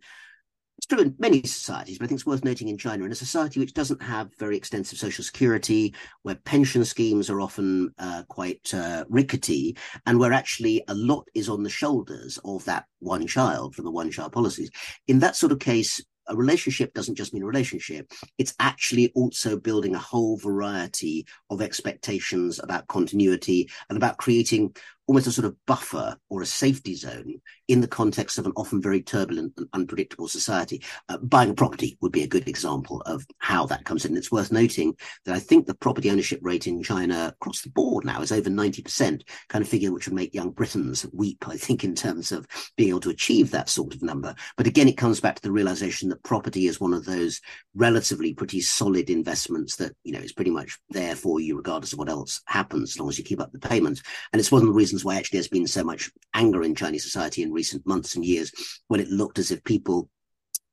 it's 0.77 0.87
true 0.87 0.99
in 0.99 1.15
many 1.19 1.41
societies, 1.43 1.97
but 1.97 2.05
I 2.05 2.07
think 2.07 2.19
it's 2.19 2.25
worth 2.25 2.43
noting 2.43 2.67
in 2.67 2.77
China, 2.77 3.05
in 3.05 3.11
a 3.11 3.15
society 3.15 3.59
which 3.59 3.73
doesn't 3.73 4.01
have 4.01 4.35
very 4.37 4.57
extensive 4.57 4.99
social 4.99 5.23
security, 5.23 5.95
where 6.23 6.35
pension 6.35 6.83
schemes 6.83 7.29
are 7.29 7.39
often 7.39 7.93
uh, 7.97 8.23
quite 8.27 8.73
uh, 8.73 9.05
rickety, 9.09 9.77
and 10.05 10.19
where 10.19 10.33
actually 10.33 10.83
a 10.87 10.93
lot 10.93 11.27
is 11.33 11.49
on 11.49 11.63
the 11.63 11.69
shoulders 11.69 12.39
of 12.43 12.65
that 12.65 12.85
one 12.99 13.25
child 13.25 13.75
from 13.75 13.85
the 13.85 13.91
one 13.91 14.11
child 14.11 14.33
policies. 14.33 14.69
In 15.07 15.19
that 15.19 15.35
sort 15.35 15.51
of 15.51 15.59
case, 15.59 16.03
a 16.27 16.35
relationship 16.35 16.93
doesn't 16.93 17.15
just 17.15 17.33
mean 17.33 17.43
a 17.43 17.47
relationship. 17.47 18.11
It's 18.37 18.55
actually 18.59 19.11
also 19.15 19.57
building 19.57 19.95
a 19.95 19.99
whole 19.99 20.37
variety 20.37 21.25
of 21.49 21.61
expectations 21.61 22.59
about 22.61 22.87
continuity 22.87 23.69
and 23.89 23.97
about 23.97 24.17
creating 24.17 24.75
almost 25.07 25.27
a 25.27 25.31
sort 25.31 25.45
of 25.45 25.55
buffer 25.65 26.17
or 26.29 26.41
a 26.41 26.45
safety 26.45 26.95
zone 26.95 27.35
in 27.67 27.81
the 27.81 27.87
context 27.87 28.37
of 28.37 28.45
an 28.45 28.53
often 28.55 28.81
very 28.81 29.01
turbulent 29.01 29.53
and 29.57 29.67
unpredictable 29.73 30.27
society. 30.27 30.83
Uh, 31.09 31.17
buying 31.17 31.49
a 31.49 31.53
property 31.53 31.97
would 32.01 32.11
be 32.11 32.23
a 32.23 32.27
good 32.27 32.47
example 32.47 33.01
of 33.01 33.25
how 33.39 33.65
that 33.65 33.85
comes 33.85 34.05
in. 34.05 34.17
It's 34.17 34.31
worth 34.31 34.51
noting 34.51 34.95
that 35.25 35.35
I 35.35 35.39
think 35.39 35.65
the 35.65 35.75
property 35.75 36.09
ownership 36.09 36.39
rate 36.41 36.67
in 36.67 36.81
China 36.83 37.33
across 37.39 37.61
the 37.61 37.69
board 37.69 38.05
now 38.05 38.21
is 38.21 38.31
over 38.31 38.49
90%, 38.49 39.21
kind 39.49 39.61
of 39.63 39.67
figure 39.67 39.91
which 39.91 40.07
would 40.07 40.15
make 40.15 40.33
young 40.33 40.51
Britons 40.51 41.05
weep, 41.13 41.47
I 41.47 41.57
think, 41.57 41.83
in 41.83 41.95
terms 41.95 42.31
of 42.31 42.47
being 42.75 42.89
able 42.89 42.99
to 43.01 43.09
achieve 43.09 43.51
that 43.51 43.69
sort 43.69 43.93
of 43.93 44.01
number. 44.01 44.35
But 44.57 44.67
again, 44.67 44.87
it 44.87 44.97
comes 44.97 45.19
back 45.19 45.35
to 45.35 45.41
the 45.41 45.51
realization 45.51 46.09
that 46.09 46.23
property 46.23 46.67
is 46.67 46.79
one 46.79 46.93
of 46.93 47.05
those 47.05 47.41
relatively 47.75 48.33
pretty 48.33 48.61
solid 48.61 49.09
investments 49.09 49.75
that, 49.77 49.93
you 50.03 50.13
know, 50.13 50.19
is 50.19 50.33
pretty 50.33 50.51
much 50.51 50.79
there 50.89 51.15
for 51.15 51.39
you 51.39 51.57
regardless 51.57 51.93
of 51.93 51.99
what 51.99 52.09
else 52.09 52.41
happens, 52.45 52.91
as 52.91 52.99
long 52.99 53.09
as 53.09 53.17
you 53.17 53.23
keep 53.23 53.41
up 53.41 53.51
the 53.51 53.59
payments. 53.59 54.01
And 54.31 54.39
it's 54.39 54.51
one 54.51 54.61
of 54.61 54.67
the 54.67 54.73
reasons 54.73 54.94
why 55.03 55.15
actually 55.15 55.37
there's 55.37 55.47
been 55.47 55.67
so 55.67 55.83
much 55.83 56.11
anger 56.33 56.63
in 56.63 56.75
Chinese 56.75 57.03
society 57.03 57.41
in 57.41 57.51
recent 57.51 57.85
months 57.85 58.15
and 58.15 58.23
years 58.23 58.51
when 58.87 58.99
it 58.99 59.09
looked 59.09 59.39
as 59.39 59.51
if 59.51 59.63
people 59.63 60.09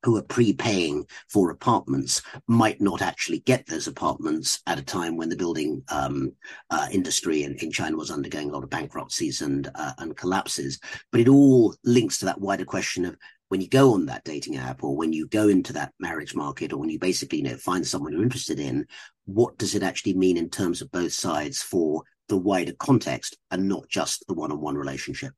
who 0.03 0.17
are 0.17 0.23
prepaying 0.23 1.05
for 1.29 1.49
apartments 1.49 2.21
might 2.47 2.79
not 2.81 3.01
actually 3.01 3.39
get 3.39 3.65
those 3.65 3.87
apartments 3.87 4.61
at 4.67 4.77
a 4.77 4.83
time 4.83 5.17
when 5.17 5.29
the 5.29 5.35
building 5.35 5.81
um, 5.89 6.31
uh, 6.69 6.87
industry 6.91 7.43
in, 7.43 7.55
in, 7.55 7.71
China 7.71 7.95
was 7.95 8.11
undergoing 8.11 8.49
a 8.49 8.53
lot 8.53 8.63
of 8.63 8.69
bankruptcies 8.69 9.41
and 9.41 9.71
uh, 9.75 9.93
and 9.99 10.17
collapses. 10.17 10.79
But 11.11 11.21
it 11.21 11.29
all 11.29 11.73
links 11.85 12.19
to 12.19 12.25
that 12.25 12.41
wider 12.41 12.65
question 12.65 13.05
of 13.05 13.17
when 13.47 13.61
you 13.61 13.69
go 13.69 13.93
on 13.93 14.05
that 14.07 14.23
dating 14.23 14.57
app 14.57 14.83
or 14.83 14.95
when 14.95 15.13
you 15.13 15.27
go 15.27 15.47
into 15.47 15.73
that 15.73 15.93
marriage 15.99 16.35
market 16.35 16.73
or 16.73 16.77
when 16.77 16.89
you 16.89 16.99
basically 16.99 17.39
you 17.39 17.43
know 17.45 17.57
find 17.57 17.85
someone 17.85 18.11
you're 18.11 18.23
interested 18.23 18.59
in, 18.59 18.85
what 19.25 19.57
does 19.57 19.73
it 19.75 19.83
actually 19.83 20.13
mean 20.13 20.37
in 20.37 20.49
terms 20.49 20.81
of 20.81 20.91
both 20.91 21.13
sides 21.13 21.61
for 21.61 22.03
the 22.29 22.37
wider 22.37 22.73
context 22.73 23.37
and 23.51 23.67
not 23.67 23.87
just 23.89 24.25
the 24.27 24.33
one-on-one 24.33 24.75
relationship? 24.75 25.33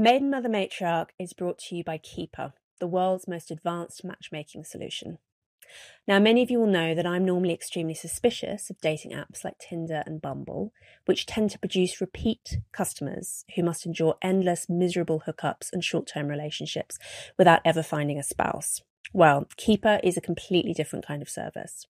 Maiden 0.00 0.30
Mother 0.30 0.48
Matriarch 0.48 1.08
is 1.18 1.32
brought 1.32 1.58
to 1.58 1.74
you 1.74 1.82
by 1.82 1.98
Keeper, 1.98 2.52
the 2.78 2.86
world's 2.86 3.26
most 3.26 3.50
advanced 3.50 4.04
matchmaking 4.04 4.62
solution. 4.62 5.18
Now, 6.06 6.18
many 6.18 6.42
of 6.42 6.50
you 6.50 6.58
will 6.58 6.66
know 6.66 6.94
that 6.94 7.06
I'm 7.06 7.24
normally 7.24 7.52
extremely 7.52 7.94
suspicious 7.94 8.70
of 8.70 8.80
dating 8.80 9.12
apps 9.12 9.44
like 9.44 9.58
Tinder 9.58 10.02
and 10.06 10.22
Bumble, 10.22 10.72
which 11.04 11.26
tend 11.26 11.50
to 11.50 11.58
produce 11.58 12.00
repeat 12.00 12.58
customers 12.72 13.44
who 13.54 13.62
must 13.62 13.86
endure 13.86 14.16
endless, 14.22 14.68
miserable 14.68 15.24
hookups 15.26 15.72
and 15.72 15.84
short 15.84 16.06
term 16.06 16.28
relationships 16.28 16.98
without 17.36 17.60
ever 17.64 17.82
finding 17.82 18.18
a 18.18 18.22
spouse. 18.22 18.82
Well, 19.12 19.46
Keeper 19.56 20.00
is 20.02 20.16
a 20.16 20.22
completely 20.22 20.74
different 20.74 21.06
kind 21.06 21.22
of 21.22 21.28
service. 21.28 21.86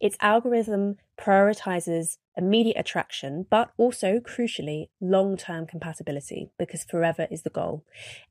Its 0.00 0.16
algorithm 0.20 0.96
prioritizes 1.18 2.16
immediate 2.36 2.78
attraction, 2.78 3.46
but 3.50 3.70
also, 3.76 4.20
crucially, 4.20 4.88
long 5.00 5.36
term 5.36 5.66
compatibility 5.66 6.50
because 6.58 6.84
forever 6.84 7.26
is 7.30 7.42
the 7.42 7.50
goal. 7.50 7.84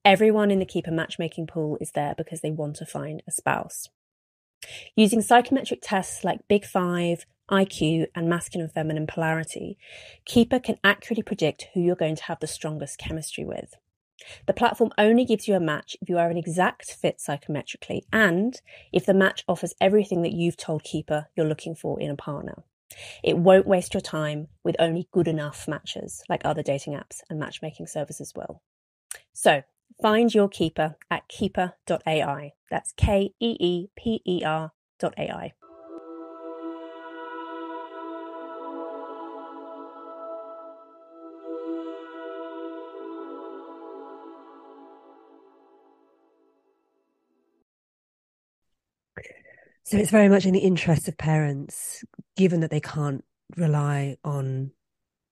Everyone 0.04 0.50
in 0.50 0.60
the 0.60 0.66
Keeper 0.66 0.92
matchmaking 0.92 1.48
pool 1.48 1.78
is 1.80 1.92
there 1.92 2.16
because 2.18 2.42
they 2.42 2.52
want 2.52 2.78
to 2.78 2.86
find 2.86 3.22
a 3.28 3.32
spouse. 3.32 3.90
Using 4.96 5.22
psychometric 5.22 5.80
tests 5.82 6.24
like 6.24 6.48
Big 6.48 6.66
Five, 6.66 7.26
IQ, 7.50 8.08
and 8.16 8.30
masculine 8.30 8.70
feminine 8.70 9.08
polarity, 9.08 9.78
Keeper 10.26 10.60
can 10.60 10.78
accurately 10.84 11.24
predict 11.24 11.68
who 11.74 11.82
you're 11.82 11.96
going 11.96 12.16
to 12.16 12.24
have 12.24 12.40
the 12.40 12.48
strongest 12.48 12.98
chemistry 12.98 13.46
with. 13.46 13.76
The 14.48 14.54
platform 14.54 14.92
only 14.98 15.26
gives 15.26 15.48
you 15.48 15.56
a 15.56 15.60
match 15.60 15.96
if 16.02 16.10
you 16.10 16.18
are 16.18 16.30
an 16.30 16.38
exact 16.38 16.92
fit 16.92 17.20
psychometrically 17.20 18.02
and 18.12 18.60
if 18.92 19.06
the 19.06 19.14
match 19.14 19.44
offers 19.48 19.76
everything 19.80 20.24
that 20.24 20.34
you've 20.34 20.58
told 20.58 20.84
Keeper 20.84 21.28
you're 21.36 21.48
looking 21.48 21.76
for 21.76 22.00
in 22.00 22.10
a 22.10 22.16
partner. 22.16 22.64
It 23.24 23.38
won't 23.38 23.68
waste 23.68 23.94
your 23.94 24.02
time 24.02 24.48
with 24.64 24.76
only 24.80 25.08
good 25.12 25.28
enough 25.28 25.68
matches 25.68 26.24
like 26.30 26.42
other 26.44 26.64
dating 26.64 26.94
apps 26.94 27.22
and 27.30 27.40
matchmaking 27.40 27.88
services 27.88 28.34
will. 28.36 28.62
So, 29.34 29.62
find 30.02 30.34
your 30.34 30.50
keeper 30.50 30.96
at 31.10 31.28
keeper.ai. 31.28 32.54
That's 32.70 32.94
K 32.94 33.34
E 33.40 33.58
E 33.60 33.88
P 33.96 34.22
E 34.26 34.44
R.ai. 34.44 35.54
So 49.84 49.96
it's 49.96 50.12
very 50.12 50.28
much 50.28 50.46
in 50.46 50.52
the 50.52 50.60
interest 50.60 51.08
of 51.08 51.18
parents, 51.18 52.04
given 52.36 52.60
that 52.60 52.72
they 52.72 52.82
can't 52.82 53.24
rely 53.56 54.18
on 54.22 54.72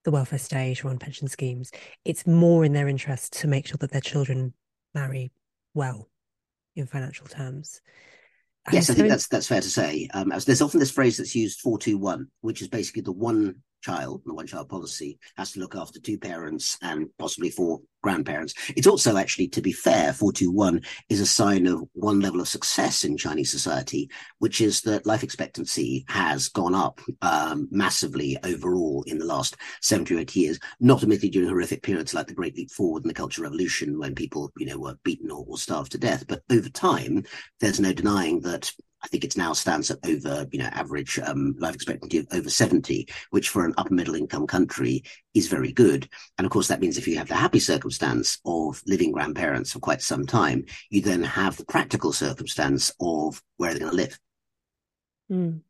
the 0.06 0.12
welfare 0.12 0.38
state 0.38 0.84
or 0.84 0.88
on 0.88 0.98
pension 0.98 1.26
schemes. 1.26 1.72
It's 2.04 2.26
more 2.26 2.64
in 2.64 2.72
their 2.72 2.88
interest 2.88 3.32
to 3.40 3.48
make 3.48 3.66
sure 3.66 3.76
that 3.80 3.90
their 3.90 4.00
children 4.00 4.54
marry 4.94 5.32
well 5.74 6.08
in 6.76 6.86
financial 6.86 7.26
terms. 7.26 7.82
Yes, 8.72 8.88
I 8.88 8.94
think 8.94 9.08
that's 9.08 9.28
that's 9.28 9.48
fair 9.48 9.60
to 9.60 9.68
say. 9.68 10.08
Um, 10.14 10.28
there's 10.28 10.62
often 10.62 10.80
this 10.80 10.90
phrase 10.90 11.16
that's 11.16 11.34
used 11.34 11.60
four 11.60 11.78
two 11.78 11.98
one, 11.98 12.28
which 12.40 12.62
is 12.62 12.68
basically 12.68 13.02
the 13.02 13.12
one 13.12 13.56
child, 13.86 14.22
and 14.24 14.32
the 14.32 14.34
one 14.34 14.46
child 14.46 14.68
policy, 14.68 15.18
has 15.36 15.52
to 15.52 15.60
look 15.60 15.76
after 15.76 16.00
two 16.00 16.18
parents 16.18 16.76
and 16.82 17.08
possibly 17.18 17.50
four 17.50 17.80
grandparents. 18.02 18.54
It's 18.76 18.86
also 18.86 19.16
actually, 19.16 19.48
to 19.48 19.62
be 19.62 19.72
fair, 19.72 20.12
421 20.12 20.82
is 21.08 21.20
a 21.20 21.26
sign 21.26 21.66
of 21.66 21.82
one 21.92 22.20
level 22.20 22.40
of 22.40 22.48
success 22.48 23.04
in 23.04 23.16
Chinese 23.16 23.50
society, 23.50 24.10
which 24.38 24.60
is 24.60 24.82
that 24.82 25.06
life 25.06 25.22
expectancy 25.22 26.04
has 26.08 26.48
gone 26.48 26.74
up 26.74 27.00
um, 27.22 27.68
massively 27.70 28.36
overall 28.44 29.04
in 29.06 29.18
the 29.18 29.24
last 29.24 29.56
70 29.82 30.14
or 30.14 30.18
80 30.20 30.40
years, 30.40 30.58
not 30.80 31.02
admittedly 31.02 31.30
during 31.30 31.48
horrific 31.48 31.82
periods 31.82 32.14
like 32.14 32.26
the 32.26 32.34
Great 32.34 32.56
Leap 32.56 32.70
Forward 32.70 33.02
and 33.02 33.10
the 33.10 33.14
Cultural 33.14 33.44
Revolution 33.44 33.98
when 33.98 34.14
people, 34.14 34.52
you 34.56 34.66
know, 34.66 34.78
were 34.78 34.98
beaten 35.02 35.30
or, 35.30 35.44
or 35.48 35.58
starved 35.58 35.92
to 35.92 35.98
death. 35.98 36.26
But 36.26 36.42
over 36.50 36.68
time, 36.68 37.24
there's 37.60 37.80
no 37.80 37.92
denying 37.92 38.40
that 38.40 38.72
I 39.02 39.08
think 39.08 39.24
it 39.24 39.36
now 39.36 39.52
stands 39.52 39.90
at 39.90 39.98
over, 40.04 40.46
you 40.50 40.58
know, 40.58 40.68
average 40.72 41.18
um, 41.18 41.54
life 41.58 41.74
expectancy 41.74 42.18
of 42.18 42.26
over 42.32 42.48
70, 42.48 43.06
which 43.30 43.50
for 43.50 43.64
an 43.64 43.74
upper 43.76 43.94
middle 43.94 44.14
income 44.14 44.46
country 44.46 45.04
is 45.34 45.48
very 45.48 45.72
good. 45.72 46.08
And 46.38 46.46
of 46.46 46.50
course, 46.50 46.68
that 46.68 46.80
means 46.80 46.96
if 46.96 47.06
you 47.06 47.18
have 47.18 47.28
the 47.28 47.34
happy 47.34 47.58
circumstance 47.58 48.38
of 48.44 48.82
living 48.86 49.12
grandparents 49.12 49.72
for 49.72 49.78
quite 49.78 50.02
some 50.02 50.26
time, 50.26 50.64
you 50.90 51.02
then 51.02 51.22
have 51.22 51.56
the 51.56 51.64
practical 51.64 52.12
circumstance 52.12 52.92
of 53.00 53.42
where 53.58 53.70
they're 53.70 53.80
going 53.80 53.92
to 53.92 53.96
live. 53.96 54.18
Mm. 55.30 55.60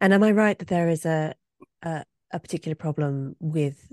And 0.00 0.12
am 0.12 0.22
I 0.22 0.32
right 0.32 0.58
that 0.58 0.68
there 0.68 0.88
is 0.88 1.04
a, 1.04 1.34
a, 1.82 2.04
a 2.32 2.40
particular 2.40 2.74
problem 2.74 3.36
with 3.38 3.92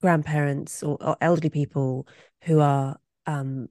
grandparents 0.00 0.82
or, 0.82 0.98
or 1.00 1.16
elderly 1.20 1.50
people 1.50 2.06
who 2.42 2.60
are 2.60 2.98
um, 3.26 3.68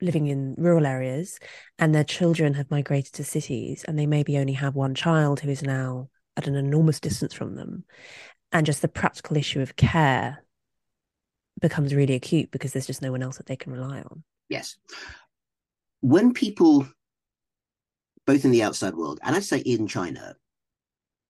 living 0.00 0.26
in 0.26 0.54
rural 0.58 0.86
areas 0.86 1.38
and 1.78 1.94
their 1.94 2.04
children 2.04 2.54
have 2.54 2.70
migrated 2.70 3.12
to 3.14 3.24
cities 3.24 3.84
and 3.86 3.98
they 3.98 4.06
maybe 4.06 4.38
only 4.38 4.52
have 4.52 4.74
one 4.74 4.94
child 4.94 5.40
who 5.40 5.50
is 5.50 5.62
now 5.62 6.08
at 6.36 6.46
an 6.46 6.54
enormous 6.54 7.00
distance 7.00 7.32
from 7.32 7.54
them. 7.54 7.84
And 8.52 8.66
just 8.66 8.82
the 8.82 8.88
practical 8.88 9.36
issue 9.36 9.60
of 9.60 9.76
care 9.76 10.44
becomes 11.60 11.94
really 11.94 12.14
acute 12.14 12.50
because 12.50 12.72
there's 12.72 12.86
just 12.86 13.02
no 13.02 13.10
one 13.10 13.22
else 13.22 13.38
that 13.38 13.46
they 13.46 13.56
can 13.56 13.72
rely 13.72 14.00
on. 14.00 14.22
Yes. 14.48 14.76
When 16.00 16.34
people 16.34 16.86
both 18.26 18.44
in 18.44 18.50
the 18.50 18.62
outside 18.62 18.94
world 18.94 19.20
and 19.22 19.34
i'd 19.34 19.44
say 19.44 19.58
in 19.58 19.86
china 19.86 20.34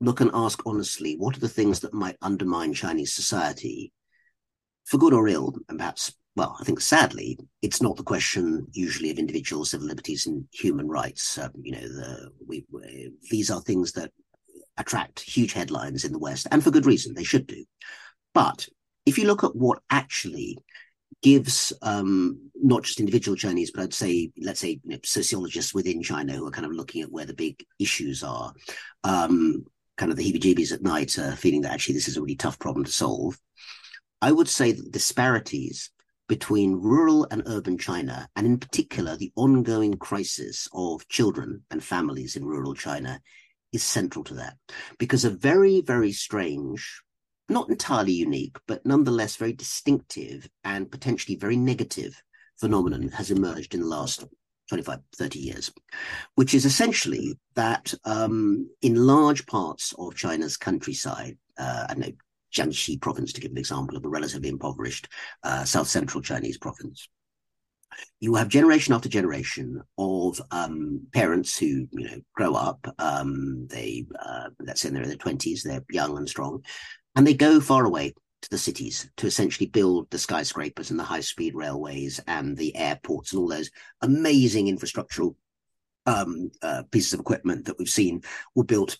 look 0.00 0.20
and 0.20 0.31
ask 0.35 0.61
honestly 0.66 1.14
what 1.16 1.37
are 1.37 1.40
the 1.40 1.48
things 1.48 1.81
that 1.81 1.94
might 1.94 2.16
undermine 2.22 2.72
chinese 2.74 3.14
society 3.14 3.92
for 4.85 4.98
good 4.98 5.12
or 5.12 5.29
ill 5.29 5.55
and 5.68 5.79
perhaps 5.79 6.14
well, 6.37 6.57
I 6.61 6.64
think 6.64 6.81
sadly, 6.81 7.38
it's 7.62 7.81
not 7.81 7.96
the 7.96 8.03
question 8.03 8.66
usually 8.72 9.11
of 9.11 9.18
individual 9.18 9.64
civil 9.64 9.87
liberties 9.87 10.27
and 10.27 10.44
human 10.53 10.87
rights. 10.87 11.38
Um, 11.38 11.51
you 11.62 11.72
know, 11.72 11.81
the, 11.81 12.31
we, 12.46 12.64
we, 12.70 13.11
these 13.31 13.51
are 13.51 13.61
things 13.62 13.92
that 13.92 14.12
attract 14.77 15.20
huge 15.20 15.55
headlines 15.55 16.05
in 16.05 16.12
the 16.12 16.18
West, 16.18 16.46
and 16.51 16.62
for 16.62 16.70
good 16.70 16.87
reason. 16.87 17.14
They 17.14 17.25
should 17.25 17.46
do. 17.46 17.64
But 18.35 18.68
if 19.07 19.16
you 19.16 19.27
look 19.27 19.44
at 19.44 19.57
what 19.57 19.81
actually 19.88 20.59
gives 21.22 21.72
um, 21.81 22.51
not 22.55 22.83
just 22.83 23.01
individual 23.01 23.37
Chinese, 23.37 23.70
but 23.70 23.83
I'd 23.83 23.94
say, 23.94 24.31
let's 24.38 24.61
say, 24.61 24.81
you 24.85 24.90
know, 24.90 24.99
sociologists 25.05 25.72
within 25.72 26.03
China 26.03 26.35
who 26.35 26.46
are 26.46 26.51
kind 26.51 26.66
of 26.66 26.72
looking 26.72 27.01
at 27.01 27.11
where 27.11 27.25
the 27.25 27.33
big 27.33 27.64
issues 27.79 28.22
are, 28.22 28.53
um, 29.05 29.64
kind 29.96 30.12
of 30.12 30.18
the 30.18 30.25
heebie-jeebies 30.31 30.72
at 30.72 30.83
night, 30.83 31.18
uh, 31.18 31.35
feeling 31.35 31.62
that 31.62 31.72
actually 31.72 31.94
this 31.94 32.09
is 32.09 32.18
a 32.18 32.20
really 32.20 32.37
tough 32.37 32.59
problem 32.59 32.85
to 32.85 32.92
solve. 32.92 33.38
I 34.20 34.31
would 34.31 34.49
say 34.49 34.72
that 34.72 34.92
disparities 34.92 35.90
between 36.28 36.80
rural 36.80 37.26
and 37.30 37.42
urban 37.46 37.78
China, 37.78 38.28
and 38.36 38.46
in 38.46 38.58
particular, 38.58 39.16
the 39.16 39.32
ongoing 39.36 39.94
crisis 39.94 40.68
of 40.72 41.06
children 41.08 41.62
and 41.70 41.82
families 41.82 42.36
in 42.36 42.44
rural 42.44 42.74
China 42.74 43.20
is 43.72 43.82
central 43.82 44.24
to 44.24 44.34
that. 44.34 44.56
Because 44.98 45.24
a 45.24 45.30
very, 45.30 45.80
very 45.80 46.12
strange, 46.12 47.02
not 47.48 47.68
entirely 47.68 48.12
unique, 48.12 48.56
but 48.66 48.84
nonetheless 48.84 49.36
very 49.36 49.52
distinctive 49.52 50.48
and 50.64 50.90
potentially 50.90 51.36
very 51.36 51.56
negative 51.56 52.20
phenomenon 52.58 53.08
has 53.10 53.30
emerged 53.30 53.74
in 53.74 53.80
the 53.80 53.86
last 53.86 54.24
25, 54.68 54.98
30 55.16 55.38
years, 55.38 55.72
which 56.34 56.54
is 56.54 56.64
essentially 56.64 57.38
that 57.54 57.94
um, 58.04 58.68
in 58.82 58.94
large 58.94 59.46
parts 59.46 59.94
of 59.98 60.16
China's 60.16 60.56
countryside, 60.56 61.36
uh, 61.58 61.86
I 61.88 61.94
know 61.94 62.12
Jiangxi 62.54 63.00
province, 63.00 63.32
to 63.32 63.40
give 63.40 63.50
an 63.50 63.59
example 63.59 63.96
of 63.96 64.04
a 64.04 64.09
relatively 64.09 64.48
impoverished 64.48 65.09
uh, 65.42 65.64
south 65.64 65.88
central 65.88 66.22
Chinese 66.22 66.59
province. 66.59 67.09
You 68.20 68.35
have 68.35 68.48
generation 68.48 68.94
after 68.94 69.09
generation 69.09 69.82
of 69.96 70.40
um, 70.50 71.06
parents 71.12 71.56
who, 71.56 71.88
you 71.90 72.04
know, 72.09 72.20
grow 72.35 72.54
up. 72.54 72.87
Um, 72.98 73.66
they, 73.70 74.06
uh, 74.20 74.50
let's 74.61 74.80
say, 74.80 74.90
they're 74.90 75.02
in 75.02 75.09
their 75.09 75.16
twenties, 75.16 75.62
they're 75.62 75.85
young 75.90 76.16
and 76.16 76.28
strong, 76.28 76.62
and 77.14 77.26
they 77.26 77.35
go 77.35 77.61
far 77.61 77.85
away 77.85 78.14
to 78.42 78.50
the 78.50 78.59
cities 78.59 79.09
to 79.16 79.26
essentially 79.26 79.66
build 79.66 80.11
the 80.11 80.18
skyscrapers 80.18 80.90
and 80.90 81.00
the 81.00 81.04
high 81.04 81.20
speed 81.20 81.54
railways 81.54 82.20
and 82.26 82.56
the 82.56 82.76
airports 82.76 83.32
and 83.32 83.40
all 83.40 83.48
those 83.48 83.70
amazing 84.02 84.66
infrastructural 84.66 85.35
um, 86.04 86.50
uh, 86.62 86.82
pieces 86.90 87.14
of 87.14 87.20
equipment 87.20 87.64
that 87.64 87.78
we've 87.78 87.88
seen 87.88 88.22
were 88.54 88.64
built 88.64 88.98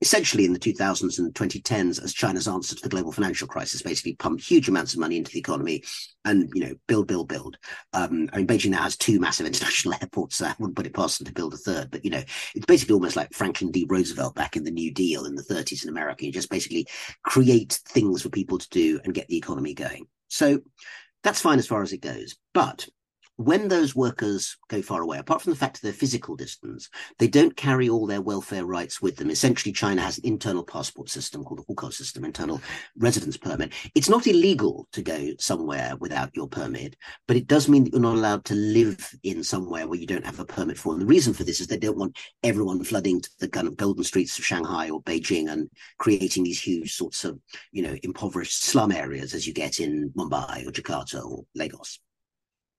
essentially 0.00 0.44
in 0.44 0.52
the 0.52 0.58
2000s 0.58 1.18
and 1.18 1.34
2010s 1.34 2.02
as 2.02 2.14
China's 2.14 2.46
answer 2.46 2.74
to 2.74 2.82
the 2.82 2.88
global 2.88 3.10
financial 3.10 3.48
crisis, 3.48 3.82
basically 3.82 4.14
pumped 4.14 4.44
huge 4.44 4.68
amounts 4.68 4.94
of 4.94 5.00
money 5.00 5.16
into 5.16 5.32
the 5.32 5.38
economy 5.40 5.82
and, 6.24 6.48
you 6.54 6.64
know, 6.64 6.74
build, 6.86 7.08
build, 7.08 7.28
build. 7.28 7.56
Um, 7.92 8.28
I 8.32 8.38
mean, 8.38 8.46
Beijing 8.46 8.70
now 8.70 8.82
has 8.82 8.96
two 8.96 9.18
massive 9.18 9.46
international 9.48 9.94
airports, 9.94 10.36
so 10.36 10.46
I 10.46 10.54
wouldn't 10.58 10.76
put 10.76 10.86
it 10.86 10.94
past 10.94 11.18
them 11.18 11.26
to 11.26 11.32
build 11.32 11.54
a 11.54 11.56
third, 11.56 11.90
but, 11.90 12.04
you 12.04 12.10
know, 12.10 12.22
it's 12.54 12.66
basically 12.66 12.94
almost 12.94 13.16
like 13.16 13.32
Franklin 13.32 13.72
D. 13.72 13.86
Roosevelt 13.88 14.34
back 14.34 14.56
in 14.56 14.64
the 14.64 14.70
New 14.70 14.92
Deal 14.92 15.24
in 15.24 15.34
the 15.34 15.42
30s 15.42 15.82
in 15.82 15.88
America. 15.88 16.24
You 16.24 16.32
just 16.32 16.50
basically 16.50 16.86
create 17.24 17.80
things 17.88 18.22
for 18.22 18.28
people 18.28 18.58
to 18.58 18.68
do 18.70 19.00
and 19.04 19.14
get 19.14 19.26
the 19.28 19.36
economy 19.36 19.74
going. 19.74 20.06
So 20.28 20.60
that's 21.24 21.40
fine 21.40 21.58
as 21.58 21.66
far 21.66 21.82
as 21.82 21.92
it 21.92 22.00
goes. 22.00 22.36
But 22.54 22.88
when 23.38 23.68
those 23.68 23.94
workers 23.94 24.56
go 24.68 24.82
far 24.82 25.00
away, 25.00 25.16
apart 25.16 25.40
from 25.40 25.52
the 25.52 25.58
fact 25.58 25.76
of 25.76 25.82
their 25.82 25.92
physical 25.92 26.34
distance, 26.34 26.90
they 27.20 27.28
don't 27.28 27.56
carry 27.56 27.88
all 27.88 28.04
their 28.04 28.20
welfare 28.20 28.66
rights 28.66 29.00
with 29.00 29.14
them. 29.14 29.30
Essentially, 29.30 29.72
China 29.72 30.02
has 30.02 30.18
an 30.18 30.26
internal 30.26 30.64
passport 30.64 31.08
system 31.08 31.44
called 31.44 31.60
the 31.60 31.72
Hukou 31.72 31.92
system, 31.92 32.24
internal 32.24 32.60
residence 32.98 33.36
permit. 33.36 33.72
It's 33.94 34.08
not 34.08 34.26
illegal 34.26 34.88
to 34.90 35.02
go 35.02 35.34
somewhere 35.38 35.94
without 36.00 36.34
your 36.34 36.48
permit, 36.48 36.96
but 37.28 37.36
it 37.36 37.46
does 37.46 37.68
mean 37.68 37.84
that 37.84 37.92
you're 37.92 38.02
not 38.02 38.16
allowed 38.16 38.44
to 38.46 38.56
live 38.56 39.14
in 39.22 39.44
somewhere 39.44 39.86
where 39.86 40.00
you 40.00 40.06
don't 40.06 40.26
have 40.26 40.40
a 40.40 40.44
permit 40.44 40.76
for. 40.76 40.94
And 40.94 41.02
the 41.02 41.06
reason 41.06 41.32
for 41.32 41.44
this 41.44 41.60
is 41.60 41.68
they 41.68 41.78
don't 41.78 41.96
want 41.96 42.18
everyone 42.42 42.82
flooding 42.82 43.20
to 43.20 43.30
the 43.38 43.48
kind 43.48 43.68
of 43.68 43.76
golden 43.76 44.02
streets 44.02 44.36
of 44.36 44.44
Shanghai 44.44 44.90
or 44.90 45.00
Beijing 45.04 45.48
and 45.48 45.70
creating 45.98 46.42
these 46.42 46.60
huge 46.60 46.96
sorts 46.96 47.24
of, 47.24 47.38
you 47.70 47.84
know, 47.84 47.94
impoverished 48.02 48.64
slum 48.64 48.90
areas 48.90 49.32
as 49.32 49.46
you 49.46 49.54
get 49.54 49.78
in 49.78 50.10
Mumbai 50.16 50.66
or 50.66 50.72
Jakarta 50.72 51.24
or 51.24 51.44
Lagos. 51.54 52.00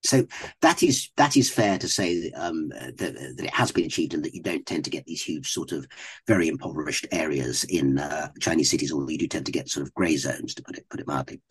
So 0.04 0.26
that 0.62 0.82
is 0.82 1.10
that 1.18 1.36
is 1.36 1.52
fair 1.52 1.78
to 1.78 1.88
say 1.88 2.32
um, 2.32 2.70
that, 2.70 2.98
that, 2.98 3.46
it 3.46 3.54
has 3.54 3.72
been 3.72 3.86
achieved, 3.86 4.14
and 4.14 4.24
that 4.24 4.34
you 4.34 4.42
don't 4.42 4.66
tend 4.66 4.86
to 4.86 4.90
get 4.90 5.06
these 5.06 5.22
huge 5.22 5.52
sort 5.52 5.72
of 5.72 5.86
very 6.26 6.48
impoverished 6.48 7.06
areas 7.12 7.66
in 7.66 8.00
uh, 8.00 8.30
Chinese 8.40 8.72
cities, 8.72 8.92
although 8.92 9.10
you 9.10 9.18
do 9.18 9.28
tend 9.28 9.46
to 9.46 9.52
get 9.52 9.70
sort 9.70 9.86
of 9.86 9.94
grey 9.94 10.16
zones, 10.16 10.56
to 10.56 10.64
put 10.64 10.78
it 10.78 10.86
put 10.90 11.02
it 11.02 11.08
mildly. 11.08 11.42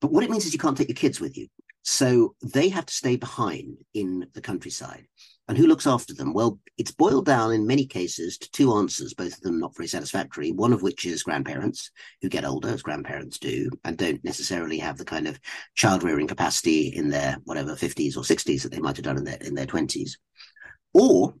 But 0.00 0.12
what 0.12 0.24
it 0.24 0.30
means 0.30 0.46
is 0.46 0.52
you 0.52 0.58
can't 0.58 0.76
take 0.76 0.88
your 0.88 0.94
kids 0.94 1.20
with 1.20 1.36
you, 1.36 1.48
so 1.82 2.34
they 2.42 2.70
have 2.70 2.86
to 2.86 2.94
stay 2.94 3.16
behind 3.16 3.76
in 3.92 4.26
the 4.32 4.40
countryside. 4.40 5.06
And 5.50 5.58
who 5.58 5.66
looks 5.66 5.88
after 5.88 6.14
them? 6.14 6.32
Well, 6.32 6.60
it's 6.78 6.92
boiled 6.92 7.26
down 7.26 7.52
in 7.52 7.66
many 7.66 7.84
cases 7.84 8.38
to 8.38 8.50
two 8.52 8.72
answers, 8.72 9.14
both 9.14 9.32
of 9.32 9.40
them 9.40 9.58
not 9.58 9.74
very 9.74 9.88
satisfactory. 9.88 10.52
One 10.52 10.72
of 10.72 10.82
which 10.82 11.04
is 11.04 11.24
grandparents 11.24 11.90
who 12.22 12.28
get 12.28 12.44
older, 12.44 12.68
as 12.68 12.82
grandparents 12.82 13.36
do, 13.36 13.68
and 13.84 13.98
don't 13.98 14.22
necessarily 14.22 14.78
have 14.78 14.96
the 14.96 15.04
kind 15.04 15.26
of 15.26 15.40
child 15.74 16.04
rearing 16.04 16.28
capacity 16.28 16.94
in 16.94 17.08
their 17.08 17.36
whatever 17.46 17.74
50s 17.74 18.16
or 18.16 18.20
60s 18.20 18.62
that 18.62 18.70
they 18.70 18.78
might 18.78 18.94
have 18.94 19.04
done 19.04 19.16
in 19.16 19.24
their 19.24 19.38
in 19.38 19.56
their 19.56 19.66
20s. 19.66 20.12
Or 20.94 21.34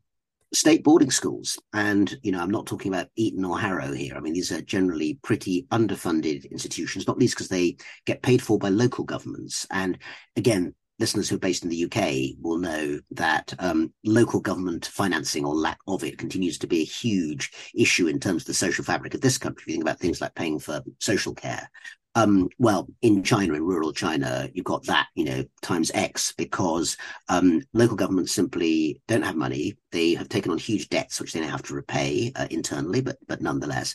state 0.52 0.82
boarding 0.82 1.12
schools. 1.12 1.60
And, 1.72 2.12
you 2.24 2.32
know, 2.32 2.40
I'm 2.40 2.50
not 2.50 2.66
talking 2.66 2.92
about 2.92 3.10
Eton 3.14 3.44
or 3.44 3.60
Harrow 3.60 3.92
here. 3.92 4.16
I 4.16 4.20
mean, 4.20 4.32
these 4.32 4.50
are 4.50 4.60
generally 4.60 5.20
pretty 5.22 5.68
underfunded 5.70 6.50
institutions, 6.50 7.06
not 7.06 7.18
least 7.18 7.36
because 7.36 7.46
they 7.46 7.76
get 8.06 8.22
paid 8.22 8.42
for 8.42 8.58
by 8.58 8.70
local 8.70 9.04
governments. 9.04 9.68
And 9.70 9.98
again, 10.34 10.74
listeners 11.00 11.28
who 11.28 11.36
are 11.36 11.40
based 11.40 11.64
in 11.64 11.70
the 11.70 11.84
UK 11.84 12.36
will 12.40 12.58
know 12.58 13.00
that 13.10 13.52
um, 13.58 13.92
local 14.04 14.38
government 14.38 14.86
financing 14.86 15.44
or 15.44 15.54
lack 15.54 15.78
of 15.88 16.04
it 16.04 16.18
continues 16.18 16.58
to 16.58 16.66
be 16.66 16.82
a 16.82 16.84
huge 16.84 17.50
issue 17.74 18.06
in 18.06 18.20
terms 18.20 18.42
of 18.42 18.46
the 18.46 18.54
social 18.54 18.84
fabric 18.84 19.14
of 19.14 19.22
this 19.22 19.38
country. 19.38 19.62
If 19.62 19.68
you 19.68 19.74
think 19.74 19.84
about 19.84 19.98
things 19.98 20.20
like 20.20 20.34
paying 20.34 20.58
for 20.58 20.82
social 20.98 21.34
care, 21.34 21.68
um, 22.16 22.48
well, 22.58 22.88
in 23.02 23.22
China, 23.22 23.54
in 23.54 23.62
rural 23.62 23.92
China, 23.92 24.48
you've 24.52 24.64
got 24.64 24.84
that, 24.86 25.06
you 25.14 25.24
know, 25.24 25.44
times 25.62 25.92
X 25.94 26.32
because 26.36 26.96
um, 27.28 27.62
local 27.72 27.96
governments 27.96 28.32
simply 28.32 29.00
don't 29.06 29.22
have 29.22 29.36
money. 29.36 29.76
They 29.92 30.14
have 30.14 30.28
taken 30.28 30.50
on 30.50 30.58
huge 30.58 30.88
debts, 30.88 31.20
which 31.20 31.32
they 31.32 31.40
now 31.40 31.50
have 31.50 31.62
to 31.64 31.74
repay 31.74 32.32
uh, 32.34 32.48
internally, 32.50 33.00
but 33.00 33.16
but 33.28 33.40
nonetheless, 33.40 33.94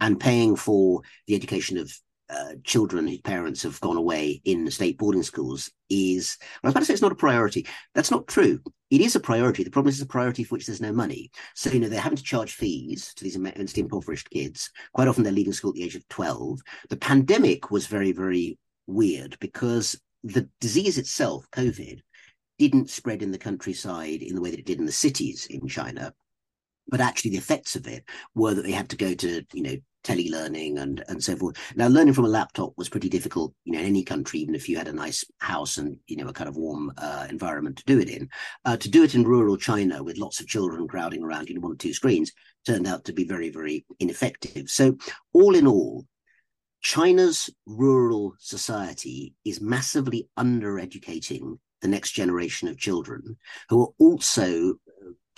and 0.00 0.20
paying 0.20 0.54
for 0.54 1.02
the 1.26 1.34
education 1.34 1.76
of 1.76 1.92
uh, 2.28 2.54
children 2.64 3.06
whose 3.06 3.20
parents 3.20 3.62
have 3.62 3.80
gone 3.80 3.96
away 3.96 4.40
in 4.44 4.64
the 4.64 4.70
state 4.70 4.98
boarding 4.98 5.22
schools 5.22 5.70
is, 5.88 6.36
well, 6.40 6.68
I 6.68 6.68
was 6.68 6.72
about 6.72 6.80
to 6.80 6.86
say 6.86 6.92
it's 6.94 7.02
not 7.02 7.12
a 7.12 7.16
priority. 7.16 7.66
That's 7.94 8.10
not 8.10 8.26
true. 8.26 8.60
It 8.90 9.00
is 9.00 9.14
a 9.14 9.20
priority. 9.20 9.62
The 9.62 9.70
problem 9.70 9.90
is 9.90 9.96
it's 9.96 10.04
a 10.04 10.08
priority 10.08 10.44
for 10.44 10.54
which 10.54 10.66
there's 10.66 10.80
no 10.80 10.92
money. 10.92 11.30
So, 11.54 11.70
you 11.70 11.80
know, 11.80 11.88
they're 11.88 12.00
having 12.00 12.16
to 12.16 12.22
charge 12.22 12.54
fees 12.54 13.12
to 13.14 13.24
these 13.24 13.36
immensely 13.36 13.82
impoverished 13.82 14.30
kids. 14.30 14.70
Quite 14.92 15.08
often 15.08 15.22
they're 15.22 15.32
leaving 15.32 15.52
school 15.52 15.70
at 15.70 15.76
the 15.76 15.84
age 15.84 15.96
of 15.96 16.08
12. 16.08 16.60
The 16.90 16.96
pandemic 16.96 17.70
was 17.70 17.86
very, 17.86 18.12
very 18.12 18.58
weird 18.86 19.36
because 19.40 20.00
the 20.24 20.48
disease 20.60 20.98
itself, 20.98 21.46
COVID, 21.52 22.00
didn't 22.58 22.90
spread 22.90 23.22
in 23.22 23.30
the 23.30 23.38
countryside 23.38 24.22
in 24.22 24.34
the 24.34 24.40
way 24.40 24.50
that 24.50 24.58
it 24.58 24.66
did 24.66 24.78
in 24.78 24.86
the 24.86 24.92
cities 24.92 25.46
in 25.46 25.68
China 25.68 26.12
but 26.88 27.00
actually 27.00 27.32
the 27.32 27.38
effects 27.38 27.76
of 27.76 27.86
it 27.86 28.04
were 28.34 28.54
that 28.54 28.62
they 28.62 28.72
had 28.72 28.88
to 28.90 28.96
go 28.96 29.14
to 29.14 29.44
you 29.52 29.62
know 29.62 29.76
telelearning 30.06 30.80
and 30.80 31.04
and 31.08 31.22
so 31.22 31.36
forth. 31.36 31.56
Now, 31.74 31.88
learning 31.88 32.14
from 32.14 32.24
a 32.24 32.28
laptop 32.28 32.72
was 32.76 32.88
pretty 32.88 33.08
difficult, 33.08 33.52
you 33.64 33.72
know, 33.72 33.80
in 33.80 33.86
any 33.86 34.04
country, 34.04 34.40
even 34.40 34.54
if 34.54 34.68
you 34.68 34.76
had 34.76 34.88
a 34.88 34.92
nice 34.92 35.24
house 35.38 35.78
and 35.78 35.98
you 36.06 36.16
know 36.16 36.28
a 36.28 36.32
kind 36.32 36.48
of 36.48 36.56
warm 36.56 36.92
uh, 36.98 37.26
environment 37.28 37.76
to 37.78 37.84
do 37.84 37.98
it 37.98 38.08
in. 38.08 38.28
Uh, 38.64 38.76
to 38.76 38.88
do 38.88 39.02
it 39.02 39.14
in 39.14 39.24
rural 39.24 39.56
China 39.56 40.02
with 40.02 40.18
lots 40.18 40.40
of 40.40 40.46
children 40.46 40.86
crowding 40.86 41.22
around, 41.22 41.48
you 41.48 41.54
know, 41.54 41.60
one 41.60 41.72
or 41.72 41.76
two 41.76 41.92
screens 41.92 42.32
turned 42.64 42.86
out 42.86 43.04
to 43.04 43.12
be 43.12 43.24
very 43.24 43.50
very 43.50 43.84
ineffective. 44.00 44.70
So, 44.70 44.96
all 45.32 45.54
in 45.54 45.66
all. 45.66 46.06
China's 46.82 47.50
rural 47.66 48.34
society 48.38 49.34
is 49.44 49.60
massively 49.60 50.28
undereducating 50.38 51.58
the 51.82 51.88
next 51.88 52.12
generation 52.12 52.68
of 52.68 52.78
children 52.78 53.36
who 53.68 53.82
are 53.82 53.92
also 53.98 54.74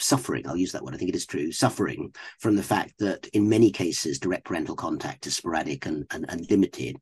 suffering, 0.01 0.47
I'll 0.47 0.57
use 0.57 0.73
that 0.73 0.85
word, 0.85 0.95
I 0.95 0.99
think 0.99 1.11
it 1.11 1.17
is 1.17 1.27
true, 1.27 1.53
suffering 1.53 2.15
from 2.39 2.57
the 2.57 2.63
fact 2.63 2.95
that 2.99 3.27
in 3.29 3.49
many 3.49 3.71
cases 3.71 4.19
direct 4.19 4.45
parental 4.45 4.77
contact 4.77 5.27
is 5.27 5.37
sporadic 5.37 5.87
and, 5.87 6.07
and, 6.11 6.25
and 6.29 6.49
limited. 6.51 6.97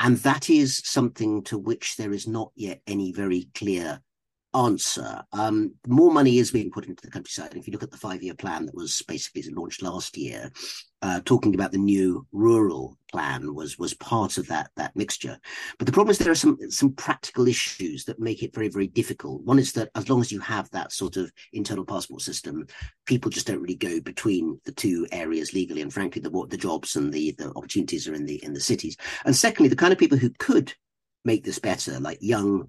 And 0.00 0.16
that 0.18 0.50
is 0.50 0.82
something 0.84 1.42
to 1.44 1.58
which 1.58 1.96
there 1.96 2.12
is 2.12 2.26
not 2.26 2.50
yet 2.56 2.80
any 2.86 3.12
very 3.12 3.48
clear 3.54 4.00
answer. 4.54 5.22
Um, 5.32 5.74
more 5.86 6.12
money 6.12 6.38
is 6.38 6.50
being 6.50 6.70
put 6.70 6.86
into 6.86 7.02
the 7.02 7.10
countryside. 7.10 7.54
If 7.54 7.66
you 7.66 7.72
look 7.72 7.82
at 7.82 7.90
the 7.90 7.96
five 7.96 8.22
year 8.22 8.34
plan 8.34 8.66
that 8.66 8.74
was 8.74 9.02
basically 9.06 9.42
launched 9.52 9.82
last 9.82 10.16
year, 10.16 10.50
uh, 11.02 11.20
talking 11.24 11.54
about 11.54 11.70
the 11.70 11.78
new 11.78 12.26
rural 12.32 12.96
plan 13.12 13.54
was 13.54 13.78
was 13.78 13.92
part 13.94 14.38
of 14.38 14.46
that 14.46 14.70
that 14.76 14.96
mixture. 14.96 15.38
But 15.78 15.86
the 15.86 15.92
problem 15.92 16.10
is 16.10 16.18
there 16.18 16.32
are 16.32 16.34
some 16.34 16.58
some 16.70 16.92
practical 16.94 17.46
issues 17.46 18.04
that 18.04 18.18
make 18.18 18.42
it 18.42 18.54
very 18.54 18.68
very 18.68 18.86
difficult. 18.86 19.42
One 19.42 19.58
is 19.58 19.72
that 19.72 19.90
as 19.94 20.08
long 20.08 20.20
as 20.20 20.32
you 20.32 20.40
have 20.40 20.70
that 20.70 20.92
sort 20.92 21.16
of 21.16 21.30
internal 21.52 21.84
passport 21.84 22.22
system, 22.22 22.66
people 23.04 23.30
just 23.30 23.46
don't 23.46 23.60
really 23.60 23.74
go 23.74 24.00
between 24.00 24.58
the 24.64 24.72
two 24.72 25.06
areas 25.12 25.52
legally. 25.52 25.82
And 25.82 25.92
frankly, 25.92 26.22
the 26.22 26.30
what 26.30 26.48
the 26.48 26.56
jobs 26.56 26.96
and 26.96 27.12
the 27.12 27.32
the 27.32 27.52
opportunities 27.54 28.08
are 28.08 28.14
in 28.14 28.24
the 28.24 28.42
in 28.42 28.54
the 28.54 28.60
cities. 28.60 28.96
And 29.26 29.36
secondly, 29.36 29.68
the 29.68 29.76
kind 29.76 29.92
of 29.92 29.98
people 29.98 30.18
who 30.18 30.30
could 30.38 30.72
make 31.24 31.44
this 31.44 31.58
better, 31.58 31.98
like 32.00 32.18
young 32.20 32.68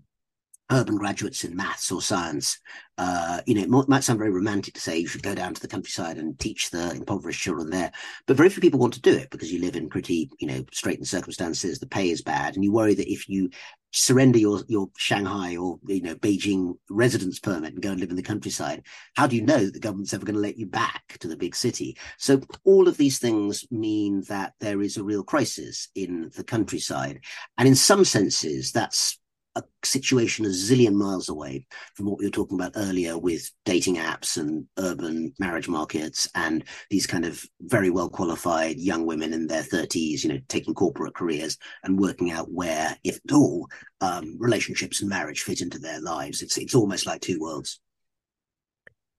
urban 0.71 0.97
graduates 0.97 1.43
in 1.43 1.55
maths 1.55 1.91
or 1.91 2.01
science. 2.01 2.59
Uh, 2.97 3.41
you 3.45 3.55
know, 3.55 3.79
it 3.79 3.89
might 3.89 4.03
sound 4.03 4.19
very 4.19 4.31
romantic 4.31 4.73
to 4.73 4.79
say 4.79 4.97
you 4.97 5.07
should 5.07 5.21
go 5.21 5.35
down 5.35 5.53
to 5.53 5.61
the 5.61 5.67
countryside 5.67 6.17
and 6.17 6.39
teach 6.39 6.69
the 6.69 6.91
impoverished 6.91 7.41
children 7.41 7.69
there, 7.69 7.91
but 8.25 8.37
very 8.37 8.49
few 8.49 8.61
people 8.61 8.79
want 8.79 8.93
to 8.93 9.01
do 9.01 9.13
it 9.13 9.29
because 9.29 9.51
you 9.51 9.59
live 9.59 9.75
in 9.75 9.89
pretty, 9.89 10.29
you 10.39 10.47
know, 10.47 10.63
straitened 10.71 11.07
circumstances. 11.07 11.79
The 11.79 11.87
pay 11.87 12.09
is 12.09 12.21
bad, 12.21 12.55
and 12.55 12.63
you 12.63 12.71
worry 12.71 12.95
that 12.95 13.11
if 13.11 13.29
you 13.29 13.49
surrender 13.91 14.37
your 14.37 14.61
your 14.67 14.89
Shanghai 14.97 15.55
or 15.55 15.79
you 15.87 16.01
know 16.01 16.15
Beijing 16.15 16.75
residence 16.89 17.39
permit 17.39 17.73
and 17.73 17.81
go 17.81 17.91
and 17.91 17.99
live 17.99 18.09
in 18.09 18.15
the 18.15 18.23
countryside, 18.23 18.83
how 19.15 19.27
do 19.27 19.35
you 19.35 19.41
know 19.41 19.69
the 19.69 19.79
government's 19.79 20.13
ever 20.13 20.25
going 20.25 20.35
to 20.35 20.41
let 20.41 20.57
you 20.57 20.65
back 20.65 21.17
to 21.19 21.27
the 21.27 21.37
big 21.37 21.55
city? 21.55 21.97
So 22.17 22.41
all 22.63 22.87
of 22.87 22.97
these 22.97 23.19
things 23.19 23.65
mean 23.71 24.23
that 24.27 24.53
there 24.59 24.81
is 24.81 24.97
a 24.97 25.03
real 25.03 25.23
crisis 25.23 25.89
in 25.95 26.31
the 26.35 26.43
countryside, 26.43 27.19
and 27.57 27.67
in 27.67 27.75
some 27.75 28.05
senses, 28.05 28.71
that's 28.71 29.19
a 29.55 29.63
situation 29.83 30.45
a 30.45 30.49
zillion 30.49 30.93
miles 30.93 31.29
away 31.29 31.65
from 31.93 32.05
what 32.07 32.19
we 32.19 32.25
were 32.25 32.31
talking 32.31 32.59
about 32.59 32.73
earlier 32.75 33.17
with 33.17 33.49
dating 33.63 33.95
apps 33.95 34.37
and 34.37 34.65
urban 34.77 35.33
marriage 35.39 35.67
markets 35.67 36.29
and 36.35 36.63
these 36.89 37.07
kind 37.07 37.25
of 37.25 37.43
very 37.61 37.89
well 37.89 38.09
qualified 38.09 38.77
young 38.77 39.05
women 39.05 39.33
in 39.33 39.47
their 39.47 39.63
30s, 39.63 40.23
you 40.23 40.29
know, 40.29 40.39
taking 40.49 40.73
corporate 40.73 41.13
careers 41.13 41.57
and 41.83 41.99
working 41.99 42.31
out 42.31 42.51
where, 42.51 42.97
if 43.03 43.19
at 43.27 43.33
all, 43.33 43.67
um, 44.01 44.35
relationships 44.39 45.01
and 45.01 45.09
marriage 45.09 45.41
fit 45.41 45.61
into 45.61 45.79
their 45.79 46.01
lives. 46.01 46.41
It's 46.41 46.57
it's 46.57 46.75
almost 46.75 47.05
like 47.05 47.21
two 47.21 47.39
worlds. 47.39 47.79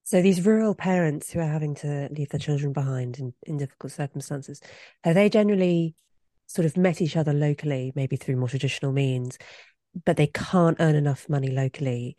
So 0.03 0.21
these 0.21 0.45
rural 0.45 0.73
parents 0.73 1.31
who 1.31 1.41
are 1.41 1.47
having 1.47 1.75
to 1.75 2.07
leave 2.11 2.29
their 2.29 2.39
children 2.39 2.71
behind 2.71 3.19
in, 3.19 3.33
in 3.45 3.57
difficult 3.57 3.91
circumstances, 3.91 4.61
are 5.03 5.13
they 5.13 5.29
generally 5.29 5.95
sort 6.47 6.65
of 6.65 6.77
met 6.77 7.01
each 7.01 7.17
other 7.17 7.33
locally, 7.33 7.91
maybe 7.93 8.15
through 8.15 8.37
more 8.37 8.47
traditional 8.47 8.93
means, 8.93 9.37
but 10.05 10.17
they 10.17 10.27
can't 10.27 10.77
earn 10.79 10.95
enough 10.95 11.27
money 11.29 11.49
locally 11.49 12.15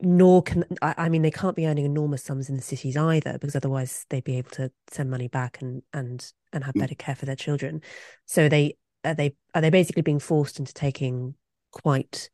nor 0.00 0.42
can 0.42 0.64
I, 0.82 0.94
I, 0.98 1.08
mean 1.08 1.22
they 1.22 1.30
can't 1.30 1.56
be 1.56 1.66
earning 1.66 1.84
enormous 1.84 2.22
sums 2.22 2.48
in 2.48 2.56
the 2.56 2.62
cities 2.62 2.96
either 2.96 3.34
because 3.34 3.56
otherwise 3.56 4.04
they'd 4.10 4.24
be 4.24 4.38
able 4.38 4.50
to 4.50 4.70
send 4.90 5.10
money 5.10 5.28
back 5.28 5.58
and 5.60 5.82
and 5.92 6.32
and 6.52 6.64
have 6.64 6.74
mm. 6.74 6.80
better 6.80 6.94
care 6.94 7.14
for 7.14 7.26
their 7.26 7.36
children 7.36 7.80
so 8.26 8.48
they 8.48 8.76
are 9.04 9.14
they 9.14 9.34
are 9.54 9.60
they 9.60 9.70
basically 9.70 10.02
being 10.02 10.18
forced 10.18 10.58
into 10.58 10.74
taking 10.74 11.34
quite 11.70 12.28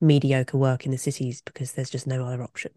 mediocre 0.00 0.58
work 0.58 0.84
in 0.84 0.90
the 0.90 0.98
cities 0.98 1.42
because 1.42 1.72
there's 1.72 1.90
just 1.90 2.06
no 2.06 2.24
other 2.24 2.42
option 2.42 2.72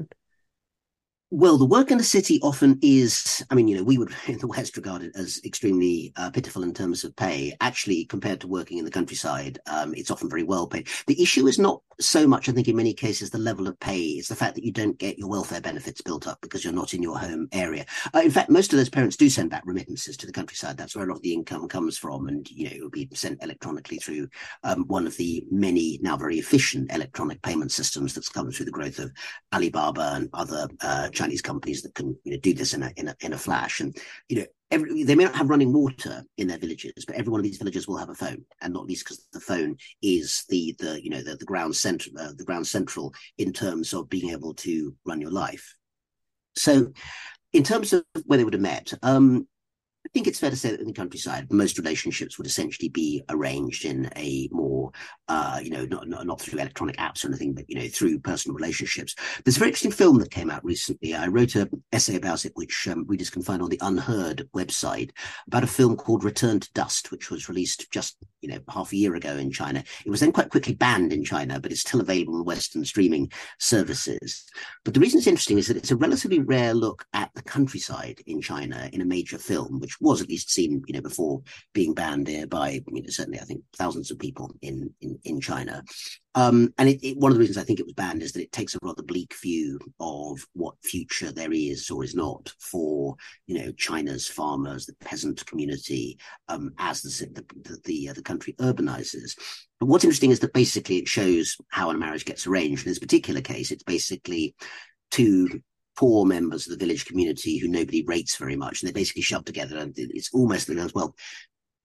well, 1.32 1.58
the 1.58 1.66
work 1.66 1.90
in 1.90 1.98
the 1.98 2.04
city 2.04 2.40
often 2.42 2.78
is, 2.82 3.44
I 3.50 3.56
mean, 3.56 3.68
you 3.68 3.78
know, 3.78 3.84
we 3.84 3.98
would 3.98 4.14
in 4.28 4.38
the 4.38 4.48
West 4.48 4.78
regard 4.78 5.04
it 5.04 5.12
as 5.16 5.42
extremely 5.44 6.14
uh, 6.18 6.30
pitiful 6.30 6.64
in 6.64 6.74
terms 6.74 7.04
of 7.04 7.16
pay. 7.16 7.56
Actually, 7.62 8.06
compared 8.06 8.40
to 8.42 8.48
working 8.48 8.78
in 8.78 8.86
the 8.86 8.92
countryside, 8.92 9.60
um, 9.68 9.94
it's 9.96 10.12
often 10.12 10.30
very 10.30 10.44
well 10.44 10.68
paid. 10.68 10.88
The 11.08 11.22
issue 11.22 11.48
is 11.48 11.58
not 11.58 11.82
so 12.00 12.28
much, 12.28 12.50
I 12.50 12.52
think, 12.52 12.68
in 12.68 12.76
many 12.76 12.94
cases, 12.94 13.30
the 13.30 13.38
level 13.38 13.68
of 13.68 13.80
pay. 13.80 14.02
It's 14.02 14.28
the 14.28 14.36
fact 14.36 14.56
that 14.56 14.66
you 14.66 14.72
don't 14.72 14.98
get 14.98 15.18
your 15.18 15.30
welfare 15.30 15.62
benefits 15.62 16.02
built 16.02 16.28
up 16.28 16.40
because 16.42 16.64
you're 16.64 16.74
not 16.74 16.94
in 16.94 17.02
your 17.02 17.18
home 17.18 17.48
area. 17.54 17.86
Uh, 18.14 18.20
in 18.20 18.32
fact, 18.32 18.50
most 18.50 18.74
of 18.74 18.78
those 18.78 18.90
parents 18.90 19.16
do 19.16 19.30
send 19.30 19.50
back 19.50 19.64
remittances 19.66 20.18
to 20.18 20.26
the 20.26 20.34
countryside. 20.34 20.78
That's 20.78 20.96
where 20.96 21.06
a 21.06 21.08
lot 21.08 21.18
of 21.18 21.22
the 21.22 21.34
income 21.34 21.68
comes 21.68 21.98
from. 21.98 22.28
And, 22.28 22.50
you 22.52 22.66
know, 22.66 22.76
it 22.76 22.82
will 22.82 22.90
be 22.90 23.08
sent 23.14 23.42
electronically 23.42 23.98
through 23.98 24.28
um, 24.64 24.86
one 24.88 25.08
of 25.08 25.16
the 25.18 25.46
many 25.50 26.00
now 26.02 26.18
very 26.18 26.38
efficient 26.38 26.94
electronic 26.94 27.42
payment 27.42 27.72
systems 27.72 28.14
that's 28.14 28.30
come 28.30 28.52
through 28.52 28.66
the 28.66 28.72
growth 28.72 29.00
of 29.00 29.12
Alibaba 29.54 30.14
and 30.16 30.30
other 30.34 30.68
uh, 30.82 31.10
Chinese 31.26 31.42
companies 31.42 31.82
that 31.82 31.96
can 31.96 32.16
you 32.24 32.34
know, 32.34 32.38
do 32.38 32.54
this 32.54 32.76
in 32.76 32.84
a, 32.84 32.92
in 32.98 33.08
a 33.08 33.16
in 33.22 33.34
a 33.34 33.38
flash. 33.38 33.80
And 33.80 33.98
you 34.30 34.38
know, 34.38 34.46
every 34.70 35.04
they 35.04 35.16
may 35.16 35.24
not 35.24 35.36
have 35.36 35.50
running 35.50 35.74
water 35.74 36.24
in 36.38 36.48
their 36.48 36.60
villages, 36.60 36.94
but 37.06 37.16
every 37.16 37.32
one 37.32 37.40
of 37.40 37.44
these 37.44 37.58
villages 37.58 37.88
will 37.88 37.98
have 37.98 38.10
a 38.10 38.16
phone, 38.16 38.46
and 38.62 38.74
not 38.74 38.86
least 38.86 39.06
because 39.06 39.26
the 39.34 39.40
phone 39.40 39.78
is 40.04 40.46
the 40.50 40.76
the 40.78 41.04
you 41.04 41.10
know 41.10 41.24
the, 41.24 41.36
the 41.36 41.46
ground 41.46 41.76
center 41.76 42.12
uh, 42.20 42.32
the 42.38 42.44
ground 42.46 42.68
central 42.68 43.12
in 43.40 43.52
terms 43.52 43.92
of 43.94 44.08
being 44.08 44.30
able 44.30 44.54
to 44.54 44.94
run 45.04 45.20
your 45.20 45.32
life. 45.32 45.76
So, 46.56 46.94
in 47.52 47.64
terms 47.64 47.92
of 47.92 48.04
where 48.26 48.38
they 48.38 48.44
would 48.44 48.54
have 48.54 48.62
met, 48.62 48.94
um, 49.02 49.48
I 50.06 50.10
think 50.14 50.28
it's 50.28 50.40
fair 50.40 50.52
to 50.52 50.56
say 50.56 50.72
that 50.72 50.80
in 50.80 50.88
the 50.88 50.94
countryside, 50.94 51.52
most 51.52 51.80
relationships 51.80 52.38
would 52.38 52.46
essentially 52.46 52.90
be 52.90 53.24
arranged 53.30 53.86
in 53.86 54.10
a 54.16 54.48
more, 54.52 54.92
uh, 55.28 55.60
you 55.62 55.72
know, 55.72 55.86
not, 55.86 56.08
not, 56.08 56.28
not 56.28 56.40
through 56.40 56.60
electronic 56.60 56.96
apps 56.98 57.26
or 57.26 57.30
anything, 57.30 57.54
but 57.54 57.68
you 57.68 57.76
know, 57.76 57.88
through 57.88 58.20
personal 58.20 58.56
relationships. 58.56 59.16
There's 59.44 59.58
a 59.58 59.60
very 59.60 59.70
interesting 59.70 59.92
film 59.92 60.20
that 60.20 60.30
came 60.30 60.52
out 60.52 60.64
recently. 60.64 61.16
I 61.16 61.28
wrote 61.28 61.56
an 61.56 61.70
essay 61.92 62.16
about 62.16 62.46
it, 62.46 62.52
which 62.56 62.88
um, 62.88 63.06
readers 63.08 63.32
can 63.32 63.42
find 63.42 63.62
on 63.62 63.70
the 63.70 63.80
UnHerd 63.80 64.48
website, 64.52 65.10
about 65.48 65.64
a 65.64 65.68
film 65.68 65.96
called 65.96 66.24
Return 66.24 66.60
to 66.60 66.70
Dust, 66.74 67.12
which 67.12 67.32
was 67.32 67.50
released 67.50 67.92
just 67.92 68.18
you 68.42 68.50
know 68.50 68.60
half 68.70 68.94
a 68.94 68.96
year 68.96 69.16
ago 69.16 69.36
in 69.38 69.52
China. 69.52 69.84
It 70.06 70.10
was 70.12 70.20
then 70.20 70.32
quite 70.32 70.52
quickly 70.52 70.76
banned 70.76 71.14
in 71.14 71.24
China, 71.24 71.60
but 71.60 71.72
it's 71.72 71.82
still 71.82 72.02
available 72.02 72.36
on 72.36 72.46
Western 72.46 72.86
streaming 72.86 73.32
services. 73.60 74.46
But 74.84 74.94
the 74.94 75.00
reason 75.00 75.18
it's 75.18 75.28
interesting 75.28 75.58
is 75.58 75.68
that 75.68 75.78
it's 75.78 75.92
a 75.92 75.96
relatively 75.96 76.40
rare 76.40 76.76
look 76.76 77.06
at 77.14 77.32
the 77.34 77.42
countryside 77.42 78.22
in 78.28 78.42
China 78.42 78.88
in 78.94 79.02
a 79.02 79.06
major 79.06 79.40
film, 79.40 79.80
which 79.80 79.95
was 80.00 80.22
at 80.22 80.30
least 80.30 80.52
seen, 80.52 80.84
you 80.88 80.94
know, 80.94 81.02
before 81.02 81.42
being 81.74 81.94
banned 81.94 82.26
there 82.26 82.48
by, 82.48 82.82
you 82.92 83.02
know, 83.02 83.10
certainly 83.10 83.40
I 83.40 83.44
think 83.44 83.62
thousands 83.76 84.12
of 84.12 84.20
people 84.20 84.52
in 84.62 84.94
in, 85.02 85.20
in 85.24 85.42
China. 85.42 85.84
Um, 86.36 86.74
and 86.78 86.90
it, 86.90 87.00
it, 87.02 87.18
one 87.18 87.32
of 87.32 87.38
the 87.38 87.40
reasons 87.40 87.58
I 87.58 87.64
think 87.64 87.80
it 87.80 87.86
was 87.86 87.94
banned 87.94 88.22
is 88.22 88.34
that 88.34 88.42
it 88.42 88.52
takes 88.52 88.76
a 88.76 88.80
rather 88.82 89.04
bleak 89.04 89.34
view 89.42 89.80
of 90.02 90.46
what 90.54 90.76
future 90.84 91.32
there 91.32 91.54
is 91.54 91.90
or 91.90 92.04
is 92.04 92.14
not 92.14 92.54
for 92.60 93.16
you 93.48 93.58
know 93.58 93.72
China's 93.74 94.28
farmers, 94.28 94.86
the 94.86 94.96
peasant 94.96 95.46
community, 95.46 96.18
um, 96.50 96.74
as 96.78 97.02
the 97.02 97.46
the 97.64 97.80
the, 97.86 98.10
uh, 98.10 98.14
the 98.14 98.22
country 98.22 98.54
urbanizes. 98.60 99.38
But 99.80 99.88
what's 99.88 100.04
interesting 100.04 100.32
is 100.32 100.40
that 100.42 100.54
basically 100.54 100.98
it 100.98 101.08
shows 101.08 101.58
how 101.70 101.90
a 101.90 101.94
marriage 101.94 102.26
gets 102.26 102.48
arranged. 102.48 102.86
In 102.86 102.92
this 102.92 103.00
particular 103.00 103.42
case, 103.42 103.72
it's 103.72 103.84
basically 103.84 104.56
two 105.12 105.62
poor 105.96 106.26
members 106.26 106.68
of 106.68 106.72
the 106.78 106.86
village 106.86 107.06
community 107.06 107.58
who 107.58 107.68
nobody 107.68 108.04
rates 108.04 108.36
very 108.38 108.56
much, 108.56 108.82
and 108.82 108.88
they're 108.88 108.94
basically 108.94 109.22
shoved 109.22 109.46
together. 109.46 109.78
And 109.78 109.94
it's 109.98 110.34
almost 110.34 110.70
like, 110.70 110.96
well, 110.96 111.16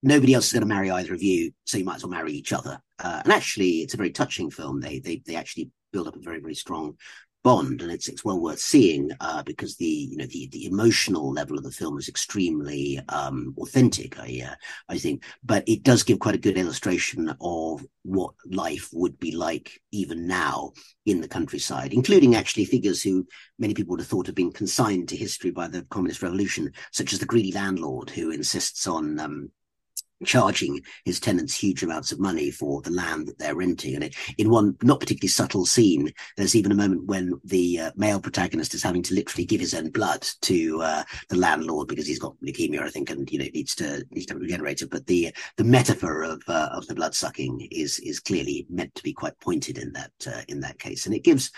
nobody 0.03 0.35
else 0.35 0.47
is 0.47 0.53
going 0.53 0.63
to 0.63 0.67
marry 0.67 0.91
either 0.91 1.15
of 1.15 1.23
you, 1.23 1.53
so 1.65 1.79
you 1.79 1.85
might 1.85 1.97
as 1.97 2.05
well 2.05 2.11
marry 2.11 2.33
each 2.33 2.53
other. 2.53 2.81
Uh, 2.99 3.21
and 3.25 3.33
actually, 3.33 3.81
it's 3.81 3.95
a 3.95 3.99
very 3.99 4.11
touching 4.11 4.51
film. 4.51 4.81
They 4.81 4.99
they 4.99 5.23
they 5.27 5.37
actually 5.37 5.71
build 5.93 6.09
up 6.09 6.17
a 6.17 6.21
very 6.21 6.41
very 6.41 6.55
strong 6.55 6.97
bond, 7.43 7.83
and 7.83 7.91
it's 7.91 8.09
it's 8.09 8.25
well 8.25 8.41
worth 8.41 8.61
seeing 8.61 9.11
uh, 9.21 9.43
because 9.43 9.77
the 9.77 9.85
you 9.85 10.17
know 10.17 10.27
the 10.27 10.49
the 10.53 10.67
emotional 10.67 11.33
level 11.33 11.57
of 11.57 11.65
the 11.65 11.71
film 11.71 11.99
is 11.99 12.09
extremely 12.09 13.01
um, 13.09 13.55
authentic. 13.59 14.19
I 14.19 14.43
uh, 14.51 14.55
I 14.89 14.99
think, 14.99 15.25
but 15.43 15.69
it 15.69 15.83
does 15.83 16.03
give 16.03 16.19
quite 16.19 16.35
a 16.35 16.39
good 16.39 16.59
illustration 16.59 17.35
of 17.41 17.85
what 18.03 18.35
life 18.51 18.89
would 18.93 19.19
be 19.19 19.33
like 19.33 19.81
even 19.93 20.27
now 20.27 20.73
in 21.07 21.21
the 21.21 21.29
countryside, 21.29 21.93
including 21.93 22.35
actually 22.35 22.65
figures 22.65 23.03
who 23.03 23.27
many 23.59 23.75
people 23.75 23.93
would 23.93 24.01
have 24.01 24.09
thought 24.09 24.27
have 24.27 24.35
been 24.35 24.53
consigned 24.53 25.09
to 25.09 25.17
history 25.17 25.51
by 25.51 25.69
the 25.69 25.83
communist 25.91 26.23
revolution, 26.23 26.73
such 26.93 27.13
as 27.13 27.19
the 27.19 27.27
greedy 27.27 27.53
landlord 27.53 28.11
who 28.11 28.31
insists 28.31 28.87
on 28.87 29.19
um, 29.19 29.51
charging 30.25 30.81
his 31.05 31.21
tenants 31.21 31.55
huge 31.55 31.83
amounts 31.83 32.13
of 32.13 32.21
money 32.21 32.51
for 32.51 32.83
the 32.83 32.91
land 32.91 33.27
that 33.27 33.39
they're 33.39 33.55
renting. 33.55 33.95
And 33.95 34.05
it, 34.05 34.15
in 34.39 34.51
one 34.51 34.77
not 34.83 35.01
particularly 35.01 35.29
subtle 35.29 35.67
scene, 35.67 36.13
there's 36.37 36.55
even 36.55 36.73
a 36.73 36.77
moment 36.77 37.07
when 37.07 37.41
the 37.45 37.81
uh, 37.81 37.91
male 37.97 38.21
protagonist 38.21 38.75
is 38.75 38.83
having 38.83 39.03
to 39.05 39.15
literally 39.15 39.45
give 39.45 39.61
his 39.61 39.75
own 39.75 39.91
blood 39.91 40.27
to 40.43 40.83
uh, 40.83 41.03
the 41.29 41.37
landlord 41.37 41.89
because 41.89 42.07
he's 42.07 42.19
got 42.19 42.37
leukemia, 42.45 42.83
I 42.83 42.91
think, 42.91 43.11
and 43.11 43.31
you 43.31 43.39
know 43.39 43.47
needs 43.53 43.75
to 43.77 44.05
needs 44.11 44.27
to 44.27 44.37
regenerate 44.37 44.83
it. 44.83 44.91
But 44.91 45.07
the 45.07 45.35
the 45.57 45.65
metaphor 45.65 46.23
of 46.23 46.43
uh, 46.49 46.69
of 46.73 46.87
the 46.87 46.95
blood 46.95 47.15
sucking 47.15 47.69
is 47.71 47.99
is 48.01 48.21
clearly 48.21 48.67
meant 48.69 48.95
to 48.97 49.03
be 49.03 49.13
quite 49.13 49.39
pointed 49.41 49.79
in 49.79 49.93
that 49.93 50.13
uh, 50.27 50.43
in 50.49 50.61
that 50.61 50.79
case, 50.79 51.07
and 51.07 51.15
it 51.15 51.25
gives 51.25 51.51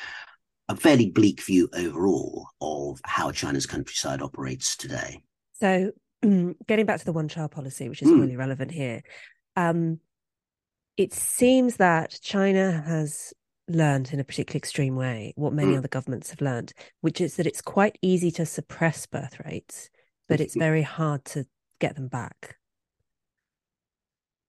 a 0.68 0.77
fairly 0.77 1.11
bleak 1.11 1.42
view 1.42 1.68
overall 1.75 2.46
of 2.61 3.01
how 3.05 3.31
China's 3.31 3.66
countryside 3.66 4.22
operates 4.22 4.77
today. 4.77 5.22
So 5.55 5.92
getting 6.67 6.87
back 6.87 6.99
to 6.99 7.05
the 7.05 7.13
one 7.13 7.29
child 7.29 7.51
policy, 7.51 7.89
which 7.89 8.03
is 8.03 8.09
mm. 8.09 8.21
really 8.21 8.37
relevant 8.37 8.71
here, 8.71 9.03
um, 9.57 10.01
it 10.97 11.13
seems 11.13 11.77
that 11.77 12.19
China 12.23 12.83
has 12.87 13.33
learned 13.69 14.13
in 14.13 14.21
a 14.21 14.25
particularly 14.25 14.59
extreme 14.59 14.97
way 14.97 15.33
what 15.37 15.53
many 15.53 15.73
mm. 15.73 15.79
other 15.79 15.89
governments 15.89 16.31
have 16.31 16.41
learned, 16.41 16.73
which 17.01 17.21
is 17.21 17.37
that 17.37 17.47
it's 17.47 17.63
quite 17.63 17.99
easy 18.03 18.31
to 18.33 18.47
suppress 18.47 19.07
birth 19.07 19.39
rates, 19.45 19.91
but 20.29 20.41
it's 20.41 20.57
very 20.57 20.83
hard 20.83 21.25
to 21.25 21.45
get 21.81 21.97
them 21.97 22.09
back. 22.09 22.57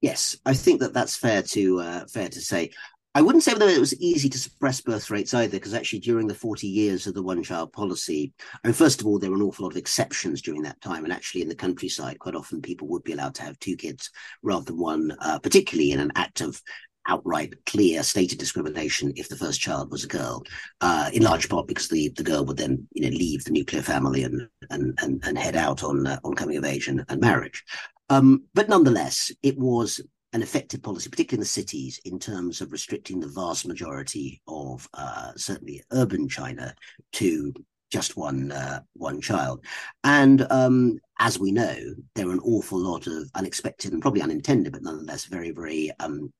Yes, 0.01 0.35
I 0.45 0.53
think 0.53 0.81
that 0.81 0.93
that's 0.93 1.15
fair 1.15 1.41
to 1.41 1.79
uh, 1.79 2.05
fair 2.07 2.27
to 2.27 2.41
say. 2.41 2.71
I 3.15 3.21
wouldn't 3.21 3.43
say 3.43 3.53
that 3.53 3.69
it 3.69 3.79
was 3.79 3.99
easy 4.01 4.27
to 4.29 4.39
suppress 4.39 4.81
birth 4.81 5.11
rates 5.11 5.35
either, 5.35 5.51
because 5.51 5.75
actually 5.75 5.99
during 5.99 6.25
the 6.25 6.33
40 6.33 6.67
years 6.67 7.05
of 7.05 7.13
the 7.13 7.21
one 7.21 7.43
child 7.43 7.71
policy, 7.71 8.33
I 8.63 8.67
mean, 8.67 8.73
first 8.73 9.01
of 9.01 9.07
all, 9.07 9.19
there 9.19 9.29
were 9.29 9.35
an 9.35 9.43
awful 9.43 9.65
lot 9.65 9.73
of 9.73 9.77
exceptions 9.77 10.41
during 10.41 10.63
that 10.63 10.81
time. 10.81 11.03
And 11.03 11.13
actually 11.13 11.43
in 11.43 11.49
the 11.49 11.55
countryside, 11.55 12.17
quite 12.17 12.33
often 12.33 12.61
people 12.61 12.87
would 12.87 13.03
be 13.03 13.13
allowed 13.13 13.35
to 13.35 13.43
have 13.43 13.59
two 13.59 13.75
kids 13.75 14.09
rather 14.41 14.65
than 14.65 14.79
one, 14.79 15.15
uh, 15.21 15.37
particularly 15.37 15.91
in 15.91 15.99
an 15.99 16.11
act 16.15 16.41
of 16.41 16.59
outright, 17.07 17.53
clear, 17.65 18.01
stated 18.01 18.39
discrimination 18.39 19.13
if 19.15 19.29
the 19.29 19.35
first 19.35 19.61
child 19.61 19.91
was 19.91 20.03
a 20.03 20.07
girl, 20.07 20.43
uh, 20.81 21.11
in 21.13 21.21
large 21.21 21.49
part 21.49 21.67
because 21.67 21.89
the, 21.89 22.09
the 22.15 22.23
girl 22.23 22.45
would 22.45 22.57
then, 22.57 22.87
you 22.93 23.03
know, 23.03 23.15
leave 23.15 23.43
the 23.43 23.51
nuclear 23.51 23.81
family 23.81 24.23
and 24.23 24.47
and 24.69 24.97
and, 25.01 25.23
and 25.25 25.37
head 25.37 25.55
out 25.55 25.83
on 25.83 26.07
uh, 26.07 26.17
on 26.23 26.33
coming 26.33 26.57
of 26.57 26.65
age 26.65 26.87
and, 26.87 27.03
and 27.09 27.21
marriage. 27.21 27.63
Um, 28.09 28.43
but 28.53 28.69
nonetheless, 28.69 29.31
it 29.41 29.57
was 29.57 30.01
an 30.33 30.41
effective 30.41 30.81
policy, 30.81 31.09
particularly 31.09 31.39
in 31.39 31.43
the 31.43 31.45
cities, 31.45 31.99
in 32.05 32.19
terms 32.19 32.61
of 32.61 32.71
restricting 32.71 33.19
the 33.19 33.27
vast 33.27 33.67
majority 33.67 34.41
of 34.47 34.87
uh, 34.93 35.31
certainly 35.35 35.81
urban 35.91 36.27
China 36.27 36.75
to 37.13 37.53
just 37.91 38.17
one 38.17 38.51
uh, 38.51 38.79
one 38.93 39.21
child. 39.21 39.63
And 40.03 40.45
um, 40.49 40.99
as 41.19 41.39
we 41.39 41.51
know, 41.51 41.75
there 42.15 42.27
are 42.27 42.33
an 42.33 42.39
awful 42.39 42.79
lot 42.79 43.05
of 43.05 43.29
unexpected 43.35 43.93
and 43.93 44.01
probably 44.01 44.23
unintended, 44.23 44.73
but 44.73 44.81
nonetheless 44.81 45.25
very 45.25 45.51
very 45.51 45.91
um, 45.99 46.33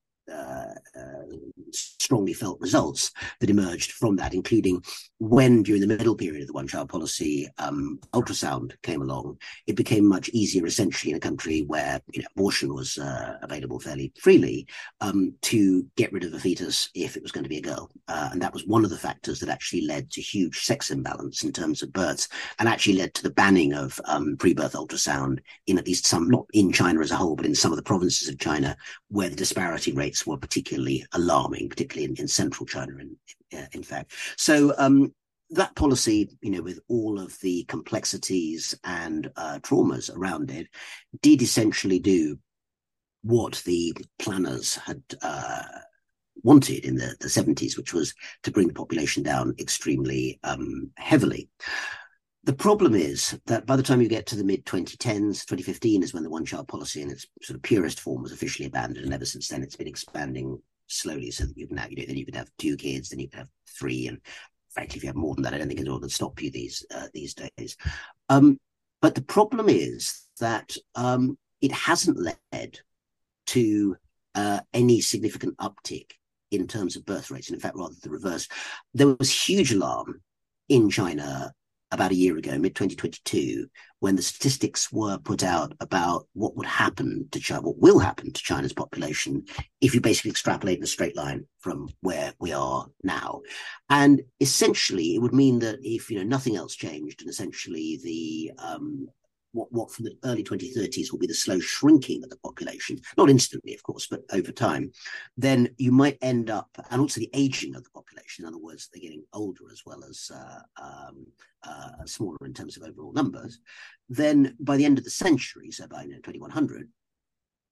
strongly 1.72 2.34
felt 2.34 2.60
results 2.60 3.12
that 3.40 3.50
emerged 3.50 3.92
from 3.92 4.16
that, 4.16 4.34
including 4.34 4.84
when 5.20 5.64
during 5.64 5.82
the 5.82 5.88
middle 5.88 6.16
period 6.16 6.42
of 6.42 6.48
the 6.48 6.54
one 6.54 6.68
child 6.68 6.90
policy, 6.90 7.48
um, 7.58 8.00
ultrasound 8.14 8.74
came 8.84 9.02
along. 9.02 9.38
It 9.68 9.76
became 9.76 10.06
much 10.06 10.30
easier, 10.30 10.66
essentially, 10.66 11.12
in 11.12 11.18
a 11.18 11.22
country 11.22 11.62
where 11.62 12.02
you 12.12 12.22
know, 12.22 12.28
abortion 12.36 12.74
was 12.74 12.98
uh, 12.98 13.38
available 13.42 13.80
fairly 13.80 14.12
freely, 14.20 14.68
um, 15.02 15.34
to 15.44 15.86
get 15.96 16.12
rid 16.12 16.24
of 16.24 16.34
a 16.34 16.40
fetus 16.40 16.90
if 16.94 17.16
it 17.16 17.24
was 17.24 17.32
going 17.32 17.44
to 17.44 17.50
be 17.50 17.58
a 17.58 17.62
girl. 17.62 17.90
Uh, 18.08 18.30
and 18.32 18.42
that 18.42 18.54
was 18.54 18.68
one 18.68 18.84
of 18.84 18.90
the 18.90 18.98
factors 18.98 19.40
that 19.40 19.50
actually 19.50 19.86
led 19.86 20.12
to 20.12 20.22
huge 20.22 20.60
sex 20.60 20.92
imbalance 20.92 21.44
in 21.44 21.52
terms 21.52 21.82
of 21.82 21.94
births, 21.94 22.28
and 22.60 22.68
actually 22.68 22.98
led 22.98 23.14
to 23.14 23.24
the 23.24 23.32
banning 23.32 23.74
of 23.74 24.00
um, 24.06 24.36
pre-birth 24.38 24.74
ultrasound 24.74 25.40
in 25.68 25.78
at 25.78 25.88
least 25.88 26.06
some, 26.06 26.30
not 26.30 26.46
in 26.54 26.72
China 26.72 27.00
as 27.00 27.12
a 27.12 27.16
whole, 27.16 27.36
but 27.36 27.46
in 27.46 27.56
some 27.56 27.72
of 27.72 27.78
the 27.78 27.84
provinces 27.84 28.28
of 28.30 28.40
China 28.40 28.76
where 29.10 29.30
the 29.30 29.36
disparity 29.36 29.92
rate 29.92 30.13
rates 30.14 30.28
were 30.28 30.38
particularly 30.38 31.06
alarming, 31.14 31.70
particularly 31.70 32.06
in, 32.06 32.16
in 32.20 32.28
central 32.28 32.66
China, 32.66 32.94
in, 33.00 33.68
in 33.72 33.84
fact. 33.84 34.12
So 34.38 34.74
um, 34.78 35.14
that 35.52 35.76
policy, 35.76 36.30
you 36.42 36.52
know, 36.52 36.62
with 36.62 36.80
all 36.88 37.20
of 37.20 37.38
the 37.42 37.64
complexities 37.66 38.76
and 38.84 39.32
uh, 39.36 39.60
traumas 39.62 40.16
around 40.16 40.52
it, 40.52 40.68
did 41.22 41.42
essentially 41.42 42.00
do 42.00 42.38
what 43.24 43.62
the 43.66 43.96
planners 44.20 44.76
had 44.76 45.02
uh, 45.22 45.64
wanted 46.44 46.86
in 46.86 46.96
the, 46.96 47.16
the 47.20 47.28
70s, 47.28 47.78
which 47.78 47.94
was 47.94 48.14
to 48.44 48.52
bring 48.52 48.68
the 48.68 48.74
population 48.74 49.24
down 49.24 49.56
extremely 49.60 50.40
um, 50.44 50.92
heavily. 50.98 51.50
The 52.46 52.54
problem 52.54 52.94
is 52.94 53.40
that 53.46 53.66
by 53.66 53.78
the 53.78 53.84
time 53.84 54.02
you 54.02 54.10
get 54.10 54.26
to 54.28 54.36
the 54.36 54.44
mid 54.44 54.66
2010s, 54.66 55.46
2015 55.46 56.04
is 56.04 56.14
when 56.14 56.24
the 56.24 56.30
one 56.30 56.44
child 56.44 56.68
policy 56.68 57.02
in 57.02 57.10
its 57.10 57.26
sort 57.42 57.56
of 57.56 57.64
purest 57.64 58.02
form 58.02 58.22
was 58.22 58.34
officially 58.34 58.68
abandoned. 58.68 59.06
And 59.06 59.14
ever 59.14 59.26
since 59.26 59.48
then, 59.48 59.64
it's 59.64 59.78
been 59.78 59.88
expanding 59.88 60.62
slowly 60.88 61.32
so 61.32 61.46
that 61.46 61.58
you 61.58 61.68
can 61.68 61.78
have, 61.78 61.90
you 61.90 61.98
know, 61.98 62.06
then 62.06 62.18
you 62.18 62.26
can 62.26 62.36
have 62.36 62.50
two 62.58 62.76
kids, 62.76 63.10
then 63.10 63.20
you 63.20 63.30
can 63.30 63.40
have 63.40 63.50
three. 63.68 64.08
And 64.08 64.20
frankly, 64.72 64.98
if 64.98 65.04
you 65.04 65.08
have 65.08 65.16
more 65.16 65.36
than 65.36 65.44
that, 65.44 65.54
I 65.54 65.58
don't 65.58 65.70
think 65.70 65.80
it's 65.80 65.88
all 65.88 66.00
going 66.00 66.10
to 66.10 66.16
stop 66.16 66.42
you 66.42 66.52
these, 66.52 66.86
uh, 66.94 67.08
these 67.14 67.34
days. 67.34 67.78
Um, 68.28 68.60
but 69.02 69.16
the 69.16 69.22
problem 69.22 69.70
is 69.70 70.28
that 70.42 70.76
um, 70.96 71.38
it 71.62 71.72
hasn't 71.72 72.20
led 72.52 72.80
to 73.48 73.96
uh, 74.36 74.60
any 74.74 75.00
significant 75.00 75.56
uptick 75.58 76.12
in 76.52 76.68
terms 76.68 76.98
of 76.98 77.06
birth 77.06 77.32
rates. 77.32 77.48
And 77.48 77.56
in 77.56 77.62
fact, 77.62 77.78
rather 77.78 77.96
the 78.02 78.10
reverse. 78.10 78.50
There 78.94 79.16
was 79.16 79.32
huge 79.32 79.72
alarm 79.72 80.22
in 80.68 80.90
China 80.90 81.54
about 81.94 82.12
a 82.12 82.16
year 82.16 82.38
ago, 82.38 82.58
mid 82.58 82.76
2022, 82.76 83.68
when 84.00 84.16
the 84.16 84.22
statistics 84.22 84.92
were 84.92 85.18
put 85.18 85.44
out 85.44 85.74
about 85.80 86.28
what 86.34 86.56
would 86.58 86.66
happen 86.66 87.28
to 87.32 87.40
China, 87.40 87.62
what 87.62 87.78
will 87.78 88.00
happen 88.00 88.34
to 88.34 88.44
China's 88.44 88.74
population 88.74 89.46
if 89.80 89.94
you 89.94 90.02
basically 90.02 90.32
extrapolate 90.32 90.78
in 90.78 90.84
a 90.84 90.88
straight 90.88 91.16
line 91.16 91.46
from 91.60 91.88
where 92.02 92.34
we 92.40 92.52
are 92.52 92.88
now. 93.04 93.42
And 93.90 94.22
essentially, 94.40 95.16
it 95.16 95.22
would 95.22 95.34
mean 95.34 95.60
that 95.60 95.80
if 95.84 96.10
you 96.10 96.18
know 96.18 96.24
nothing 96.24 96.56
else 96.56 96.76
changed, 96.76 97.22
and 97.22 97.30
essentially 97.30 98.00
the 98.04 98.52
um, 98.58 99.08
what, 99.54 99.72
what 99.72 99.92
from 99.92 100.06
the 100.06 100.18
early 100.26 100.44
2030s 100.44 101.12
will 101.12 101.20
be 101.20 101.28
the 101.28 101.34
slow 101.34 101.60
shrinking 101.60 102.24
of 102.24 102.30
the 102.30 102.38
population, 102.38 103.00
not 103.18 103.30
instantly, 103.30 103.74
of 103.74 103.84
course, 103.84 104.08
but 104.08 104.22
over 104.32 104.52
time, 104.52 104.92
then 105.38 105.70
you 105.78 105.92
might 105.92 106.18
end 106.22 106.50
up, 106.50 106.70
and 106.90 107.00
also 107.00 107.20
the 107.20 107.30
aging 107.34 107.76
of 107.76 107.84
the 107.84 107.90
population, 107.92 108.44
in 108.44 108.50
other 108.50 108.58
words, 108.62 108.90
they're 108.92 109.02
getting 109.02 109.24
older 109.34 109.64
as 109.72 109.82
well 109.86 110.04
as 110.04 110.30
uh, 110.34 110.84
um, 110.84 111.26
uh, 111.64 112.06
smaller 112.06 112.38
in 112.46 112.54
terms 112.54 112.76
of 112.76 112.84
overall 112.84 113.14
numbers, 113.14 113.60
then 114.10 114.56
by 114.60 114.76
the 114.76 114.86
end 114.86 114.98
of 114.98 115.04
the 115.04 115.10
century, 115.10 115.72
so 115.72 115.88
by 115.88 116.04
you 116.04 116.10
know, 116.10 116.18
2100, 116.18 116.90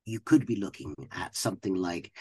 you 0.06 0.20
could 0.20 0.46
be 0.46 0.56
looking 0.56 0.96
at 1.12 1.36
something 1.36 1.76
like 1.76 2.12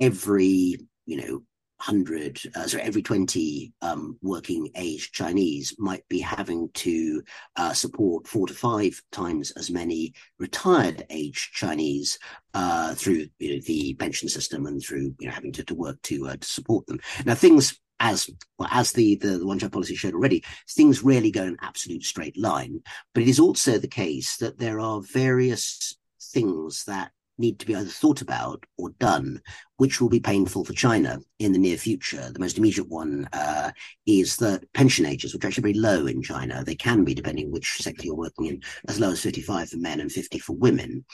every, 0.00 0.76
you 1.06 1.16
know, 1.16 1.42
100, 1.86 2.40
uh, 2.54 2.66
so 2.66 2.78
every 2.78 3.02
20 3.02 3.72
um, 3.82 4.16
working 4.22 4.70
age 4.74 5.12
Chinese 5.12 5.74
might 5.78 6.06
be 6.08 6.18
having 6.18 6.70
to 6.72 7.22
uh, 7.56 7.74
support 7.74 8.26
four 8.26 8.46
to 8.46 8.54
five 8.54 9.00
times 9.12 9.50
as 9.52 9.70
many 9.70 10.14
retired 10.38 11.04
age 11.10 11.50
Chinese 11.52 12.18
uh, 12.54 12.94
through 12.94 13.26
you 13.38 13.54
know, 13.54 13.60
the 13.66 13.94
pension 13.94 14.28
system 14.28 14.64
and 14.64 14.82
through 14.82 15.14
you 15.18 15.26
know, 15.26 15.32
having 15.32 15.52
to, 15.52 15.62
to 15.62 15.74
work 15.74 16.00
to, 16.02 16.26
uh, 16.26 16.36
to 16.36 16.46
support 16.46 16.86
them. 16.86 16.98
Now, 17.26 17.34
things 17.34 17.78
as 18.00 18.30
well, 18.58 18.68
as 18.72 18.92
the, 18.92 19.16
the, 19.16 19.38
the 19.38 19.46
one 19.46 19.58
child 19.58 19.72
policy 19.72 19.94
showed 19.94 20.14
already, 20.14 20.42
things 20.70 21.02
rarely 21.02 21.30
go 21.30 21.42
in 21.42 21.56
absolute 21.60 22.02
straight 22.02 22.38
line. 22.38 22.80
But 23.12 23.24
it 23.24 23.28
is 23.28 23.38
also 23.38 23.78
the 23.78 23.88
case 23.88 24.38
that 24.38 24.58
there 24.58 24.80
are 24.80 25.00
various 25.02 25.96
things 26.20 26.84
that 26.84 27.12
need 27.38 27.58
to 27.58 27.66
be 27.66 27.74
either 27.74 27.88
thought 27.88 28.20
about 28.20 28.64
or 28.78 28.90
done, 29.00 29.40
which 29.76 30.00
will 30.00 30.08
be 30.08 30.20
painful 30.20 30.64
for 30.64 30.72
China 30.72 31.18
in 31.38 31.52
the 31.52 31.58
near 31.58 31.76
future. 31.76 32.30
The 32.32 32.40
most 32.40 32.58
immediate 32.58 32.88
one 32.88 33.28
uh, 33.32 33.72
is 34.06 34.36
that 34.36 34.72
pension 34.72 35.06
ages, 35.06 35.32
which 35.32 35.44
are 35.44 35.48
actually 35.48 35.72
very 35.72 35.74
low 35.74 36.06
in 36.06 36.22
China, 36.22 36.62
they 36.64 36.74
can 36.76 37.04
be, 37.04 37.14
depending 37.14 37.50
which 37.50 37.82
sector 37.82 38.04
you're 38.04 38.14
working 38.14 38.46
in, 38.46 38.62
as 38.88 39.00
low 39.00 39.10
as 39.10 39.20
55 39.20 39.70
for 39.70 39.76
men 39.76 40.00
and 40.00 40.12
50 40.12 40.38
for 40.38 40.54
women. 40.54 41.04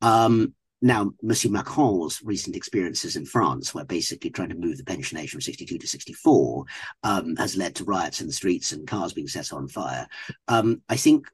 Um, 0.00 0.54
now, 0.84 1.12
Monsieur 1.22 1.50
Macron's 1.50 2.20
recent 2.24 2.56
experiences 2.56 3.14
in 3.14 3.24
France, 3.24 3.72
where 3.72 3.84
basically 3.84 4.30
trying 4.30 4.48
to 4.48 4.56
move 4.56 4.78
the 4.78 4.84
pension 4.84 5.16
age 5.16 5.30
from 5.30 5.40
62 5.40 5.78
to 5.78 5.86
64, 5.86 6.64
um, 7.04 7.36
has 7.36 7.56
led 7.56 7.76
to 7.76 7.84
riots 7.84 8.20
in 8.20 8.26
the 8.26 8.32
streets 8.32 8.72
and 8.72 8.86
cars 8.86 9.12
being 9.12 9.28
set 9.28 9.52
on 9.52 9.68
fire. 9.68 10.08
Um, 10.48 10.82
I 10.88 10.96
think 10.96 11.28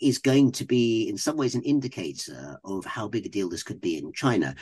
is 0.00 0.18
going 0.18 0.52
to 0.52 0.64
be, 0.64 1.08
in 1.08 1.16
some 1.16 1.36
ways, 1.36 1.54
an 1.54 1.62
indicator 1.62 2.58
of 2.64 2.84
how 2.84 3.08
big 3.08 3.26
a 3.26 3.28
deal 3.28 3.48
this 3.48 3.62
could 3.62 3.80
be 3.80 3.96
in 3.96 4.12
China. 4.12 4.54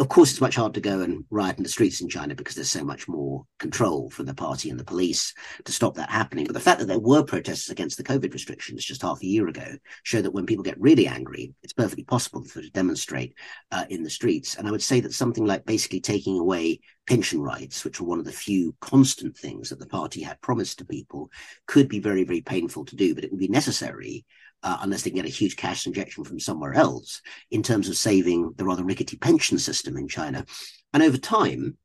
Of 0.00 0.08
course, 0.08 0.30
it's 0.30 0.40
much 0.40 0.54
harder 0.54 0.74
to 0.74 0.80
go 0.80 1.00
and 1.00 1.24
riot 1.28 1.56
in 1.56 1.64
the 1.64 1.68
streets 1.68 2.00
in 2.00 2.08
China 2.08 2.36
because 2.36 2.54
there's 2.54 2.70
so 2.70 2.84
much 2.84 3.08
more 3.08 3.44
control 3.58 4.10
from 4.10 4.26
the 4.26 4.34
party 4.34 4.70
and 4.70 4.78
the 4.78 4.84
police 4.84 5.34
to 5.64 5.72
stop 5.72 5.96
that 5.96 6.08
happening. 6.08 6.44
But 6.44 6.52
the 6.52 6.60
fact 6.60 6.78
that 6.78 6.86
there 6.86 7.00
were 7.00 7.24
protests 7.24 7.68
against 7.68 7.96
the 7.96 8.04
COVID 8.04 8.32
restrictions 8.32 8.84
just 8.84 9.02
half 9.02 9.20
a 9.20 9.26
year 9.26 9.48
ago 9.48 9.76
show 10.04 10.22
that 10.22 10.30
when 10.30 10.46
people 10.46 10.62
get 10.62 10.80
really 10.80 11.08
angry, 11.08 11.52
it's 11.64 11.72
perfectly 11.72 12.04
possible 12.04 12.44
for 12.44 12.62
to 12.62 12.70
demonstrate 12.70 13.34
uh, 13.72 13.86
in 13.90 14.04
the 14.04 14.10
streets. 14.10 14.54
And 14.54 14.68
I 14.68 14.70
would 14.70 14.84
say 14.84 15.00
that 15.00 15.14
something 15.14 15.44
like 15.44 15.66
basically 15.66 16.00
taking 16.00 16.38
away 16.38 16.78
pension 17.08 17.42
rights, 17.42 17.84
which 17.84 18.00
were 18.00 18.06
one 18.06 18.20
of 18.20 18.24
the 18.24 18.30
few 18.30 18.76
constant 18.80 19.36
things 19.36 19.70
that 19.70 19.80
the 19.80 19.86
party 19.86 20.22
had 20.22 20.40
promised 20.42 20.78
to 20.78 20.84
people, 20.84 21.28
could 21.66 21.88
be 21.88 21.98
very, 21.98 22.22
very 22.22 22.42
painful 22.42 22.84
to 22.84 22.94
do, 22.94 23.16
but 23.16 23.24
it 23.24 23.32
would 23.32 23.40
be 23.40 23.48
necessary 23.48 24.24
uh, 24.62 24.78
unless 24.80 25.02
they 25.02 25.10
can 25.10 25.16
get 25.16 25.26
a 25.26 25.28
huge 25.28 25.56
cash 25.56 25.86
injection 25.86 26.24
from 26.24 26.40
somewhere 26.40 26.74
else, 26.74 27.20
in 27.50 27.62
terms 27.62 27.88
of 27.88 27.96
saving 27.96 28.52
the 28.56 28.64
rather 28.64 28.84
rickety 28.84 29.16
pension 29.16 29.58
system 29.58 29.96
in 29.96 30.08
China. 30.08 30.44
And 30.92 31.02
over 31.02 31.18
time, 31.18 31.76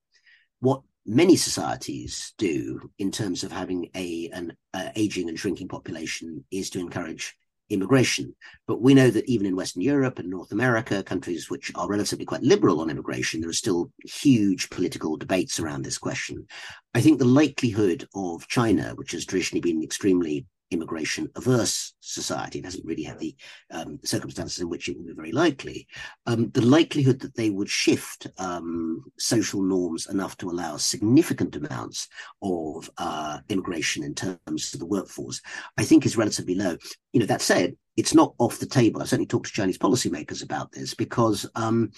what 0.59 0.81
many 1.05 1.35
societies 1.35 2.33
do 2.37 2.89
in 2.97 3.11
terms 3.11 3.43
of 3.43 3.51
having 3.51 3.89
a 3.95 4.29
an 4.33 4.55
uh, 4.73 4.89
aging 4.95 5.29
and 5.29 5.37
shrinking 5.37 5.67
population 5.67 6.43
is 6.51 6.69
to 6.71 6.79
encourage 6.79 7.35
immigration. 7.69 8.35
But 8.67 8.81
we 8.81 8.93
know 8.93 9.09
that 9.09 9.27
even 9.27 9.45
in 9.45 9.55
Western 9.55 9.81
Europe 9.81 10.19
and 10.19 10.29
North 10.29 10.51
America, 10.51 11.03
countries 11.03 11.49
which 11.49 11.71
are 11.75 11.87
relatively 11.87 12.25
quite 12.25 12.43
liberal 12.43 12.81
on 12.81 12.89
immigration, 12.89 13.41
there 13.41 13.49
are 13.49 13.53
still 13.53 13.91
huge 14.05 14.69
political 14.69 15.17
debates 15.17 15.59
around 15.59 15.83
this 15.83 15.97
question. 15.97 16.45
I 16.93 17.01
think 17.01 17.19
the 17.19 17.25
likelihood 17.25 18.07
of 18.13 18.47
China, 18.47 18.93
which 18.95 19.11
has 19.11 19.25
traditionally 19.25 19.61
been 19.61 19.83
extremely 19.83 20.45
immigration 20.73 21.29
averse 21.35 21.93
society 21.99 22.59
and 22.59 22.65
hasn't 22.65 22.85
really 22.85 23.03
had 23.03 23.19
the 23.19 23.35
um, 23.71 23.99
circumstances 24.03 24.59
in 24.59 24.69
which 24.69 24.89
it 24.89 24.97
would 24.97 25.07
be 25.07 25.13
very 25.13 25.31
likely, 25.31 25.87
um, 26.25 26.49
the 26.51 26.61
likelihood 26.61 27.19
that 27.19 27.35
they 27.35 27.49
would 27.49 27.69
shift 27.69 28.27
um, 28.37 29.03
social 29.17 29.61
norms 29.61 30.07
enough 30.07 30.37
to 30.37 30.49
allow 30.49 30.77
significant 30.77 31.55
amounts 31.55 32.07
of 32.41 32.89
uh, 32.97 33.39
immigration 33.49 34.03
in 34.03 34.13
terms 34.13 34.73
of 34.73 34.79
the 34.79 34.85
workforce, 34.85 35.41
I 35.77 35.83
think 35.83 36.05
is 36.05 36.17
relatively 36.17 36.55
low. 36.55 36.77
You 37.13 37.19
know, 37.19 37.25
that 37.27 37.41
said, 37.41 37.75
it's 37.95 38.13
not 38.13 38.33
off 38.39 38.59
the 38.59 38.65
table. 38.65 39.01
I've 39.01 39.09
certainly 39.09 39.27
talked 39.27 39.47
to 39.47 39.53
Chinese 39.53 39.77
policymakers 39.77 40.43
about 40.43 40.71
this 40.71 40.95
because 40.95 41.47
um, 41.55 41.91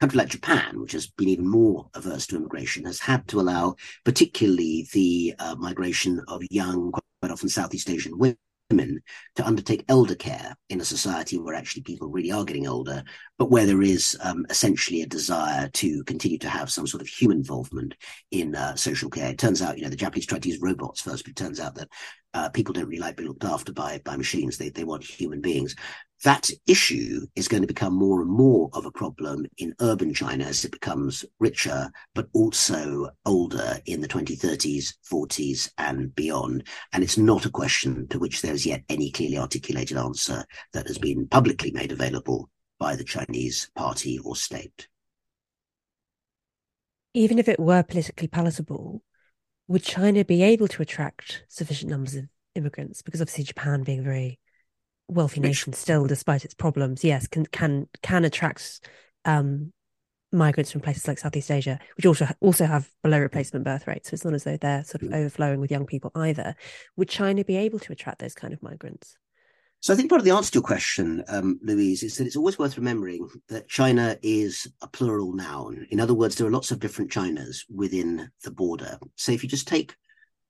country 0.00 0.18
like 0.18 0.28
Japan, 0.28 0.80
which 0.80 0.92
has 0.92 1.06
been 1.06 1.28
even 1.28 1.48
more 1.48 1.88
averse 1.94 2.26
to 2.28 2.36
immigration, 2.36 2.84
has 2.84 3.00
had 3.00 3.26
to 3.28 3.40
allow 3.40 3.74
particularly 4.04 4.88
the 4.92 5.34
uh, 5.38 5.54
migration 5.58 6.22
of 6.28 6.42
young, 6.50 6.92
often 7.30 7.48
Southeast 7.48 7.90
Asian 7.90 8.18
women 8.18 8.36
to 9.34 9.46
undertake 9.46 9.84
elder 9.88 10.14
care 10.14 10.54
in 10.68 10.80
a 10.80 10.84
society 10.84 11.38
where 11.38 11.54
actually 11.54 11.82
people 11.82 12.08
really 12.08 12.30
are 12.30 12.44
getting 12.44 12.66
older, 12.66 13.02
but 13.38 13.50
where 13.50 13.66
there 13.66 13.82
is 13.82 14.16
um, 14.22 14.44
essentially 14.50 15.02
a 15.02 15.06
desire 15.06 15.68
to 15.70 16.04
continue 16.04 16.38
to 16.38 16.48
have 16.48 16.70
some 16.70 16.86
sort 16.86 17.00
of 17.00 17.08
human 17.08 17.38
involvement 17.38 17.94
in 18.30 18.54
uh, 18.54 18.76
social 18.76 19.08
care. 19.08 19.30
It 19.30 19.38
turns 19.38 19.62
out, 19.62 19.78
you 19.78 19.84
know, 19.84 19.90
the 19.90 19.96
Japanese 19.96 20.26
tried 20.26 20.42
to 20.42 20.50
use 20.50 20.60
robots 20.60 21.00
first, 21.00 21.24
but 21.24 21.30
it 21.30 21.36
turns 21.36 21.60
out 21.60 21.74
that 21.76 21.88
uh, 22.34 22.48
people 22.50 22.74
don't 22.74 22.86
really 22.86 23.00
like 23.00 23.16
being 23.16 23.28
looked 23.28 23.44
after 23.44 23.72
by 23.72 24.00
by 24.04 24.16
machines. 24.16 24.58
They 24.58 24.68
they 24.68 24.84
want 24.84 25.02
human 25.02 25.40
beings. 25.40 25.74
That 26.24 26.50
issue 26.66 27.26
is 27.36 27.46
going 27.46 27.62
to 27.62 27.68
become 27.68 27.94
more 27.94 28.22
and 28.22 28.30
more 28.30 28.70
of 28.72 28.84
a 28.84 28.90
problem 28.90 29.46
in 29.58 29.74
urban 29.80 30.12
China 30.12 30.44
as 30.44 30.64
it 30.64 30.72
becomes 30.72 31.24
richer, 31.38 31.92
but 32.14 32.28
also 32.32 33.10
older 33.24 33.78
in 33.86 34.00
the 34.00 34.08
2030s, 34.08 34.94
40s, 35.08 35.70
and 35.78 36.12
beyond. 36.16 36.66
And 36.92 37.04
it's 37.04 37.18
not 37.18 37.46
a 37.46 37.50
question 37.50 38.08
to 38.08 38.18
which 38.18 38.42
there 38.42 38.52
is 38.52 38.66
yet 38.66 38.82
any 38.88 39.12
clearly 39.12 39.38
articulated 39.38 39.96
answer 39.96 40.44
that 40.72 40.88
has 40.88 40.98
been 40.98 41.28
publicly 41.28 41.70
made 41.70 41.92
available 41.92 42.50
by 42.80 42.96
the 42.96 43.04
Chinese 43.04 43.70
party 43.76 44.18
or 44.18 44.34
state. 44.34 44.88
Even 47.14 47.38
if 47.38 47.48
it 47.48 47.60
were 47.60 47.84
politically 47.84 48.28
palatable, 48.28 49.04
would 49.68 49.84
China 49.84 50.24
be 50.24 50.42
able 50.42 50.66
to 50.66 50.82
attract 50.82 51.44
sufficient 51.48 51.90
numbers 51.90 52.16
of 52.16 52.24
immigrants? 52.56 53.02
Because 53.02 53.20
obviously, 53.20 53.44
Japan 53.44 53.84
being 53.84 54.02
very 54.02 54.40
wealthy 55.08 55.40
nation 55.40 55.72
still, 55.72 56.06
despite 56.06 56.44
its 56.44 56.54
problems, 56.54 57.02
yes, 57.04 57.26
can 57.26 57.46
can 57.46 57.88
can 58.02 58.24
attract 58.24 58.80
um, 59.24 59.72
migrants 60.32 60.70
from 60.70 60.80
places 60.80 61.08
like 61.08 61.18
Southeast 61.18 61.50
Asia, 61.50 61.78
which 61.96 62.06
also 62.06 62.28
also 62.40 62.66
have 62.66 62.88
below 63.02 63.18
replacement 63.18 63.64
birth 63.64 63.86
rates. 63.86 64.10
So 64.10 64.14
it's 64.14 64.24
not 64.24 64.34
as 64.34 64.44
though 64.44 64.56
they're 64.56 64.84
sort 64.84 65.02
of 65.02 65.12
overflowing 65.12 65.60
with 65.60 65.70
young 65.70 65.86
people 65.86 66.12
either. 66.14 66.54
Would 66.96 67.08
China 67.08 67.44
be 67.44 67.56
able 67.56 67.78
to 67.80 67.92
attract 67.92 68.20
those 68.20 68.34
kind 68.34 68.52
of 68.52 68.62
migrants? 68.62 69.16
So 69.80 69.92
I 69.92 69.96
think 69.96 70.08
part 70.08 70.20
of 70.20 70.24
the 70.24 70.32
answer 70.32 70.50
to 70.50 70.56
your 70.56 70.64
question, 70.64 71.22
um, 71.28 71.60
Louise, 71.62 72.02
is 72.02 72.16
that 72.16 72.26
it's 72.26 72.36
always 72.36 72.58
worth 72.58 72.76
remembering 72.76 73.28
that 73.48 73.68
China 73.68 74.18
is 74.22 74.66
a 74.82 74.88
plural 74.88 75.32
noun. 75.32 75.86
In 75.90 76.00
other 76.00 76.14
words, 76.14 76.34
there 76.34 76.48
are 76.48 76.52
lots 76.52 76.72
of 76.72 76.80
different 76.80 77.12
Chinas 77.12 77.58
within 77.72 78.28
the 78.42 78.50
border. 78.50 78.98
So 79.14 79.30
if 79.30 79.44
you 79.44 79.48
just 79.48 79.68
take 79.68 79.94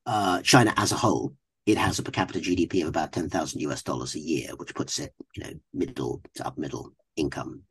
uh, 0.07 0.41
China 0.41 0.73
as 0.79 0.93
a 0.93 0.97
whole, 0.97 1.35
it 1.69 1.77
has 1.77 1.99
a 1.99 2.03
per 2.03 2.11
capita 2.11 2.39
GDP 2.39 2.81
of 2.81 2.89
about 2.89 3.13
10,000 3.13 3.61
US 3.61 3.83
dollars 3.83 4.15
a 4.15 4.21
year, 4.21 4.53
which 4.57 4.75
puts 4.75 4.99
it, 4.99 5.13
you 5.37 5.45
know, 5.45 5.53
middle 5.75 6.23
to 6.37 6.47
up 6.47 6.57
middle 6.57 6.95
income. 7.15 7.63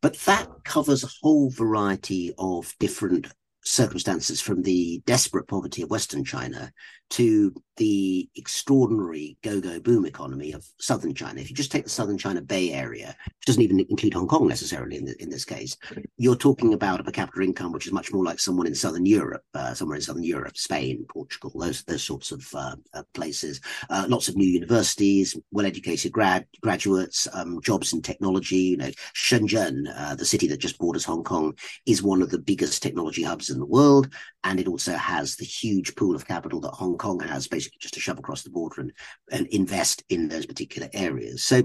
But 0.00 0.14
that 0.20 0.48
covers 0.64 1.04
a 1.04 1.10
whole 1.20 1.50
variety 1.50 2.32
of 2.38 2.74
different 2.80 3.26
circumstances 3.62 4.40
from 4.40 4.62
the 4.62 5.02
desperate 5.04 5.48
poverty 5.48 5.82
of 5.82 5.90
Western 5.90 6.24
China 6.24 6.72
to 7.10 7.54
the 7.76 8.28
extraordinary 8.36 9.36
go-go 9.42 9.78
boom 9.78 10.06
economy 10.06 10.52
of 10.52 10.66
southern 10.80 11.14
China. 11.14 11.40
If 11.40 11.50
you 11.50 11.56
just 11.56 11.70
take 11.70 11.84
the 11.84 11.90
southern 11.90 12.16
China 12.16 12.40
Bay 12.40 12.72
Area, 12.72 13.14
which 13.26 13.46
doesn't 13.46 13.62
even 13.62 13.80
include 13.80 14.14
Hong 14.14 14.26
Kong 14.26 14.48
necessarily 14.48 14.96
in, 14.96 15.04
the, 15.04 15.22
in 15.22 15.28
this 15.28 15.44
case, 15.44 15.76
you're 16.16 16.36
talking 16.36 16.72
about 16.72 17.00
a 17.00 17.04
per 17.04 17.10
capita 17.10 17.42
income 17.42 17.72
which 17.72 17.86
is 17.86 17.92
much 17.92 18.12
more 18.12 18.24
like 18.24 18.40
someone 18.40 18.66
in 18.66 18.74
southern 18.74 19.04
Europe, 19.04 19.42
uh, 19.54 19.74
somewhere 19.74 19.96
in 19.96 20.02
southern 20.02 20.24
Europe, 20.24 20.56
Spain, 20.56 21.04
Portugal, 21.08 21.52
those 21.54 21.82
those 21.84 22.02
sorts 22.02 22.32
of 22.32 22.46
uh, 22.54 22.76
uh, 22.94 23.02
places. 23.12 23.60
Uh, 23.90 24.06
lots 24.08 24.28
of 24.28 24.36
new 24.36 24.48
universities, 24.48 25.36
well-educated 25.50 26.12
grad 26.12 26.46
graduates, 26.62 27.28
um, 27.34 27.60
jobs 27.60 27.92
in 27.92 28.00
technology. 28.00 28.56
You 28.56 28.76
know, 28.78 28.90
Shenzhen, 29.14 29.84
uh, 29.94 30.14
the 30.14 30.24
city 30.24 30.46
that 30.48 30.60
just 30.60 30.78
borders 30.78 31.04
Hong 31.04 31.24
Kong, 31.24 31.52
is 31.84 32.02
one 32.02 32.22
of 32.22 32.30
the 32.30 32.38
biggest 32.38 32.82
technology 32.82 33.22
hubs 33.22 33.50
in 33.50 33.58
the 33.58 33.66
world, 33.66 34.08
and 34.44 34.58
it 34.58 34.66
also 34.66 34.94
has 34.94 35.36
the 35.36 35.44
huge 35.44 35.94
pool 35.94 36.16
of 36.16 36.26
capital 36.26 36.60
that 36.60 36.70
Hong 36.70 36.95
Kong 36.96 37.20
has, 37.20 37.48
basically 37.48 37.78
just 37.80 37.94
to 37.94 38.00
shove 38.00 38.18
across 38.18 38.42
the 38.42 38.50
border 38.50 38.80
and, 38.80 38.92
and 39.30 39.46
invest 39.48 40.04
in 40.08 40.28
those 40.28 40.46
particular 40.46 40.88
areas. 40.92 41.42
So 41.42 41.62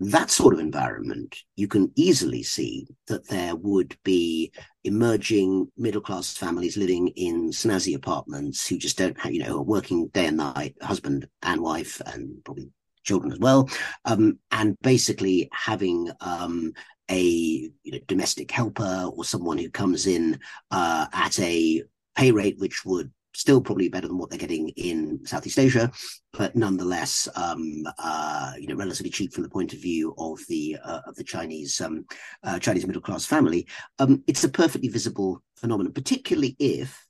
that 0.00 0.30
sort 0.30 0.54
of 0.54 0.60
environment, 0.60 1.36
you 1.56 1.68
can 1.68 1.92
easily 1.94 2.42
see 2.42 2.86
that 3.06 3.28
there 3.28 3.54
would 3.54 3.96
be 4.04 4.52
emerging 4.82 5.70
middle 5.76 6.00
class 6.00 6.36
families 6.36 6.76
living 6.76 7.08
in 7.08 7.50
snazzy 7.50 7.94
apartments 7.94 8.66
who 8.66 8.76
just 8.76 8.98
don't 8.98 9.18
have, 9.20 9.32
you 9.32 9.44
know, 9.44 9.58
are 9.58 9.62
working 9.62 10.08
day 10.08 10.26
and 10.26 10.38
night, 10.38 10.74
husband 10.82 11.28
and 11.42 11.60
wife, 11.60 12.00
and 12.06 12.42
probably 12.44 12.68
children 13.04 13.32
as 13.32 13.38
well, 13.38 13.68
um, 14.04 14.38
and 14.50 14.76
basically 14.82 15.48
having 15.52 16.10
um, 16.20 16.72
a 17.10 17.20
you 17.22 17.92
know, 17.92 17.98
domestic 18.06 18.50
helper 18.50 19.10
or 19.14 19.24
someone 19.24 19.58
who 19.58 19.70
comes 19.70 20.06
in 20.06 20.38
uh, 20.70 21.06
at 21.12 21.38
a 21.38 21.82
pay 22.16 22.32
rate 22.32 22.58
which 22.58 22.84
would 22.84 23.12
still 23.34 23.60
probably 23.60 23.88
better 23.88 24.08
than 24.08 24.18
what 24.18 24.30
they're 24.30 24.38
getting 24.38 24.68
in 24.70 25.24
Southeast 25.26 25.58
Asia, 25.58 25.90
but 26.32 26.56
nonetheless, 26.56 27.28
um, 27.36 27.84
uh, 27.98 28.52
you 28.58 28.66
know, 28.66 28.76
relatively 28.76 29.10
cheap 29.10 29.32
from 29.32 29.42
the 29.42 29.50
point 29.50 29.72
of 29.72 29.80
view 29.80 30.14
of 30.18 30.40
the 30.48 30.76
uh, 30.82 31.00
of 31.06 31.14
the 31.16 31.24
Chinese 31.24 31.80
um, 31.80 32.04
uh, 32.42 32.58
Chinese 32.58 32.86
middle 32.86 33.02
class 33.02 33.26
family. 33.26 33.66
Um, 33.98 34.22
it's 34.26 34.44
a 34.44 34.48
perfectly 34.48 34.88
visible 34.88 35.42
phenomenon, 35.56 35.92
particularly 35.92 36.56
if 36.58 37.06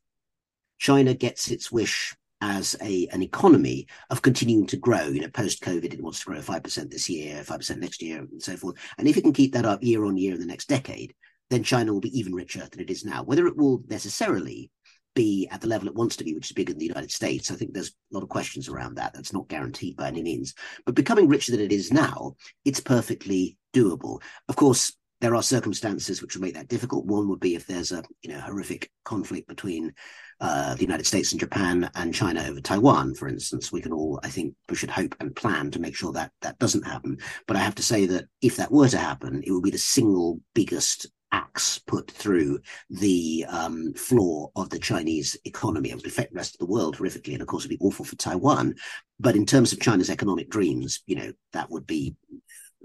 China 0.79 1.15
gets 1.15 1.51
its 1.51 1.71
wish 1.71 2.17
as 2.41 2.77
a 2.83 3.07
an 3.13 3.23
economy 3.23 3.87
of 4.11 4.23
continuing 4.23 4.67
to 4.67 4.77
grow. 4.77 5.07
You 5.07 5.23
know, 5.23 5.29
post 5.29 5.63
COVID, 5.63 5.95
it 5.95 6.03
wants 6.03 6.21
to 6.21 6.27
grow 6.27 6.41
five 6.41 6.63
percent 6.63 6.91
this 6.91 7.09
year, 7.09 7.43
five 7.45 7.59
percent 7.59 7.81
next 7.81 8.03
year, 8.03 8.19
and 8.19 8.43
so 8.43 8.57
forth. 8.57 8.77
And 8.99 9.09
if 9.09 9.17
it 9.17 9.23
can 9.23 9.33
keep 9.33 9.53
that 9.53 9.67
up 9.67 9.83
year 9.83 10.05
on 10.05 10.17
year 10.17 10.35
in 10.35 10.41
the 10.41 10.47
next 10.47 10.69
decade, 10.69 11.15
then 11.51 11.63
China 11.63 11.93
will 11.93 12.01
be 12.01 12.19
even 12.19 12.35
richer 12.35 12.67
than 12.71 12.81
it 12.81 12.91
is 12.91 13.05
now. 13.05 13.23
Whether 13.23 13.47
it 13.47 13.57
will 13.57 13.83
necessarily 13.89 14.71
be 15.15 15.49
at 15.51 15.61
the 15.61 15.69
level 15.69 15.89
it 15.89 15.95
wants 15.95 16.17
to 16.17 16.25
be, 16.25 16.35
which 16.35 16.47
is 16.47 16.53
bigger 16.53 16.73
than 16.73 16.81
the 16.81 16.87
United 16.87 17.11
States. 17.11 17.51
I 17.51 17.55
think 17.55 17.73
there's 17.73 17.91
a 17.91 18.15
lot 18.15 18.23
of 18.23 18.29
questions 18.29 18.69
around 18.69 18.97
that. 18.97 19.15
That's 19.15 19.33
not 19.33 19.49
guaranteed 19.49 19.97
by 19.97 20.09
any 20.09 20.23
means. 20.23 20.55
But 20.85 20.95
becoming 20.95 21.29
richer 21.29 21.53
than 21.53 21.61
it 21.61 21.73
is 21.73 21.93
now, 21.93 22.37
it's 22.65 22.81
perfectly 22.81 23.57
doable. 23.73 24.21
Of 24.49 24.57
course, 24.57 24.93
there 25.21 25.35
are 25.35 25.43
circumstances 25.43 26.21
which 26.21 26.35
would 26.35 26.43
make 26.43 26.55
that 26.55 26.69
difficult. 26.69 27.07
One 27.07 27.29
would 27.29 27.41
be 27.41 27.55
if 27.55 27.67
there's 27.67 27.93
a 27.93 28.03
you 28.23 28.31
know 28.31 28.41
horrific 28.41 28.91
conflict 29.05 29.49
between 29.49 29.95
uh, 30.41 30.75
the 30.75 30.83
United 30.83 31.07
States 31.07 31.33
and 31.33 31.41
Japan 31.41 31.91
and 31.95 32.15
China 32.15 32.45
over 32.47 32.61
Taiwan, 32.61 33.15
for 33.15 33.29
instance. 33.29 33.73
We 33.73 33.81
can 33.81 33.93
all, 33.93 34.21
I 34.23 34.29
think, 34.29 34.55
we 34.69 34.77
should 34.77 34.91
hope 34.91 35.15
and 35.21 35.35
plan 35.35 35.71
to 35.71 35.81
make 35.81 35.95
sure 35.95 36.13
that 36.13 36.33
that 36.43 36.59
doesn't 36.59 36.87
happen. 36.87 37.19
But 37.47 37.57
I 37.57 37.61
have 37.61 37.77
to 37.77 37.83
say 37.83 38.07
that 38.07 38.27
if 38.43 38.57
that 38.57 38.73
were 38.73 38.89
to 38.89 38.99
happen, 38.99 39.43
it 39.45 39.53
would 39.53 39.63
be 39.63 39.71
the 39.71 39.79
single 39.79 40.41
biggest 40.55 41.07
axe 41.35 41.79
put 41.79 42.09
through 42.11 42.61
the 42.91 43.45
um, 43.49 43.93
floor 43.95 44.53
of 44.55 44.71
the 44.71 44.79
Chinese 44.79 45.37
economy. 45.45 45.91
It 45.91 45.97
would 45.97 46.07
affect 46.07 46.33
the 46.33 46.37
rest 46.37 46.55
of 46.55 46.61
the 46.61 46.73
world 46.73 46.97
horrifically, 46.97 47.33
and 47.33 47.43
of 47.43 47.49
course, 47.49 47.65
it'd 47.65 47.77
be 47.79 47.85
awful 47.85 48.05
for 48.05 48.17
Taiwan. 48.17 48.77
But 49.19 49.35
in 49.35 49.45
terms 49.45 49.73
of 49.73 49.81
China's 49.81 50.11
economic 50.11 50.49
dreams, 50.49 51.03
you 51.07 51.17
know, 51.17 51.33
that 51.53 51.71
would 51.71 51.87
be 51.87 52.15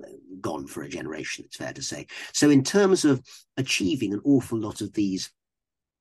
uh, 0.04 0.08
gone 0.42 0.66
for 0.66 0.82
a 0.82 0.90
generation. 0.90 1.46
It's 1.46 1.58
fair 1.58 1.74
to 1.74 1.84
say. 1.84 2.08
So, 2.34 2.50
in 2.50 2.64
terms 2.64 3.06
of 3.06 3.22
achieving 3.58 4.14
an 4.14 4.22
awful 4.26 4.58
lot 4.58 4.82
of 4.82 4.94
these 4.94 5.32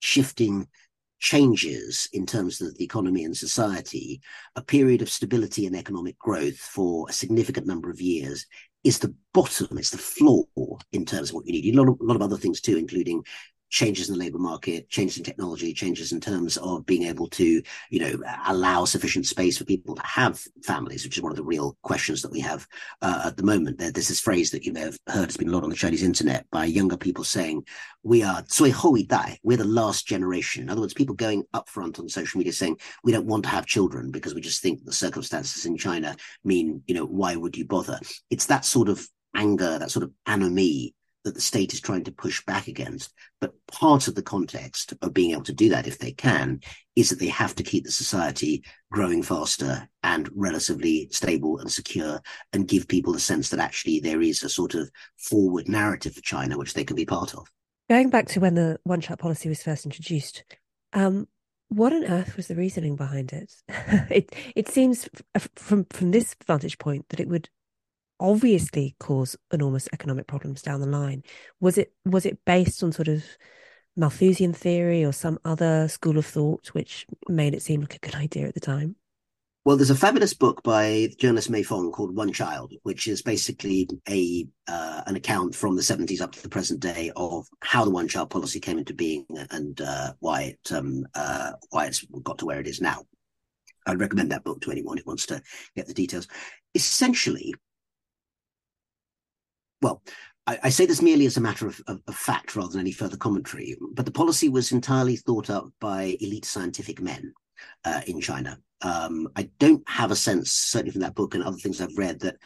shifting 0.01 0.69
changes 1.21 2.09
in 2.13 2.25
terms 2.25 2.61
of 2.61 2.77
the 2.79 2.85
economy 2.85 3.25
and 3.25 3.37
society, 3.37 4.23
a 4.57 4.63
period 4.63 5.03
of 5.03 5.11
stability 5.11 5.67
and 5.67 5.77
economic 5.77 6.19
growth 6.19 6.57
for 6.57 7.07
a 7.09 7.13
significant 7.13 7.67
number 7.67 7.91
of 7.91 8.01
years 8.01 8.47
is 8.89 8.99
the 8.99 9.15
bottom, 9.35 9.77
it's 9.77 9.91
the 9.91 9.99
floor 9.99 10.47
in 10.93 11.05
terms 11.05 11.29
of 11.29 11.35
what 11.35 11.47
you 11.47 11.53
need. 11.53 11.65
You 11.65 11.73
need 11.73 11.79
a 11.79 11.83
lot 11.83 11.93
of, 11.93 12.01
a 12.01 12.05
lot 12.05 12.17
of 12.17 12.23
other 12.23 12.39
things 12.39 12.61
too, 12.61 12.79
including 12.79 13.23
changes 13.71 14.09
in 14.09 14.15
the 14.15 14.25
labor 14.25 14.39
market, 14.39 14.89
changes 14.89 15.19
in 15.19 15.25
technology, 15.25 15.73
changes 15.73 16.13
in 16.13 16.21
terms 16.21 16.57
of 16.59 16.87
being 16.87 17.05
able 17.05 17.29
to, 17.29 17.63
you 17.91 18.01
know, 18.01 18.19
allow 18.47 18.85
sufficient 18.85 19.27
space 19.27 19.59
for 19.59 19.65
people 19.65 19.95
to 19.95 20.03
have 20.03 20.41
families, 20.65 21.05
which 21.05 21.17
is 21.17 21.23
one 21.23 21.33
of 21.33 21.37
the 21.37 21.45
real 21.45 21.77
questions 21.83 22.23
that 22.23 22.33
we 22.33 22.41
have 22.41 22.67
uh, 23.03 23.23
at 23.27 23.37
the 23.37 23.43
moment. 23.43 23.79
There's 23.79 24.09
this 24.09 24.21
phrase 24.21 24.51
that 24.51 24.65
you 24.65 24.73
may 24.73 24.81
have 24.81 24.99
heard 25.09 25.27
has 25.27 25.37
been 25.37 25.49
a 25.49 25.53
lot 25.53 25.65
on 25.65 25.71
the 25.71 25.77
Chinese 25.77 26.03
internet 26.03 26.47
by 26.51 26.65
younger 26.65 26.97
people 26.97 27.25
saying, 27.25 27.65
we 28.03 28.23
are 28.23 28.43
tsui 28.43 28.71
hui 28.71 29.05
dai, 29.05 29.39
we're 29.43 29.57
the 29.57 29.65
last 29.65 30.07
generation. 30.07 30.63
In 30.63 30.71
other 30.71 30.81
words, 30.81 30.95
people 30.95 31.15
going 31.15 31.45
up 31.53 31.69
front 31.69 31.99
on 31.99 32.09
social 32.09 32.39
media 32.39 32.53
saying, 32.53 32.79
we 33.05 33.13
don't 33.13 33.27
want 33.27 33.43
to 33.45 33.51
have 33.51 33.67
children 33.67 34.11
because 34.11 34.35
we 34.35 34.41
just 34.41 34.63
think 34.63 34.85
the 34.85 34.93
circumstances 34.93 35.67
in 35.67 35.77
China 35.77 36.17
mean, 36.45 36.83
you 36.87 36.95
know, 36.95 37.05
why 37.05 37.37
would 37.37 37.57
you 37.57 37.67
bother? 37.67 37.99
It's 38.31 38.47
that 38.47 38.65
sort 38.65 38.89
of 38.89 39.07
anger, 39.35 39.79
that 39.79 39.91
sort 39.91 40.05
of 40.05 40.13
anime 40.27 40.91
that 41.25 41.35
the 41.35 41.41
state 41.41 41.73
is 41.73 41.81
trying 41.81 42.05
to 42.05 42.13
push 42.13 42.45
back 42.45 42.69
against. 42.69 43.13
But 43.41 43.55
part 43.67 44.09
of 44.09 44.15
the 44.15 44.23
context 44.23 44.95
of 45.03 45.15
being 45.15 45.33
able 45.33 45.45
to 45.45 45.53
do 45.53 45.69
that, 45.71 45.87
if 45.87 45.99
they 45.99 46.13
can, 46.13 46.61
is 46.97 47.11
that 47.11 47.19
they 47.19 47.29
have 47.29 47.55
to 47.57 47.63
keep 47.63 47.85
the 47.85 47.91
society 47.91 48.65
growing 48.91 49.23
faster 49.23 49.89
and 50.03 50.29
relatively 50.35 51.09
stable 51.11 51.59
and 51.59 51.71
secure 51.71 52.21
and 52.53 52.69
give 52.69 52.89
people 52.89 53.13
the 53.13 53.21
sense 53.21 53.51
that 53.51 53.61
actually 53.61 54.01
there 54.01 54.21
is 54.21 54.43
a 54.43 54.49
sort 54.49 54.75
of 54.75 54.91
forward 55.17 55.69
narrative 55.69 56.15
for 56.15 56.23
China, 56.23 56.57
which 56.57 56.75
they 56.75 56.85
can 56.85 56.97
be 56.97 57.05
part 57.05 57.35
of. 57.35 57.47
Going 57.89 58.11
back 58.11 58.27
to 58.29 58.41
when 58.41 58.55
the 58.55 58.79
one 58.85 59.01
child 59.01 59.19
policy 59.19 59.49
was 59.49 59.63
first 59.63 59.87
introduced, 59.87 60.45
um, 60.93 61.27
what 61.69 61.93
on 61.93 62.05
earth 62.05 62.37
was 62.37 62.49
the 62.49 62.55
reasoning 62.55 62.97
behind 62.97 63.33
it? 63.33 63.53
it 64.11 64.35
it 64.55 64.69
seems 64.69 65.09
from 65.57 65.87
from 65.91 66.11
this 66.11 66.35
vantage 66.47 66.79
point 66.79 67.09
that 67.11 67.21
it 67.21 67.29
would 67.29 67.49
obviously 68.21 68.97
cause 68.99 69.37
enormous 69.53 69.89
economic 69.93 70.27
problems 70.27 70.63
down 70.63 70.81
the 70.81 70.87
line. 70.87 71.23
Was 71.61 71.79
it 71.79 71.93
was 72.05 72.27
it 72.27 72.39
based 72.45 72.83
on 72.83 72.93
sort 72.93 73.09
of 73.09 73.25
Malthusian 73.97 74.53
theory 74.53 75.05
or 75.05 75.13
some 75.13 75.39
other 75.45 75.89
school 75.89 76.19
of 76.19 76.27
thought 76.27 76.69
which 76.69 77.07
made 77.29 77.55
it 77.55 77.63
seem 77.63 77.81
like 77.81 77.97
a 77.97 77.99
good 77.99 78.15
idea 78.15 78.47
at 78.47 78.55
the 78.55 78.61
time? 78.61 78.97
Well, 79.65 79.77
there's 79.77 79.91
a 79.91 79.95
fabulous 79.95 80.33
book 80.33 80.63
by 80.63 81.09
the 81.11 81.17
journalist 81.19 81.51
Mei 81.51 81.63
Fong 81.63 81.93
called 81.93 82.17
One 82.17 82.33
Child, 82.33 82.73
which 82.85 83.07
is 83.07 83.21
basically 83.21 83.87
a 84.09 84.47
uh, 84.67 85.03
an 85.07 85.17
account 85.17 85.55
from 85.55 85.77
the 85.77 85.83
70s 85.83 86.23
up 86.23 86.33
to 86.33 86.43
the 86.43 86.49
present 86.49 86.81
day 86.81 87.11
of 87.17 87.47
how 87.61 87.85
the 87.85 87.91
one 87.91 88.09
child 88.09 88.31
policy 88.31 88.61
came 88.61 88.79
into 88.79 88.95
being 88.95 89.27
and 89.51 89.81
uh, 89.83 90.15
why 90.21 90.43
it 90.43 90.73
um, 90.73 91.05
uh, 91.15 91.53
why 91.69 91.85
it's 91.85 92.03
got 92.23 92.39
to 92.39 92.47
where 92.47 92.61
it 92.61 92.67
is 92.67 92.81
now. 92.81 93.03
I'd 93.87 94.01
recommend 94.01 94.33
that 94.33 94.45
book 94.45 94.63
to 94.63 94.71
anyone 94.71 94.97
who 94.97 95.05
wants 95.07 95.27
to 95.27 95.43
get 95.77 95.87
the 95.87 95.95
details. 95.95 96.29
Essentially, 96.75 97.55
well, 99.83 100.03
I, 100.47 100.59
I, 100.65 100.69
say 100.71 100.87
this 100.87 101.03
merely 101.03 101.27
as 101.27 101.37
a 101.37 101.43
matter 101.43 101.67
of, 101.67 101.81
of, 101.87 102.01
of, 102.07 102.15
fact 102.15 102.57
rather 102.57 102.71
than 102.71 102.81
any 102.81 102.93
further 102.93 103.17
commentary, 103.17 103.77
but 103.93 104.07
the 104.07 104.13
policy 104.13 104.49
was 104.49 104.73
entirely 104.73 105.17
thought 105.17 105.51
up 105.51 105.69
by 105.81 106.17
elite 106.21 106.45
scientific 106.45 107.01
men 107.01 107.33
uh, 107.85 108.01
in 108.07 108.21
China. 108.21 108.59
Um, 108.83 109.29
I 109.37 109.51
don't 109.59 109.87
have 109.89 110.11
a 110.11 110.17
sense, 110.17 110.53
certainly 110.53 110.93
from 110.93 111.03
that 111.03 111.15
book 111.15 111.35
and 111.35 111.45
other 111.45 111.57
things 111.57 111.81
I've 111.81 111.97
read, 111.97 112.21
that 112.21 112.37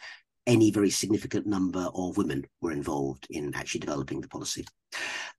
any 0.45 0.71
very 0.71 0.89
significant 0.89 1.47
number 1.47 1.87
of 1.93 2.17
women 2.17 2.45
were 2.61 2.71
involved 2.71 3.27
in 3.29 3.53
actually 3.55 3.79
developing 3.79 4.19
the 4.19 4.27
policy. 4.27 4.65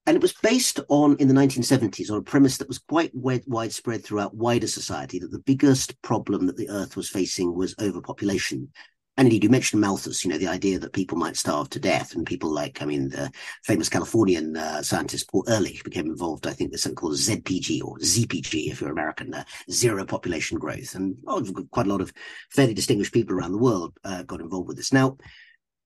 And 0.06 0.16
it 0.16 0.22
was 0.22 0.34
based 0.42 0.80
on, 0.88 1.16
in 1.16 1.28
the 1.28 1.34
1970s, 1.34 2.10
on 2.10 2.18
a 2.18 2.22
premise 2.22 2.56
that 2.58 2.68
was 2.68 2.78
quite 2.78 3.12
widespread 3.14 4.04
throughout 4.04 4.34
wider 4.34 4.66
society 4.66 5.18
that 5.18 5.30
the 5.30 5.38
biggest 5.40 6.00
problem 6.02 6.46
that 6.46 6.56
the 6.56 6.68
Earth 6.68 6.96
was 6.96 7.08
facing 7.08 7.54
was 7.54 7.74
overpopulation 7.80 8.70
and 9.16 9.26
indeed, 9.26 9.44
you 9.44 9.50
mentioned 9.50 9.80
Malthus, 9.80 10.24
you 10.24 10.30
know, 10.30 10.38
the 10.38 10.48
idea 10.48 10.78
that 10.80 10.92
people 10.92 11.16
might 11.16 11.36
starve 11.36 11.70
to 11.70 11.78
death, 11.78 12.14
and 12.14 12.26
people 12.26 12.50
like, 12.50 12.82
I 12.82 12.84
mean, 12.84 13.10
the 13.10 13.30
famous 13.62 13.88
Californian 13.88 14.56
uh, 14.56 14.82
scientist 14.82 15.30
Paul 15.30 15.44
Ehrlich 15.48 15.84
became 15.84 16.06
involved, 16.06 16.48
I 16.48 16.52
think, 16.52 16.72
the 16.72 16.78
something 16.78 16.96
called 16.96 17.14
ZPG 17.14 17.82
or 17.84 17.96
ZPG, 17.98 18.72
if 18.72 18.80
you're 18.80 18.90
American, 18.90 19.32
uh, 19.32 19.44
zero 19.70 20.04
population 20.04 20.58
growth. 20.58 20.96
And 20.96 21.16
oh, 21.28 21.44
quite 21.70 21.86
a 21.86 21.90
lot 21.90 22.00
of 22.00 22.12
fairly 22.50 22.74
distinguished 22.74 23.12
people 23.12 23.36
around 23.36 23.52
the 23.52 23.58
world 23.58 23.96
uh, 24.02 24.24
got 24.24 24.40
involved 24.40 24.66
with 24.66 24.78
this. 24.78 24.92
Now, 24.92 25.16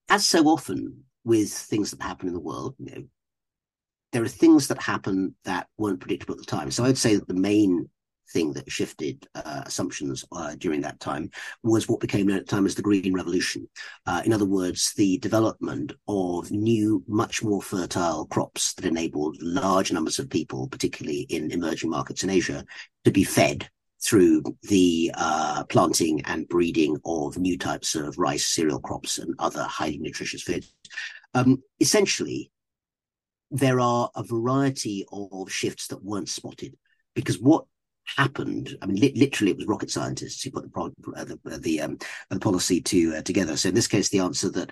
as 0.09 0.25
so 0.25 0.45
often 0.45 1.03
with 1.23 1.51
things 1.51 1.91
that 1.91 2.01
happen 2.01 2.27
in 2.27 2.33
the 2.33 2.39
world, 2.39 2.75
you 2.79 2.95
know, 2.95 3.03
there 4.11 4.23
are 4.23 4.27
things 4.27 4.69
that 4.69 4.81
happen 4.81 5.35
that 5.45 5.67
weren't 5.77 5.99
predictable 5.99 6.33
at 6.33 6.39
the 6.39 6.45
time. 6.45 6.71
So 6.71 6.83
I'd 6.83 6.97
say 6.97 7.15
that 7.15 7.27
the 7.27 7.35
main 7.35 7.89
thing 8.31 8.53
that 8.53 8.71
shifted 8.71 9.27
uh, 9.35 9.63
assumptions 9.65 10.25
uh, 10.31 10.55
during 10.57 10.81
that 10.81 10.99
time 10.99 11.29
was 11.63 11.87
what 11.87 11.99
became 11.99 12.27
known 12.27 12.37
at 12.37 12.45
the 12.45 12.51
time 12.55 12.65
as 12.65 12.75
the 12.75 12.81
Green 12.81 13.13
Revolution. 13.13 13.67
Uh, 14.05 14.21
in 14.25 14.33
other 14.33 14.45
words, 14.45 14.93
the 14.95 15.17
development 15.19 15.93
of 16.07 16.51
new, 16.51 17.03
much 17.07 17.43
more 17.43 17.61
fertile 17.61 18.25
crops 18.27 18.73
that 18.73 18.85
enabled 18.85 19.37
large 19.41 19.91
numbers 19.91 20.19
of 20.19 20.29
people, 20.29 20.67
particularly 20.67 21.21
in 21.29 21.51
emerging 21.51 21.89
markets 21.89 22.23
in 22.23 22.29
Asia, 22.29 22.63
to 23.05 23.11
be 23.11 23.23
fed 23.23 23.69
through 24.01 24.41
the 24.63 25.11
uh, 25.15 25.63
planting 25.65 26.21
and 26.21 26.47
breeding 26.47 26.97
of 27.05 27.37
new 27.37 27.57
types 27.57 27.95
of 27.95 28.17
rice, 28.17 28.45
cereal 28.45 28.79
crops, 28.79 29.17
and 29.17 29.35
other 29.39 29.63
highly 29.63 29.97
nutritious 29.97 30.41
foods. 30.41 30.73
Um, 31.33 31.61
essentially, 31.79 32.51
there 33.51 33.79
are 33.79 34.09
a 34.15 34.23
variety 34.23 35.05
of 35.11 35.51
shifts 35.51 35.87
that 35.87 36.03
weren't 36.03 36.29
spotted 36.29 36.77
because 37.15 37.39
what 37.39 37.65
happened. 38.17 38.77
I 38.81 38.85
mean, 38.85 38.97
li- 38.97 39.13
literally, 39.15 39.51
it 39.51 39.57
was 39.57 39.65
rocket 39.65 39.91
scientists 39.91 40.41
who 40.43 40.51
put 40.51 40.63
the 40.63 40.69
pro- 40.69 40.93
uh, 41.15 41.25
the 41.25 41.59
the, 41.59 41.81
um, 41.81 41.97
the 42.29 42.39
policy 42.39 42.81
to 42.81 43.15
uh, 43.17 43.21
together. 43.21 43.57
So 43.57 43.69
in 43.69 43.75
this 43.75 43.87
case, 43.87 44.09
the 44.09 44.19
answer 44.19 44.49
that 44.51 44.71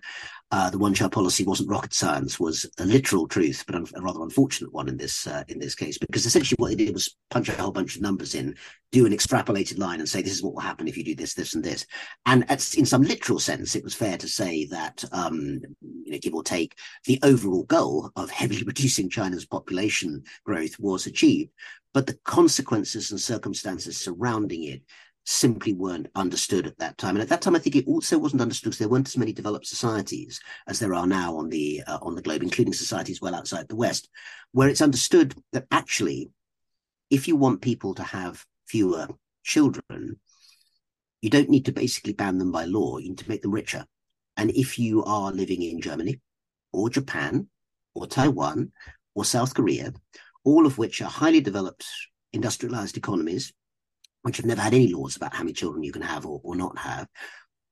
uh, 0.51 0.69
the 0.69 0.77
one 0.77 0.93
child 0.93 1.11
policy 1.11 1.43
wasn't 1.43 1.69
rocket 1.69 1.93
science 1.93 2.39
was 2.39 2.65
a 2.79 2.85
literal 2.85 3.27
truth, 3.27 3.63
but 3.67 3.75
a 3.75 4.01
rather 4.01 4.21
unfortunate 4.21 4.71
one 4.71 4.87
in 4.87 4.95
this 4.95 5.27
uh, 5.27 5.43
in 5.49 5.59
this 5.59 5.75
case, 5.75 5.97
because 5.97 6.25
essentially 6.25 6.55
what 6.57 6.69
they 6.69 6.85
did 6.85 6.93
was 6.93 7.15
punch 7.29 7.49
a 7.49 7.53
whole 7.53 7.71
bunch 7.71 7.95
of 7.95 8.01
numbers 8.01 8.33
in, 8.33 8.55
do 8.91 9.05
an 9.05 9.11
extrapolated 9.11 9.77
line, 9.77 9.99
and 9.99 10.07
say 10.07 10.21
this 10.21 10.33
is 10.33 10.43
what 10.43 10.53
will 10.53 10.61
happen 10.61 10.87
if 10.87 10.95
you 10.95 11.03
do 11.03 11.15
this, 11.15 11.33
this, 11.33 11.53
and 11.53 11.63
this. 11.63 11.85
And 12.25 12.49
at, 12.49 12.73
in 12.75 12.85
some 12.85 13.01
literal 13.01 13.39
sense, 13.39 13.75
it 13.75 13.83
was 13.83 13.93
fair 13.93 14.17
to 14.17 14.27
say 14.27 14.65
that, 14.67 15.03
um, 15.11 15.61
you 15.81 16.13
know, 16.13 16.19
give 16.19 16.33
or 16.33 16.43
take, 16.43 16.75
the 17.05 17.19
overall 17.23 17.63
goal 17.63 18.11
of 18.15 18.29
heavily 18.29 18.63
reducing 18.65 19.09
China's 19.09 19.45
population 19.45 20.23
growth 20.45 20.79
was 20.79 21.07
achieved 21.07 21.51
but 21.97 22.05
the 22.05 22.19
consequences 22.25 23.09
and 23.09 23.19
circumstances 23.19 23.97
surrounding 23.97 24.65
it 24.65 24.83
simply 25.25 25.73
weren't 25.73 26.05
understood 26.13 26.67
at 26.67 26.77
that 26.77 26.95
time. 26.95 27.15
And 27.15 27.23
at 27.23 27.29
that 27.29 27.41
time, 27.41 27.55
I 27.55 27.59
think 27.59 27.75
it 27.75 27.87
also 27.87 28.19
wasn't 28.19 28.43
understood 28.43 28.69
because 28.69 28.77
there 28.77 28.87
weren't 28.87 29.07
as 29.07 29.17
many 29.17 29.33
developed 29.33 29.65
societies 29.65 30.39
as 30.67 30.77
there 30.77 30.93
are 30.93 31.07
now 31.07 31.37
on 31.37 31.49
the 31.49 31.81
uh, 31.87 31.97
on 32.03 32.13
the 32.13 32.21
globe, 32.21 32.43
including 32.43 32.75
societies 32.75 33.19
well 33.19 33.33
outside 33.33 33.67
the 33.67 33.75
West, 33.75 34.09
where 34.51 34.69
it's 34.69 34.83
understood 34.83 35.33
that 35.53 35.65
actually, 35.71 36.29
if 37.09 37.27
you 37.27 37.35
want 37.35 37.63
people 37.63 37.95
to 37.95 38.03
have 38.03 38.45
fewer 38.67 39.07
children, 39.43 40.19
you 41.23 41.31
don't 41.31 41.49
need 41.49 41.65
to 41.65 41.71
basically 41.71 42.13
ban 42.13 42.37
them 42.37 42.51
by 42.51 42.65
law. 42.65 42.99
You 42.99 43.09
need 43.09 43.17
to 43.17 43.29
make 43.29 43.41
them 43.41 43.55
richer. 43.55 43.87
And 44.37 44.51
if 44.51 44.77
you 44.77 45.03
are 45.03 45.31
living 45.31 45.63
in 45.63 45.81
Germany 45.81 46.21
or 46.71 46.91
Japan 46.91 47.47
or 47.95 48.05
Taiwan 48.05 48.71
or 49.15 49.25
South 49.25 49.55
Korea, 49.55 49.93
all 50.47 50.65
of 50.65 50.77
which 50.77 51.01
are 51.01 51.09
highly 51.09 51.41
developed 51.41 51.85
industrialized 52.31 52.95
economies 52.95 53.51
which 54.21 54.37
have 54.37 54.45
never 54.45 54.61
had 54.61 54.73
any 54.73 54.93
laws 54.93 55.17
about 55.17 55.33
how 55.33 55.43
many 55.43 55.51
children 55.51 55.83
you 55.83 55.91
can 55.91 56.01
have 56.01 56.25
or, 56.25 56.39
or 56.41 56.55
not 56.55 56.77
have, 56.77 57.05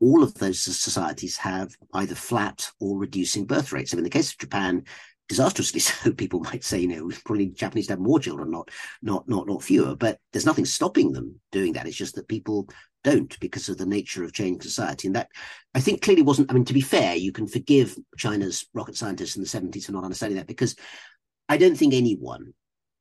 all 0.02 0.22
of 0.22 0.34
those 0.36 0.60
societies 0.60 1.38
have 1.38 1.74
either 1.94 2.16
flat 2.16 2.70
or 2.82 2.98
reducing 2.98 3.46
birth 3.46 3.72
rates. 3.72 3.94
Mean, 3.94 4.00
in 4.00 4.04
the 4.04 4.10
case 4.10 4.32
of 4.32 4.38
Japan, 4.40 4.84
disastrously 5.30 5.80
so, 5.80 6.12
people 6.12 6.42
might 6.42 6.66
say, 6.66 6.80
you 6.80 6.90
know, 6.90 7.10
probably 7.24 7.48
Japanese 7.48 7.88
have 7.88 8.00
more 8.00 8.20
children, 8.20 8.52
not 8.52 8.70
not 9.02 9.28
not 9.28 9.48
not 9.48 9.64
fewer. 9.64 9.96
But 9.96 10.20
there's 10.34 10.46
nothing 10.46 10.66
stopping 10.66 11.14
them 11.14 11.40
doing 11.54 11.74
that. 11.74 11.88
It's 11.88 11.96
just 11.96 12.16
that 12.16 12.28
people 12.28 12.68
don't 13.06 13.40
because 13.40 13.70
of 13.70 13.78
the 13.78 13.86
nature 13.86 14.26
of 14.26 14.34
changing 14.34 14.62
society. 14.62 15.08
And 15.08 15.16
that 15.16 15.30
I 15.74 15.80
think 15.80 16.02
clearly 16.02 16.24
wasn't. 16.24 16.52
I 16.52 16.54
mean, 16.54 16.66
to 16.66 16.74
be 16.74 16.82
fair, 16.82 17.16
you 17.16 17.32
can 17.32 17.48
forgive 17.48 17.98
China's 18.18 18.66
rocket 18.74 18.98
scientists 18.98 19.38
in 19.38 19.44
the 19.44 19.48
70s 19.48 19.86
for 19.86 19.94
not 19.94 20.04
understanding 20.04 20.38
that 20.38 20.48
because 20.48 20.76
I 21.48 21.56
don't 21.58 21.78
think 21.78 21.94
anyone 21.94 22.54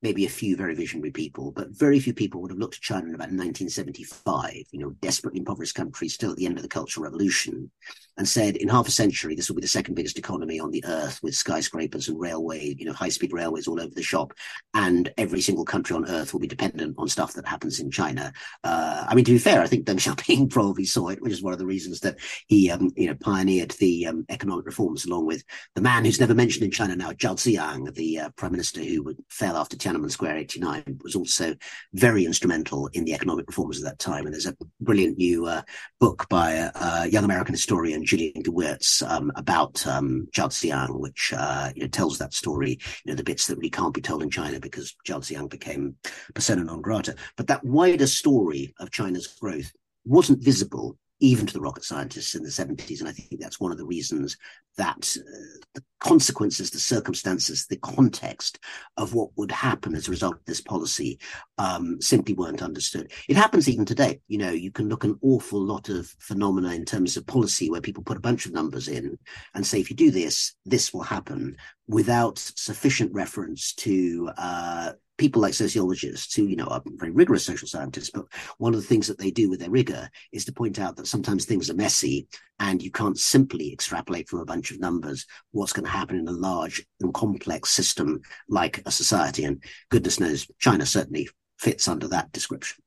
maybe 0.05 0.27
a 0.27 0.29
few 0.29 0.55
very 0.55 0.75
visionary 0.75 1.11
people, 1.11 1.51
but 1.51 1.71
very 1.71 1.99
few 1.99 2.13
people 2.13 2.43
would 2.43 2.51
have 2.51 2.61
looked 2.61 2.77
at 2.77 2.83
China 2.83 3.09
in 3.09 3.15
about 3.15 3.33
1975, 3.33 4.53
you 4.71 4.79
know, 4.79 4.91
desperately 5.01 5.41
impoverished 5.41 5.75
country, 5.75 6.09
still 6.09 6.31
at 6.31 6.37
the 6.37 6.45
end 6.45 6.59
of 6.59 6.63
the 6.63 6.69
Cultural 6.69 7.05
Revolution, 7.05 7.71
and 8.19 8.29
said 8.29 8.57
in 8.57 8.69
half 8.69 8.87
a 8.87 8.91
century, 8.91 9.35
this 9.35 9.49
will 9.49 9.57
be 9.57 9.63
the 9.63 9.69
second 9.69 9.95
biggest 9.95 10.19
economy 10.19 10.61
on 10.61 10.71
the 10.71 10.85
earth 10.87 11.21
with 11.23 11.35
skyscrapers 11.35 12.09
and 12.09 12.21
railway, 12.21 12.77
you 12.79 12.85
know, 12.85 12.93
high 12.93 13.09
speed 13.09 13.33
railways 13.33 13.67
all 13.67 13.81
over 13.81 13.95
the 13.95 14.03
shop. 14.03 14.35
And 14.75 15.13
every 15.17 15.41
single 15.41 15.65
country 15.65 15.97
on 15.97 16.09
earth 16.09 16.33
will 16.33 16.41
be 16.41 16.47
dependent 16.47 16.97
on 16.99 17.09
stuff 17.09 17.33
that 17.33 17.47
happens 17.47 17.81
in 17.81 17.91
China. 17.91 18.33
Uh, 18.63 19.07
I 19.09 19.15
mean, 19.15 19.25
to 19.25 19.33
be 19.33 19.39
fair, 19.39 19.63
I 19.63 19.67
think 19.67 19.87
Deng 19.87 19.97
Xiaoping 19.97 20.51
probably 20.51 20.85
saw 20.85 21.09
it, 21.09 21.23
which 21.23 21.33
is 21.33 21.43
one 21.43 21.55
of 21.55 21.59
the 21.59 21.67
reasons 21.67 22.01
that 22.01 22.19
he, 22.47 22.71
um, 22.71 22.93
you 22.95 23.09
know, 23.09 23.15
pioneered 23.15 23.73
the 23.73 24.07
um, 24.07 24.27
economic 24.29 24.67
reforms 24.67 25.07
along 25.07 25.27
with 25.27 25.43
the 25.75 25.81
man 25.81 26.05
who's 26.05 26.21
never 26.21 26.35
mentioned 26.35 26.65
in 26.65 26.71
China 26.71 26.95
now, 26.95 27.11
Zhao 27.13 27.37
Ziyang, 27.37 27.93
the 27.95 28.21
uh, 28.21 28.31
prime 28.37 28.53
minister 28.53 28.81
who 28.81 29.03
would 29.03 29.17
fell 29.29 29.57
after 29.57 29.77
Tiananmen 29.77 29.94
Square 30.09 30.37
89, 30.37 31.01
was 31.03 31.15
also 31.15 31.55
very 31.93 32.25
instrumental 32.25 32.89
in 32.89 33.05
the 33.05 33.15
economic 33.15 33.47
reforms 33.47 33.79
of 33.79 33.85
that 33.85 33.99
time. 33.99 34.25
And 34.25 34.35
there's 34.35 34.47
a 34.47 34.57
brilliant 34.81 35.19
new 35.19 35.47
uh, 35.47 35.63
book 36.01 36.27
by 36.29 36.53
a, 36.53 36.71
a, 36.75 37.07
young 37.07 37.25
American 37.25 37.55
historian, 37.55 38.05
Julian 38.05 38.43
Gewirtz, 38.43 39.09
um, 39.09 39.33
about 39.37 39.87
um, 39.87 40.29
Zhao 40.33 40.49
Ziyang, 40.49 41.01
which 41.01 41.33
uh, 41.37 41.71
you 41.75 41.83
know, 41.83 41.89
tells 41.89 42.19
that 42.19 42.35
story, 42.35 42.79
you 43.05 43.13
know, 43.13 43.15
the 43.15 43.25
bits 43.25 43.47
that 43.47 43.57
really 43.57 43.71
can't 43.71 43.95
be 43.95 44.01
told 44.01 44.23
in 44.23 44.31
China 44.31 44.61
because 44.61 44.95
Zhao 45.07 45.21
Ziyang 45.21 45.49
became 45.49 45.97
persona 46.35 46.65
non 46.65 46.81
grata. 46.81 47.15
But 47.37 47.47
that 47.49 47.65
wider 47.65 48.07
story 48.07 48.75
of 48.81 48.91
China's 48.91 49.27
growth 49.27 49.73
wasn't 50.05 50.43
visible 50.43 50.99
even 51.21 51.47
to 51.47 51.53
the 51.53 51.61
rocket 51.61 51.85
scientists 51.85 52.35
in 52.35 52.43
the 52.43 52.49
70s. 52.49 53.01
And 53.01 53.09
I 53.09 53.13
think 53.13 53.41
that's 53.41 53.61
one 53.61 53.73
of 53.73 53.79
the 53.79 53.87
reasons 53.87 54.37
that 54.77 55.17
uh, 55.17 55.61
the 55.75 55.85
consequences, 56.01 56.71
the 56.71 56.79
circumstances, 56.79 57.67
the 57.67 57.77
context 57.77 58.59
of 58.97 59.15
what 59.15 59.31
would 59.37 59.53
happen 59.53 59.95
as 59.95 60.09
a 60.09 60.11
result 60.11 60.35
of 60.35 60.45
this 60.45 60.61
policy 60.61 61.19
um, 61.59 62.01
simply 62.01 62.35
weren't 62.35 62.63
understood. 62.63 63.13
It 63.29 63.37
happens 63.37 63.69
even 63.69 63.85
today. 63.85 64.21
You 64.27 64.39
know, 64.39 64.51
you 64.51 64.73
can 64.73 64.89
look 64.89 65.05
an 65.05 65.19
awful 65.23 65.61
lot 65.61 65.89
of 65.89 66.13
phenomena 66.19 66.73
in 66.73 66.85
terms 66.85 67.17
of 67.17 67.27
policy 67.27 67.71
where 67.71 67.81
people 67.81 68.03
put 68.03 68.17
a 68.17 68.21
bunch 68.21 68.47
of 68.47 68.53
numbers 68.53 68.89
in 68.89 69.19
and 69.55 69.67
say, 69.67 69.81
if 69.81 69.91
you 69.91 69.97
do 69.97 70.11
this, 70.11 70.55
this 70.65 70.93
will 70.93 71.03
happen 71.03 71.57
without 71.87 72.39
sufficient 72.39 73.13
reference 73.13 73.73
to 73.75 74.31
uh, 74.37 74.93
people 75.17 75.41
like 75.41 75.55
sociologists 75.55 76.35
who, 76.35 76.47
you 76.47 76.57
know, 76.57 76.67
are 76.67 76.83
very 76.97 77.13
rigorous 77.13 77.45
social 77.45 77.69
scientists, 77.69 78.11
but 78.11 78.27
one 78.59 78.75
of 78.75 78.81
the 78.81 78.87
things 78.87 79.07
that 79.07 79.19
they 79.19 79.31
do 79.31 79.49
with 79.49 79.61
their 79.61 79.71
rigor 79.71 80.09
is 80.33 80.45
to 80.45 80.53
point 80.53 80.79
out 80.79 80.97
that 80.97 81.07
sometimes 81.07 81.45
things 81.45 81.71
are 81.71 81.75
messy 81.75 82.27
and 82.59 82.83
you 82.83 82.91
can't 82.91 83.19
simply 83.19 83.73
extrapolate 83.73 84.29
from 84.29 84.41
a 84.41 84.45
bunch 84.45 84.71
of 84.71 84.81
numbers 84.81 85.27
what's 85.53 85.73
going 85.73 85.85
to 85.85 85.91
happen 85.91 86.19
in 86.19 86.29
a 86.29 86.33
large 86.33 86.85
and 87.01 87.15
complex 87.15 87.71
system 87.71 88.21
like 88.49 88.83
a 88.87 88.91
society. 88.91 89.45
And 89.45 89.63
goodness 89.91 90.21
knows, 90.21 90.47
China 90.59 90.87
certainly 90.87 91.29
fits 91.59 91.87
under 91.89 92.09
that 92.09 92.33
description. 92.33 92.83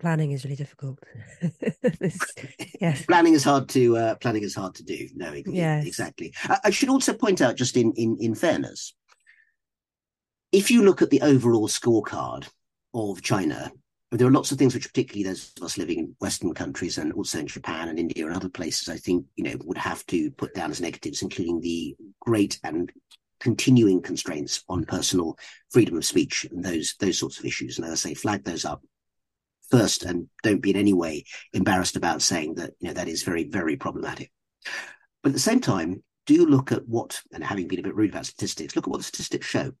Planning 0.00 0.32
is 0.32 0.44
really 0.44 0.56
difficult. 0.56 0.98
yes. 2.80 3.06
planning 3.06 3.32
is 3.32 3.42
hard 3.42 3.70
to 3.70 3.96
uh, 3.96 4.14
planning 4.16 4.42
is 4.42 4.54
hard 4.54 4.74
to 4.74 4.84
do. 4.84 5.08
No, 5.14 5.32
yes. 5.46 5.86
exactly. 5.86 6.34
I, 6.44 6.58
I 6.64 6.70
should 6.70 6.90
also 6.90 7.14
point 7.14 7.40
out, 7.40 7.56
just 7.56 7.74
in 7.74 7.92
in 7.92 8.18
in 8.20 8.34
fairness, 8.34 8.94
if 10.52 10.70
you 10.70 10.82
look 10.82 11.02
at 11.02 11.10
the 11.10 11.22
overall 11.22 11.68
scorecard 11.68 12.48
of 12.94 13.22
China, 13.22 13.70
there 14.10 14.26
are 14.26 14.32
lots 14.32 14.50
of 14.50 14.58
things 14.58 14.74
which, 14.74 14.86
particularly 14.86 15.24
those 15.24 15.52
of 15.56 15.64
us 15.64 15.76
living 15.76 15.98
in 15.98 16.16
Western 16.18 16.54
countries 16.54 16.96
and 16.96 17.12
also 17.12 17.40
in 17.40 17.46
Japan 17.46 17.88
and 17.88 17.98
India 17.98 18.26
and 18.26 18.34
other 18.34 18.48
places, 18.48 18.88
I 18.88 18.96
think 18.96 19.26
you 19.36 19.44
know 19.44 19.56
would 19.64 19.78
have 19.78 20.04
to 20.06 20.30
put 20.30 20.54
down 20.54 20.70
as 20.70 20.80
negatives, 20.80 21.20
including 21.20 21.60
the 21.60 21.94
great 22.20 22.58
and 22.64 22.90
continuing 23.40 24.00
constraints 24.00 24.64
on 24.68 24.84
personal 24.84 25.38
freedom 25.70 25.96
of 25.96 26.04
speech 26.04 26.46
and 26.50 26.64
those 26.64 26.94
those 26.98 27.18
sorts 27.18 27.38
of 27.38 27.44
issues. 27.44 27.76
And 27.76 27.86
as 27.86 27.92
I 27.92 28.10
say, 28.10 28.14
flag 28.14 28.44
those 28.44 28.64
up 28.64 28.82
first, 29.70 30.04
and 30.04 30.28
don't 30.42 30.62
be 30.62 30.70
in 30.70 30.76
any 30.76 30.94
way 30.94 31.24
embarrassed 31.52 31.96
about 31.96 32.22
saying 32.22 32.54
that 32.54 32.72
you 32.80 32.88
know 32.88 32.94
that 32.94 33.08
is 33.08 33.22
very 33.22 33.44
very 33.44 33.76
problematic. 33.76 34.32
But 35.22 35.30
at 35.30 35.34
the 35.34 35.40
same 35.40 35.60
time, 35.60 36.02
do 36.24 36.46
look 36.46 36.72
at 36.72 36.88
what, 36.88 37.20
and 37.30 37.44
having 37.44 37.68
been 37.68 37.80
a 37.80 37.82
bit 37.82 37.94
rude 37.94 38.10
about 38.10 38.24
statistics, 38.24 38.74
look 38.74 38.86
at 38.86 38.90
what 38.90 38.98
the 38.98 39.04
statistics 39.04 39.46
show 39.46 39.72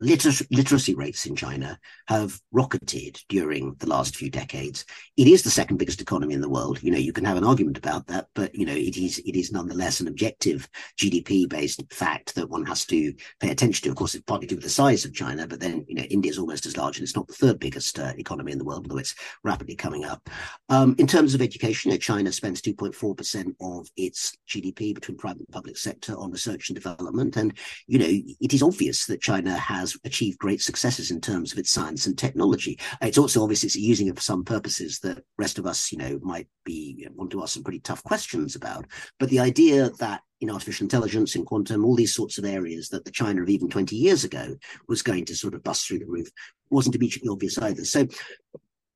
liter- 0.00 0.46
literacy 0.50 0.94
rates 0.94 1.26
in 1.26 1.36
China 1.36 1.78
have 2.08 2.40
rocketed 2.52 3.20
during 3.28 3.74
the 3.78 3.88
last 3.88 4.16
few 4.16 4.30
decades. 4.30 4.84
It 5.16 5.26
is 5.26 5.42
the 5.42 5.50
second 5.50 5.76
biggest 5.76 6.00
economy 6.00 6.34
in 6.34 6.40
the 6.40 6.48
world. 6.48 6.82
You 6.82 6.90
know, 6.90 6.98
you 6.98 7.12
can 7.12 7.24
have 7.24 7.36
an 7.36 7.44
argument 7.44 7.78
about 7.78 8.06
that, 8.06 8.28
but 8.34 8.54
you 8.54 8.64
know, 8.64 8.74
it 8.74 8.96
is 8.96 9.18
it 9.18 9.36
is 9.36 9.52
nonetheless 9.52 10.00
an 10.00 10.08
objective 10.08 10.68
GDP 10.98 11.48
based 11.48 11.82
fact 11.92 12.34
that 12.34 12.48
one 12.48 12.64
has 12.66 12.86
to 12.86 13.12
pay 13.40 13.50
attention 13.50 13.84
to. 13.84 13.90
Of 13.90 13.96
course, 13.96 14.14
it's 14.14 14.24
partly 14.24 14.46
due 14.46 14.56
to 14.56 14.62
the 14.62 14.68
size 14.68 15.04
of 15.04 15.14
China, 15.14 15.46
but 15.46 15.60
then 15.60 15.84
you 15.88 15.94
know, 15.94 16.02
India 16.04 16.30
is 16.30 16.38
almost 16.38 16.66
as 16.66 16.76
large, 16.76 16.96
and 16.96 17.04
it's 17.04 17.16
not 17.16 17.28
the 17.28 17.34
third 17.34 17.60
biggest 17.60 17.98
uh, 17.98 18.12
economy 18.16 18.52
in 18.52 18.58
the 18.58 18.64
world, 18.64 18.86
although 18.86 19.00
it's 19.00 19.14
rapidly 19.44 19.76
coming 19.76 20.04
up. 20.04 20.28
Um, 20.68 20.94
in 20.98 21.06
terms 21.06 21.34
of 21.34 21.42
education, 21.42 21.90
you 21.90 21.96
know, 21.96 22.00
China 22.00 22.32
spends 22.32 22.62
2.4 22.62 23.16
percent 23.16 23.56
of 23.60 23.88
its 23.96 24.36
GDP 24.48 24.94
between 24.94 25.18
private 25.18 25.40
and 25.40 25.48
public 25.48 25.76
sector 25.76 26.14
on 26.16 26.30
research 26.30 26.70
and 26.70 26.74
development, 26.74 27.36
and 27.36 27.56
you 27.86 27.98
know, 27.98 28.08
it 28.08 28.54
is 28.54 28.62
obvious 28.62 29.06
that 29.06 29.20
China 29.20 29.56
has 29.56 29.89
has 29.92 30.00
achieved 30.04 30.38
great 30.38 30.60
successes 30.60 31.10
in 31.10 31.20
terms 31.20 31.52
of 31.52 31.58
its 31.58 31.70
science 31.70 32.06
and 32.06 32.16
technology. 32.16 32.78
It's 33.02 33.18
also 33.18 33.42
obvious 33.42 33.64
it's 33.64 33.76
using 33.76 34.08
it 34.08 34.16
for 34.16 34.22
some 34.22 34.44
purposes 34.44 34.98
that 35.00 35.22
rest 35.38 35.58
of 35.58 35.66
us, 35.66 35.92
you 35.92 35.98
know, 35.98 36.18
might 36.22 36.48
be 36.64 37.06
want 37.14 37.30
to 37.32 37.42
ask 37.42 37.54
some 37.54 37.62
pretty 37.62 37.80
tough 37.80 38.02
questions 38.04 38.56
about. 38.56 38.86
But 39.18 39.30
the 39.30 39.40
idea 39.40 39.90
that 39.98 40.22
in 40.40 40.50
artificial 40.50 40.84
intelligence, 40.84 41.36
in 41.36 41.44
quantum, 41.44 41.84
all 41.84 41.96
these 41.96 42.14
sorts 42.14 42.38
of 42.38 42.44
areas 42.44 42.88
that 42.88 43.04
the 43.04 43.10
China 43.10 43.42
of 43.42 43.50
even 43.50 43.68
20 43.68 43.94
years 43.94 44.24
ago 44.24 44.56
was 44.88 45.02
going 45.02 45.24
to 45.26 45.36
sort 45.36 45.54
of 45.54 45.62
bust 45.62 45.86
through 45.86 45.98
the 45.98 46.06
roof 46.06 46.30
wasn't 46.70 46.94
immediately 46.94 47.28
obvious 47.28 47.58
either. 47.58 47.84
So 47.84 48.06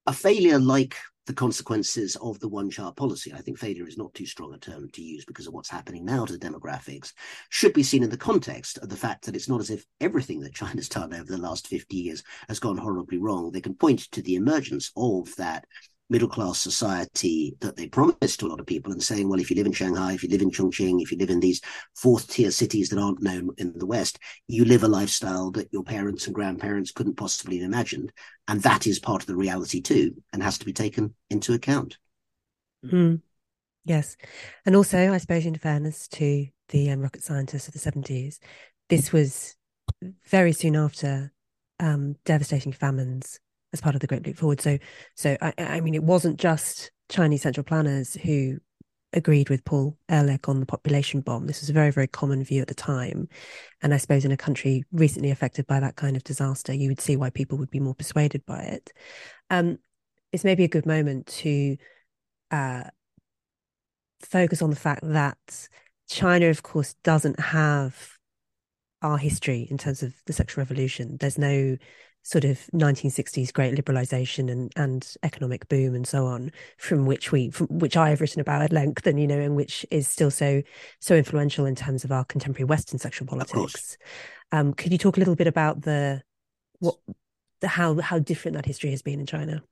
a 0.06 0.12
failure 0.12 0.58
like 0.58 0.96
the 1.26 1.32
consequences 1.32 2.16
of 2.16 2.38
the 2.40 2.48
one 2.48 2.70
child 2.70 2.96
policy. 2.96 3.32
I 3.32 3.38
think 3.38 3.58
failure 3.58 3.86
is 3.86 3.96
not 3.96 4.12
too 4.14 4.26
strong 4.26 4.52
a 4.54 4.58
term 4.58 4.88
to 4.90 5.02
use 5.02 5.24
because 5.24 5.46
of 5.46 5.54
what's 5.54 5.70
happening 5.70 6.04
now 6.04 6.24
to 6.24 6.36
the 6.36 6.38
demographics, 6.38 7.12
should 7.48 7.72
be 7.72 7.82
seen 7.82 8.02
in 8.02 8.10
the 8.10 8.16
context 8.16 8.78
of 8.78 8.88
the 8.88 8.96
fact 8.96 9.24
that 9.24 9.36
it's 9.36 9.48
not 9.48 9.60
as 9.60 9.70
if 9.70 9.86
everything 10.00 10.40
that 10.40 10.54
China's 10.54 10.88
done 10.88 11.14
over 11.14 11.24
the 11.24 11.38
last 11.38 11.66
50 11.68 11.96
years 11.96 12.22
has 12.48 12.60
gone 12.60 12.76
horribly 12.76 13.18
wrong. 13.18 13.50
They 13.50 13.60
can 13.60 13.74
point 13.74 14.00
to 14.12 14.22
the 14.22 14.34
emergence 14.34 14.90
of 14.96 15.34
that 15.36 15.64
middle 16.10 16.28
class 16.28 16.60
society 16.60 17.56
that 17.60 17.76
they 17.76 17.88
promised 17.88 18.40
to 18.40 18.46
a 18.46 18.48
lot 18.48 18.60
of 18.60 18.66
people 18.66 18.92
and 18.92 19.02
saying, 19.02 19.28
well, 19.28 19.40
if 19.40 19.50
you 19.50 19.56
live 19.56 19.66
in 19.66 19.72
Shanghai, 19.72 20.12
if 20.12 20.22
you 20.22 20.28
live 20.28 20.42
in 20.42 20.50
Chongqing, 20.50 21.00
if 21.00 21.10
you 21.10 21.18
live 21.18 21.30
in 21.30 21.40
these 21.40 21.60
fourth 21.94 22.28
tier 22.28 22.50
cities 22.50 22.90
that 22.90 22.98
aren't 22.98 23.22
known 23.22 23.50
in 23.56 23.72
the 23.78 23.86
West, 23.86 24.18
you 24.46 24.64
live 24.64 24.82
a 24.82 24.88
lifestyle 24.88 25.50
that 25.52 25.72
your 25.72 25.82
parents 25.82 26.26
and 26.26 26.34
grandparents 26.34 26.92
couldn't 26.92 27.16
possibly 27.16 27.58
have 27.58 27.66
imagined. 27.66 28.12
And 28.48 28.62
that 28.62 28.86
is 28.86 28.98
part 28.98 29.22
of 29.22 29.26
the 29.26 29.36
reality 29.36 29.80
too, 29.80 30.14
and 30.32 30.42
has 30.42 30.58
to 30.58 30.66
be 30.66 30.72
taken 30.72 31.14
into 31.30 31.54
account. 31.54 31.96
Mm. 32.84 33.22
Yes. 33.84 34.16
And 34.66 34.76
also, 34.76 35.12
I 35.12 35.18
suppose, 35.18 35.46
in 35.46 35.56
fairness 35.56 36.08
to 36.08 36.46
the 36.68 36.90
um, 36.90 37.00
rocket 37.00 37.22
scientists 37.22 37.68
of 37.68 37.74
the 37.74 37.80
70s, 37.80 38.38
this 38.88 39.12
was 39.12 39.56
very 40.26 40.52
soon 40.52 40.76
after 40.76 41.32
um, 41.80 42.16
devastating 42.24 42.72
famines 42.72 43.40
as 43.74 43.80
part 43.80 43.94
of 43.94 44.00
the 44.00 44.06
Great 44.06 44.24
Leap 44.24 44.38
Forward. 44.38 44.60
So, 44.60 44.78
so 45.14 45.36
I, 45.42 45.52
I 45.58 45.80
mean, 45.80 45.94
it 45.94 46.02
wasn't 46.02 46.40
just 46.40 46.90
Chinese 47.10 47.42
central 47.42 47.64
planners 47.64 48.14
who 48.14 48.58
agreed 49.12 49.50
with 49.50 49.64
Paul 49.64 49.98
Ehrlich 50.08 50.48
on 50.48 50.60
the 50.60 50.66
population 50.66 51.20
bomb. 51.20 51.46
This 51.46 51.60
was 51.60 51.70
a 51.70 51.74
very, 51.74 51.90
very 51.90 52.06
common 52.06 52.42
view 52.42 52.62
at 52.62 52.68
the 52.68 52.74
time. 52.74 53.28
And 53.82 53.92
I 53.92 53.98
suppose 53.98 54.24
in 54.24 54.32
a 54.32 54.36
country 54.36 54.84
recently 54.92 55.30
affected 55.30 55.66
by 55.66 55.80
that 55.80 55.96
kind 55.96 56.16
of 56.16 56.24
disaster, 56.24 56.72
you 56.72 56.88
would 56.88 57.00
see 57.00 57.16
why 57.16 57.30
people 57.30 57.58
would 57.58 57.70
be 57.70 57.80
more 57.80 57.94
persuaded 57.94 58.46
by 58.46 58.62
it. 58.62 58.92
Um, 59.50 59.78
it's 60.32 60.44
maybe 60.44 60.64
a 60.64 60.68
good 60.68 60.86
moment 60.86 61.26
to 61.26 61.76
uh, 62.50 62.84
focus 64.20 64.62
on 64.62 64.70
the 64.70 64.76
fact 64.76 65.02
that 65.04 65.68
China, 66.08 66.48
of 66.48 66.62
course, 66.62 66.94
doesn't 67.04 67.38
have 67.40 68.18
our 69.02 69.18
history 69.18 69.66
in 69.70 69.78
terms 69.78 70.02
of 70.02 70.14
the 70.26 70.32
sexual 70.32 70.62
revolution. 70.62 71.16
There's 71.18 71.38
no 71.38 71.76
sort 72.24 72.44
of 72.44 72.58
1960s 72.72 73.52
great 73.52 73.74
liberalization 73.74 74.50
and, 74.50 74.72
and 74.76 75.14
economic 75.22 75.68
boom 75.68 75.94
and 75.94 76.08
so 76.08 76.26
on 76.26 76.50
from 76.78 77.04
which 77.04 77.30
we 77.30 77.50
from 77.50 77.66
which 77.68 77.98
I 77.98 78.08
have 78.08 78.22
written 78.22 78.40
about 78.40 78.62
at 78.62 78.72
length 78.72 79.06
and 79.06 79.20
you 79.20 79.26
know 79.26 79.38
and 79.38 79.54
which 79.54 79.84
is 79.90 80.08
still 80.08 80.30
so 80.30 80.62
so 81.00 81.14
influential 81.14 81.66
in 81.66 81.74
terms 81.74 82.02
of 82.02 82.10
our 82.10 82.24
contemporary 82.24 82.64
Western 82.64 82.98
sexual 82.98 83.28
politics. 83.28 83.98
Um, 84.52 84.72
could 84.72 84.90
you 84.90 84.98
talk 84.98 85.18
a 85.18 85.20
little 85.20 85.36
bit 85.36 85.46
about 85.46 85.82
the 85.82 86.22
what 86.78 86.96
the 87.60 87.68
how 87.68 88.00
how 88.00 88.18
different 88.18 88.56
that 88.56 88.66
history 88.66 88.90
has 88.90 89.02
been 89.02 89.20
in 89.20 89.26
China? 89.26 89.62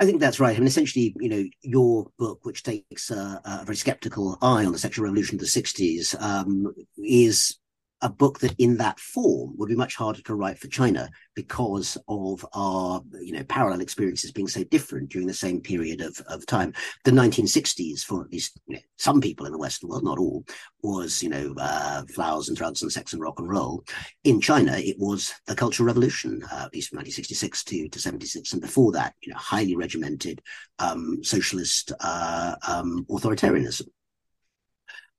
I 0.00 0.06
think 0.06 0.18
that's 0.18 0.40
right. 0.40 0.56
I 0.56 0.58
mean, 0.58 0.66
essentially, 0.66 1.14
you 1.20 1.28
know, 1.28 1.44
your 1.60 2.10
book, 2.18 2.40
which 2.44 2.62
takes 2.62 3.10
a, 3.10 3.40
a 3.44 3.64
very 3.66 3.76
skeptical 3.76 4.38
eye 4.40 4.64
on 4.64 4.72
the 4.72 4.78
sexual 4.78 5.04
revolution 5.04 5.34
of 5.36 5.40
the 5.40 5.46
60s, 5.46 6.18
um, 6.22 6.74
is 6.96 7.58
a 8.02 8.08
book 8.08 8.38
that 8.40 8.54
in 8.58 8.76
that 8.78 8.98
form 8.98 9.54
would 9.56 9.68
be 9.68 9.76
much 9.76 9.94
harder 9.94 10.22
to 10.22 10.34
write 10.34 10.58
for 10.58 10.68
China 10.68 11.08
because 11.34 11.98
of 12.08 12.44
our, 12.54 13.02
you 13.20 13.32
know, 13.32 13.44
parallel 13.44 13.80
experiences 13.80 14.32
being 14.32 14.48
so 14.48 14.64
different 14.64 15.10
during 15.10 15.26
the 15.26 15.34
same 15.34 15.60
period 15.60 16.00
of, 16.00 16.20
of 16.26 16.46
time. 16.46 16.72
The 17.04 17.10
1960s, 17.10 18.02
for 18.02 18.22
at 18.22 18.32
least 18.32 18.58
you 18.66 18.76
know, 18.76 18.80
some 18.96 19.20
people 19.20 19.46
in 19.46 19.52
the 19.52 19.58
Western 19.58 19.88
world, 19.88 20.04
not 20.04 20.18
all, 20.18 20.44
was, 20.82 21.22
you 21.22 21.28
know, 21.28 21.54
uh, 21.58 22.02
flowers 22.06 22.48
and 22.48 22.56
drugs 22.56 22.82
and 22.82 22.90
sex 22.90 23.12
and 23.12 23.22
rock 23.22 23.38
and 23.38 23.48
roll. 23.48 23.84
In 24.24 24.40
China, 24.40 24.76
it 24.76 24.96
was 24.98 25.34
the 25.46 25.54
Cultural 25.54 25.86
Revolution, 25.86 26.42
uh, 26.44 26.64
at 26.64 26.74
least 26.74 26.88
from 26.88 26.98
1966 26.98 27.64
to, 27.64 27.88
to 27.88 27.98
76. 27.98 28.52
And 28.52 28.62
before 28.62 28.92
that, 28.92 29.14
you 29.20 29.32
know, 29.32 29.38
highly 29.38 29.76
regimented 29.76 30.42
um, 30.78 31.22
socialist 31.22 31.92
uh, 32.00 32.56
um, 32.66 33.04
authoritarianism. 33.10 33.88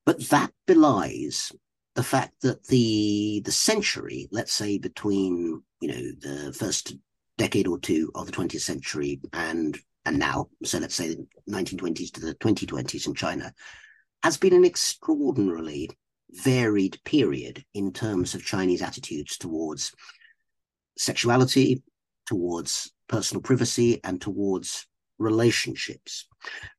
But 0.05 0.29
that 0.29 0.51
belies 0.67 1.51
the 1.95 2.03
fact 2.03 2.41
that 2.41 2.65
the 2.67 3.41
the 3.45 3.51
century, 3.51 4.27
let's 4.31 4.53
say 4.53 4.77
between 4.77 5.61
you 5.81 5.87
know 5.87 6.11
the 6.21 6.53
first 6.53 6.95
decade 7.37 7.67
or 7.67 7.79
two 7.79 8.11
of 8.15 8.25
the 8.25 8.31
20th 8.31 8.61
century 8.61 9.19
and 9.33 9.77
and 10.05 10.17
now, 10.17 10.47
so 10.63 10.79
let's 10.79 10.95
say 10.95 11.09
the 11.09 11.27
1920s 11.49 12.11
to 12.13 12.21
the 12.21 12.33
2020s 12.35 13.05
in 13.05 13.13
China, 13.13 13.53
has 14.23 14.37
been 14.37 14.53
an 14.53 14.65
extraordinarily 14.65 15.89
varied 16.31 16.97
period 17.05 17.63
in 17.73 17.91
terms 17.91 18.33
of 18.33 18.43
Chinese 18.43 18.81
attitudes 18.81 19.37
towards 19.37 19.91
sexuality, 20.97 21.83
towards 22.25 22.91
personal 23.07 23.41
privacy, 23.41 23.99
and 24.03 24.21
towards 24.21 24.87
relationships. 25.19 26.27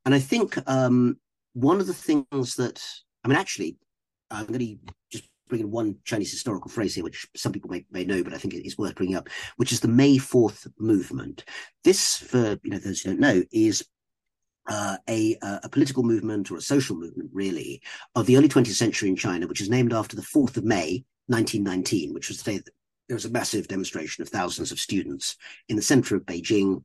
And 0.04 0.14
I 0.14 0.18
think 0.18 0.58
um, 0.66 1.18
one 1.52 1.80
of 1.80 1.86
the 1.86 1.94
things 1.94 2.56
that 2.56 2.82
I 3.24 3.28
mean, 3.28 3.38
actually, 3.38 3.76
I'm 4.30 4.46
going 4.46 4.58
to 4.58 4.92
bring 5.53 5.61
in 5.61 5.70
one 5.70 5.96
Chinese 6.05 6.30
historical 6.30 6.70
phrase 6.70 6.94
here, 6.94 7.05
which 7.05 7.26
some 7.36 7.53
people 7.53 7.68
may, 7.68 7.84
may 7.90 8.05
know, 8.05 8.24
but 8.24 8.32
I 8.32 8.38
think 8.38 8.55
it 8.55 8.66
is 8.66 8.78
worth 8.78 8.94
bringing 8.94 9.16
up, 9.16 9.28
which 9.57 9.70
is 9.70 9.80
the 9.80 9.88
May 9.88 10.16
Fourth 10.16 10.66
movement. 10.78 11.44
This, 11.84 12.16
for 12.16 12.59
you 12.62 12.70
know 12.70 12.78
those 12.78 13.03
who 13.03 13.11
don't 13.11 13.20
know, 13.20 13.42
is 13.53 13.84
uh, 14.66 14.96
a, 15.11 15.36
a 15.42 15.68
political 15.68 16.05
movement 16.05 16.50
or 16.50 16.57
a 16.57 16.62
social 16.62 16.96
movement, 16.96 17.28
really, 17.34 17.82
of 18.14 18.24
the 18.24 18.38
early 18.38 18.48
20th 18.48 18.68
century 18.68 19.11
in 19.11 19.16
China, 19.16 19.46
which 19.46 19.61
is 19.61 19.68
named 19.68 19.92
after 19.92 20.16
the 20.16 20.22
4th 20.22 20.57
of 20.57 20.64
May, 20.64 21.05
1919, 21.26 22.14
which 22.14 22.28
was 22.28 22.42
the 22.42 22.53
day 22.53 22.57
that 22.59 22.72
there 23.09 23.16
was 23.16 23.26
a 23.26 23.30
massive 23.30 23.68
demonstration 23.68 24.22
of 24.22 24.30
thousands 24.30 24.72
of 24.72 24.80
students 24.80 25.36
in 25.68 25.76
the 25.76 25.82
center 25.82 26.16
of 26.16 26.24
Beijing 26.24 26.82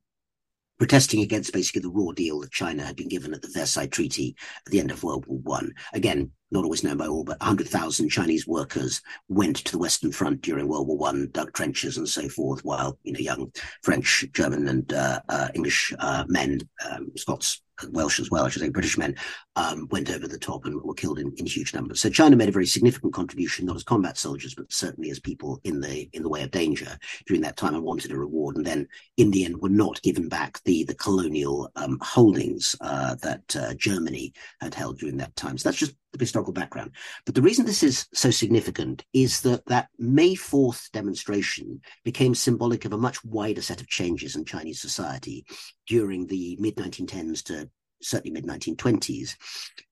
protesting 0.77 1.21
against 1.21 1.53
basically 1.53 1.81
the 1.81 1.89
raw 1.89 2.11
deal 2.11 2.39
that 2.39 2.51
China 2.51 2.83
had 2.83 2.95
been 2.95 3.07
given 3.07 3.33
at 3.33 3.41
the 3.41 3.51
Versailles 3.53 3.87
Treaty 3.87 4.35
at 4.65 4.71
the 4.71 4.79
end 4.79 4.91
of 4.91 5.03
World 5.03 5.25
War 5.27 5.39
One. 5.39 5.73
Again, 5.93 6.31
not 6.51 6.63
always 6.63 6.83
known 6.83 6.97
by 6.97 7.07
all, 7.07 7.23
but 7.23 7.39
100,000 7.39 8.09
Chinese 8.09 8.47
workers 8.47 9.01
went 9.27 9.57
to 9.57 9.71
the 9.71 9.77
Western 9.77 10.11
Front 10.11 10.41
during 10.41 10.67
World 10.67 10.87
War 10.87 10.97
One, 10.97 11.29
dug 11.31 11.53
trenches 11.53 11.97
and 11.97 12.07
so 12.07 12.29
forth, 12.29 12.63
while 12.63 12.97
you 13.03 13.13
know 13.13 13.19
young 13.19 13.51
French, 13.83 14.25
German, 14.33 14.67
and 14.67 14.93
uh, 14.93 15.19
uh, 15.29 15.49
English 15.53 15.93
uh, 15.99 16.23
men, 16.27 16.61
um, 16.89 17.11
Scots, 17.15 17.61
Welsh 17.91 18.19
as 18.19 18.29
well, 18.29 18.45
I 18.45 18.49
should 18.49 18.61
say, 18.61 18.69
British 18.69 18.97
men, 18.97 19.15
um, 19.55 19.87
went 19.91 20.09
over 20.09 20.27
the 20.27 20.39
top 20.39 20.65
and 20.65 20.81
were 20.81 20.93
killed 20.93 21.19
in, 21.19 21.33
in 21.37 21.45
huge 21.45 21.73
numbers. 21.73 22.01
So 22.01 22.09
China 22.09 22.35
made 22.35 22.49
a 22.49 22.53
very 22.53 22.65
significant 22.65 23.13
contribution, 23.13 23.65
not 23.65 23.75
as 23.75 23.83
combat 23.83 24.17
soldiers, 24.17 24.55
but 24.55 24.71
certainly 24.71 25.09
as 25.09 25.19
people 25.19 25.59
in 25.63 25.81
the 25.81 26.09
in 26.13 26.23
the 26.23 26.29
way 26.29 26.43
of 26.43 26.51
danger 26.51 26.97
during 27.25 27.41
that 27.41 27.57
time 27.57 27.75
and 27.75 27.83
wanted 27.83 28.11
a 28.11 28.17
reward. 28.17 28.57
And 28.57 28.65
then, 28.65 28.87
in 29.17 29.31
the 29.31 29.45
end, 29.45 29.61
were 29.61 29.69
not 29.69 30.01
given 30.01 30.29
back 30.29 30.61
the 30.63 30.83
the 30.83 30.95
colonial 30.95 31.71
um, 31.75 31.97
holdings 32.01 32.75
uh, 32.81 33.15
that 33.15 33.55
uh, 33.55 33.73
Germany 33.75 34.33
had 34.61 34.73
held 34.73 34.99
during 34.99 35.17
that 35.17 35.35
time. 35.35 35.57
So 35.57 35.69
that's 35.69 35.79
just 35.79 35.95
the 36.13 36.19
historical 36.19 36.53
background. 36.53 36.91
But 37.25 37.35
the 37.35 37.41
reason 37.41 37.65
this 37.65 37.83
is 37.83 38.07
so 38.13 38.31
significant 38.31 39.03
is 39.13 39.41
that 39.41 39.65
that 39.65 39.89
May 39.97 40.35
4th 40.35 40.91
demonstration 40.91 41.81
became 42.03 42.35
symbolic 42.35 42.85
of 42.85 42.93
a 42.93 42.97
much 42.97 43.23
wider 43.23 43.61
set 43.61 43.81
of 43.81 43.87
changes 43.87 44.35
in 44.35 44.45
Chinese 44.45 44.81
society 44.81 45.45
during 45.87 46.27
the 46.27 46.57
mid 46.59 46.75
1910s 46.75 47.43
to 47.45 47.69
certainly 48.01 48.31
mid 48.31 48.45
1920s, 48.45 49.35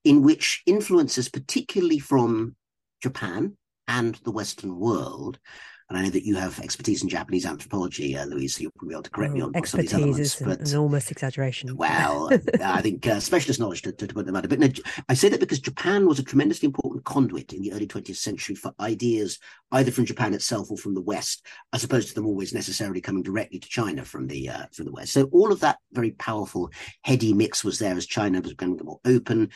in 0.03 0.24
which 0.24 0.61
influences, 0.66 1.30
particularly 1.30 1.99
from 1.99 2.55
Japan 3.01 3.57
and 3.88 4.16
the 4.24 4.32
Western 4.32 4.80
world, 4.80 5.39
and 5.88 5.97
I 5.99 6.01
know 6.01 6.09
that 6.09 6.25
you 6.25 6.36
have 6.36 6.59
expertise 6.59 7.03
in 7.03 7.09
Japanese 7.09 7.45
anthropology, 7.45 8.17
uh, 8.17 8.25
Louise, 8.25 8.55
so 8.55 8.61
you'll 8.61 8.71
probably 8.71 8.89
be 8.89 8.95
able 8.95 9.03
to 9.03 9.09
correct 9.11 9.33
me 9.33 9.41
on, 9.41 9.55
on 9.55 9.65
some 9.65 9.79
of 9.79 9.86
these 9.86 9.93
elements. 9.93 10.19
Is 10.19 10.36
but, 10.43 10.59
an 10.59 10.77
almost 10.77 11.11
exaggeration. 11.11 11.75
Well, 11.86 12.31
I 12.63 12.81
think 12.81 13.05
uh, 13.05 13.19
specialist 13.19 13.59
knowledge 13.59 13.83
to, 13.83 13.91
to, 13.91 14.07
to 14.07 14.13
put 14.13 14.25
them 14.25 14.36
out. 14.36 14.49
But 14.49 14.59
no, 14.59 14.69
I 15.07 15.13
say 15.13 15.29
that 15.29 15.39
because 15.39 15.59
Japan 15.59 16.07
was 16.07 16.17
a 16.17 16.23
tremendously 16.23 16.65
important 16.65 17.03
conduit 17.03 17.53
in 17.53 17.61
the 17.61 17.73
early 17.73 17.86
20th 17.86 18.15
century 18.15 18.55
for 18.55 18.73
ideas 18.79 19.38
either 19.71 19.91
from 19.91 20.05
Japan 20.05 20.33
itself 20.33 20.71
or 20.71 20.77
from 20.77 20.95
the 20.95 21.01
West, 21.01 21.45
as 21.73 21.83
opposed 21.83 22.07
to 22.09 22.15
them 22.15 22.25
always 22.25 22.53
necessarily 22.53 23.01
coming 23.01 23.21
directly 23.21 23.59
to 23.59 23.67
China 23.67 24.03
from 24.03 24.25
the 24.25 24.49
uh, 24.49 24.65
from 24.73 24.86
the 24.86 24.91
West. 24.91 25.13
So 25.13 25.25
all 25.25 25.51
of 25.51 25.59
that 25.59 25.77
very 25.91 26.11
powerful, 26.11 26.71
heady 27.03 27.33
mix 27.33 27.63
was 27.63 27.77
there 27.77 27.95
as 27.95 28.07
China 28.07 28.41
was 28.41 28.51
becoming 28.51 28.79
more 28.83 28.99
open. 29.05 29.51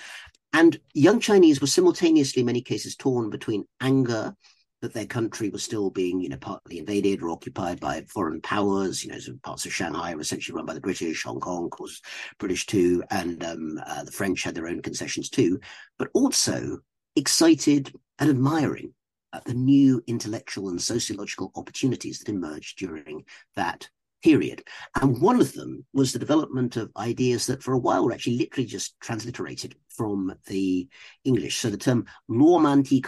And 0.54 0.80
young 0.94 1.20
Chinese 1.20 1.62
were 1.62 1.68
simultaneously, 1.68 2.42
in 2.42 2.46
many 2.46 2.62
cases, 2.62 2.96
torn 2.96 3.30
between 3.30 3.66
anger 3.82 4.36
that 4.82 4.94
their 4.94 5.06
country 5.06 5.50
was 5.50 5.64
still 5.64 5.90
being, 5.90 6.22
you 6.22 6.30
know, 6.30 6.38
partly 6.38 6.80
invaded 6.80 7.22
or 7.22 7.30
occupied 7.30 7.80
by 7.80 8.04
foreign 8.08 8.42
powers. 8.42 9.04
You 9.04 9.12
know, 9.12 9.20
so 9.20 9.34
parts 9.44 9.66
of 9.66 9.74
Shanghai 9.74 10.16
were 10.16 10.22
essentially 10.22 10.56
run 10.56 10.66
by 10.66 10.74
the 10.74 10.82
British. 10.82 11.24
Hong 11.24 11.40
Kong 11.40 11.70
was 11.80 12.02
British 12.38 12.66
too, 12.66 13.04
and 13.12 13.44
um, 13.44 13.80
uh, 13.86 14.04
the 14.04 14.12
French 14.12 14.44
had 14.44 14.56
their 14.56 14.68
own 14.68 14.82
concessions 14.82 15.30
too. 15.30 15.60
But 15.98 16.10
also 16.14 16.80
excited 17.16 17.94
and 18.20 18.30
admiring 18.30 18.94
at 19.34 19.46
the 19.46 19.54
new 19.54 20.02
intellectual 20.08 20.70
and 20.70 20.82
sociological 20.82 21.52
opportunities 21.56 22.20
that 22.20 22.30
emerged 22.30 22.78
during 22.78 23.24
that 23.56 23.90
period. 24.24 24.64
And 25.02 25.22
one 25.22 25.40
of 25.40 25.54
them 25.54 25.86
was 25.94 26.12
the 26.12 26.20
development 26.20 26.76
of 26.78 26.92
ideas 26.98 27.46
that 27.48 27.64
for 27.64 27.74
a 27.74 27.78
while 27.78 28.06
were 28.06 28.14
actually 28.14 28.38
literally 28.38 28.68
just 28.68 29.00
transliterated 29.00 29.76
from 29.90 30.34
the 30.48 30.88
English. 31.24 31.58
So 31.58 31.70
the 31.70 31.78
term 31.78 32.06
romantique 32.28 33.08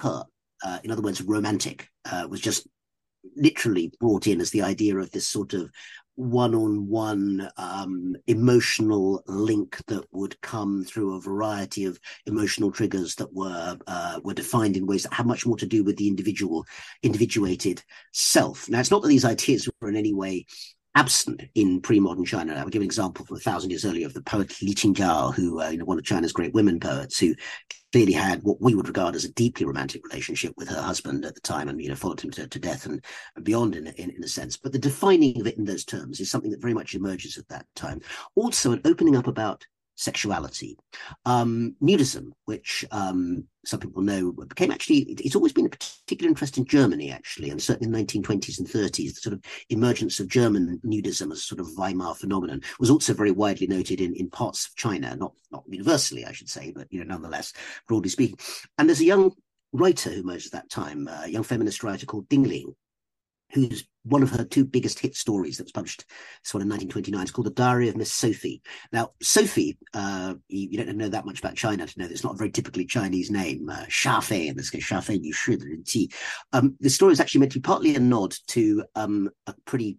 uh, 0.63 0.79
in 0.83 0.91
other 0.91 1.01
words, 1.01 1.21
romantic, 1.21 1.87
uh, 2.11 2.27
was 2.29 2.41
just 2.41 2.67
literally 3.35 3.91
brought 3.99 4.27
in 4.27 4.41
as 4.41 4.51
the 4.51 4.61
idea 4.61 4.97
of 4.97 5.11
this 5.11 5.27
sort 5.27 5.53
of 5.53 5.69
one-on-one 6.15 7.49
um, 7.57 8.15
emotional 8.27 9.23
link 9.27 9.77
that 9.87 10.03
would 10.11 10.39
come 10.41 10.83
through 10.83 11.15
a 11.15 11.21
variety 11.21 11.85
of 11.85 11.99
emotional 12.25 12.71
triggers 12.71 13.15
that 13.15 13.33
were 13.33 13.77
uh, 13.87 14.19
were 14.23 14.33
defined 14.33 14.75
in 14.75 14.85
ways 14.85 15.03
that 15.03 15.13
had 15.13 15.25
much 15.25 15.45
more 15.45 15.57
to 15.57 15.65
do 15.65 15.83
with 15.83 15.97
the 15.97 16.07
individual 16.07 16.65
individuated 17.01 17.81
self. 18.11 18.69
Now, 18.69 18.79
it's 18.79 18.91
not 18.91 19.01
that 19.01 19.07
these 19.07 19.25
ideas 19.25 19.69
were 19.79 19.89
in 19.89 19.95
any 19.95 20.13
way 20.13 20.45
absent 20.95 21.41
in 21.55 21.81
pre-modern 21.81 22.25
China. 22.25 22.53
I 22.53 22.63
will 22.63 22.69
give 22.69 22.81
an 22.81 22.85
example 22.85 23.25
from 23.25 23.37
a 23.37 23.39
thousand 23.39 23.69
years 23.69 23.85
earlier 23.85 24.05
of 24.05 24.13
the 24.13 24.21
poet 24.21 24.61
Li 24.61 24.73
Qingzhao, 24.73 25.33
who, 25.33 25.61
uh, 25.61 25.69
you 25.69 25.77
know, 25.77 25.85
one 25.85 25.97
of 25.97 26.03
China's 26.03 26.33
great 26.33 26.53
women 26.53 26.79
poets, 26.79 27.19
who 27.19 27.33
clearly 27.91 28.13
had 28.13 28.43
what 28.43 28.61
we 28.61 28.75
would 28.75 28.87
regard 28.87 29.15
as 29.15 29.25
a 29.25 29.33
deeply 29.33 29.65
romantic 29.65 30.05
relationship 30.05 30.53
with 30.57 30.67
her 30.67 30.81
husband 30.81 31.25
at 31.25 31.35
the 31.35 31.41
time, 31.41 31.69
and 31.69 31.81
you 31.81 31.89
know, 31.89 31.95
followed 31.95 32.21
him 32.21 32.31
to, 32.31 32.47
to 32.47 32.59
death 32.59 32.85
and, 32.85 33.03
and 33.35 33.45
beyond, 33.45 33.75
in, 33.75 33.87
in, 33.87 34.09
in 34.11 34.23
a 34.23 34.27
sense. 34.27 34.57
But 34.57 34.71
the 34.73 34.79
defining 34.79 35.39
of 35.39 35.47
it 35.47 35.57
in 35.57 35.65
those 35.65 35.85
terms 35.85 36.19
is 36.19 36.29
something 36.29 36.51
that 36.51 36.61
very 36.61 36.73
much 36.73 36.93
emerges 36.93 37.37
at 37.37 37.47
that 37.49 37.65
time. 37.75 38.01
Also, 38.35 38.71
an 38.71 38.81
opening 38.85 39.15
up 39.15 39.27
about 39.27 39.65
sexuality. 40.01 40.77
Um, 41.25 41.75
nudism, 41.81 42.31
which 42.45 42.83
um, 42.91 43.45
some 43.65 43.79
people 43.79 44.01
know, 44.01 44.31
became 44.31 44.71
actually, 44.71 45.01
it's 45.19 45.35
always 45.35 45.53
been 45.53 45.67
a 45.67 45.69
particular 45.69 46.27
interest 46.27 46.57
in 46.57 46.65
Germany, 46.65 47.11
actually, 47.11 47.51
and 47.51 47.61
certainly 47.61 47.85
in 47.99 48.07
the 48.07 48.19
1920s 48.19 48.57
and 48.57 48.67
30s, 48.67 49.13
the 49.13 49.21
sort 49.21 49.33
of 49.33 49.43
emergence 49.69 50.19
of 50.19 50.27
German 50.27 50.81
nudism 50.83 51.31
as 51.31 51.37
a 51.37 51.41
sort 51.41 51.61
of 51.61 51.77
Weimar 51.77 52.15
phenomenon 52.15 52.61
was 52.79 52.89
also 52.89 53.13
very 53.13 53.31
widely 53.31 53.67
noted 53.67 54.01
in, 54.01 54.15
in 54.15 54.29
parts 54.29 54.65
of 54.65 54.75
China, 54.75 55.15
not, 55.15 55.33
not 55.51 55.63
universally, 55.67 56.25
I 56.25 56.31
should 56.31 56.49
say, 56.49 56.71
but, 56.75 56.87
you 56.89 56.99
know, 56.99 57.13
nonetheless, 57.13 57.53
broadly 57.87 58.09
speaking. 58.09 58.39
And 58.79 58.89
there's 58.89 59.01
a 59.01 59.05
young 59.05 59.33
writer 59.71 60.09
who 60.09 60.21
emerged 60.21 60.47
at 60.47 60.53
that 60.53 60.71
time, 60.71 61.07
a 61.07 61.27
young 61.27 61.43
feminist 61.43 61.83
writer 61.83 62.07
called 62.07 62.27
Ding 62.27 62.43
Ling, 62.43 62.75
who's 63.53 63.85
one 64.03 64.23
of 64.23 64.31
her 64.31 64.43
two 64.43 64.65
biggest 64.65 64.99
hit 64.99 65.15
stories 65.15 65.57
that 65.57 65.65
was 65.65 65.71
published 65.71 66.05
this 66.43 66.53
one 66.53 66.61
in 66.61 66.69
1929 66.69 67.21
it's 67.21 67.31
called 67.31 67.45
the 67.45 67.51
diary 67.51 67.89
of 67.89 67.95
miss 67.95 68.11
sophie. 68.11 68.61
Now 68.91 69.11
sophie 69.21 69.77
uh, 69.93 70.35
you, 70.47 70.69
you, 70.71 70.77
don't 70.77 70.97
know 70.97 71.09
that 71.09 71.25
much 71.25 71.39
about 71.39 71.55
china 71.55 71.85
to 71.85 71.99
know 71.99 72.05
that 72.05 72.11
it's 72.11 72.23
not 72.23 72.35
a 72.35 72.37
very 72.37 72.51
typically 72.51 72.85
chinese 72.85 73.31
name 73.31 73.69
uh, 73.69 73.85
Shafei, 73.87 74.47
in 74.47 74.57
this 74.57 74.69
case 74.69 74.87
Shafei 74.87 75.19
Yu 75.21 76.07
um, 76.53 76.75
the 76.79 76.89
story 76.89 77.13
is 77.13 77.19
actually 77.19 77.39
meant 77.39 77.51
to 77.53 77.59
be 77.59 77.63
partly 77.63 77.95
a 77.95 77.99
nod 77.99 78.35
to 78.47 78.83
um, 78.95 79.29
a 79.47 79.53
pretty 79.65 79.97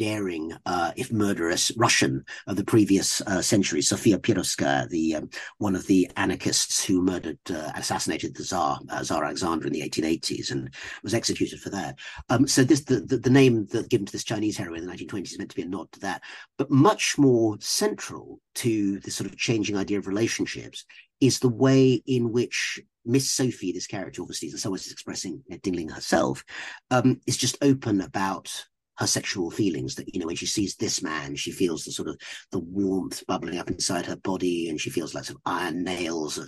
daring, 0.00 0.50
uh, 0.64 0.92
if 0.96 1.12
murderous, 1.12 1.70
Russian 1.76 2.24
of 2.46 2.56
the 2.56 2.64
previous 2.64 3.20
uh, 3.20 3.42
century, 3.42 3.82
Sofia 3.82 4.18
Perovskaya, 4.18 4.88
the 4.88 5.16
um, 5.16 5.28
one 5.58 5.76
of 5.76 5.86
the 5.86 6.10
anarchists 6.16 6.82
who 6.82 7.02
murdered, 7.02 7.38
uh, 7.50 7.70
assassinated 7.76 8.34
the 8.34 8.42
Tsar, 8.42 8.80
uh, 8.88 9.04
Tsar 9.04 9.24
Alexander 9.24 9.66
in 9.66 9.74
the 9.74 9.82
1880s, 9.82 10.50
and 10.52 10.72
was 11.02 11.12
executed 11.12 11.60
for 11.60 11.68
that. 11.68 11.98
Um, 12.30 12.46
so 12.46 12.64
this 12.64 12.84
the, 12.84 13.00
the, 13.00 13.18
the 13.18 13.28
name 13.28 13.66
that 13.72 13.90
given 13.90 14.06
to 14.06 14.12
this 14.12 14.24
Chinese 14.24 14.56
heroine 14.56 14.78
in 14.78 14.86
the 14.86 14.92
1920s 14.92 15.32
is 15.32 15.38
meant 15.38 15.50
to 15.50 15.56
be 15.56 15.62
a 15.62 15.66
nod 15.66 15.92
to 15.92 16.00
that, 16.00 16.22
but 16.56 16.70
much 16.70 17.18
more 17.18 17.58
central 17.60 18.40
to 18.54 19.00
this 19.00 19.16
sort 19.16 19.28
of 19.28 19.36
changing 19.36 19.76
idea 19.76 19.98
of 19.98 20.06
relationships 20.06 20.86
is 21.20 21.40
the 21.40 21.48
way 21.50 22.02
in 22.06 22.32
which 22.32 22.80
Miss 23.04 23.30
Sophie, 23.30 23.72
this 23.72 23.86
character, 23.86 24.22
obviously, 24.22 24.48
in 24.48 24.56
some 24.56 24.72
ways, 24.72 24.90
expressing 24.90 25.42
Ding 25.62 25.74
Ling 25.74 25.90
herself, 25.90 26.42
um, 26.90 27.20
is 27.26 27.36
just 27.36 27.58
open 27.60 28.00
about 28.00 28.64
her 29.00 29.06
sexual 29.06 29.50
feelings 29.50 29.94
that 29.94 30.14
you 30.14 30.20
know 30.20 30.26
when 30.26 30.36
she 30.36 30.46
sees 30.46 30.76
this 30.76 31.02
man 31.02 31.34
she 31.34 31.50
feels 31.50 31.84
the 31.84 31.90
sort 31.90 32.08
of 32.08 32.20
the 32.52 32.58
warmth 32.58 33.26
bubbling 33.26 33.58
up 33.58 33.70
inside 33.70 34.06
her 34.06 34.16
body 34.16 34.68
and 34.68 34.80
she 34.80 34.90
feels 34.90 35.14
like 35.14 35.24
some 35.24 35.40
iron 35.46 35.82
nails 35.82 36.38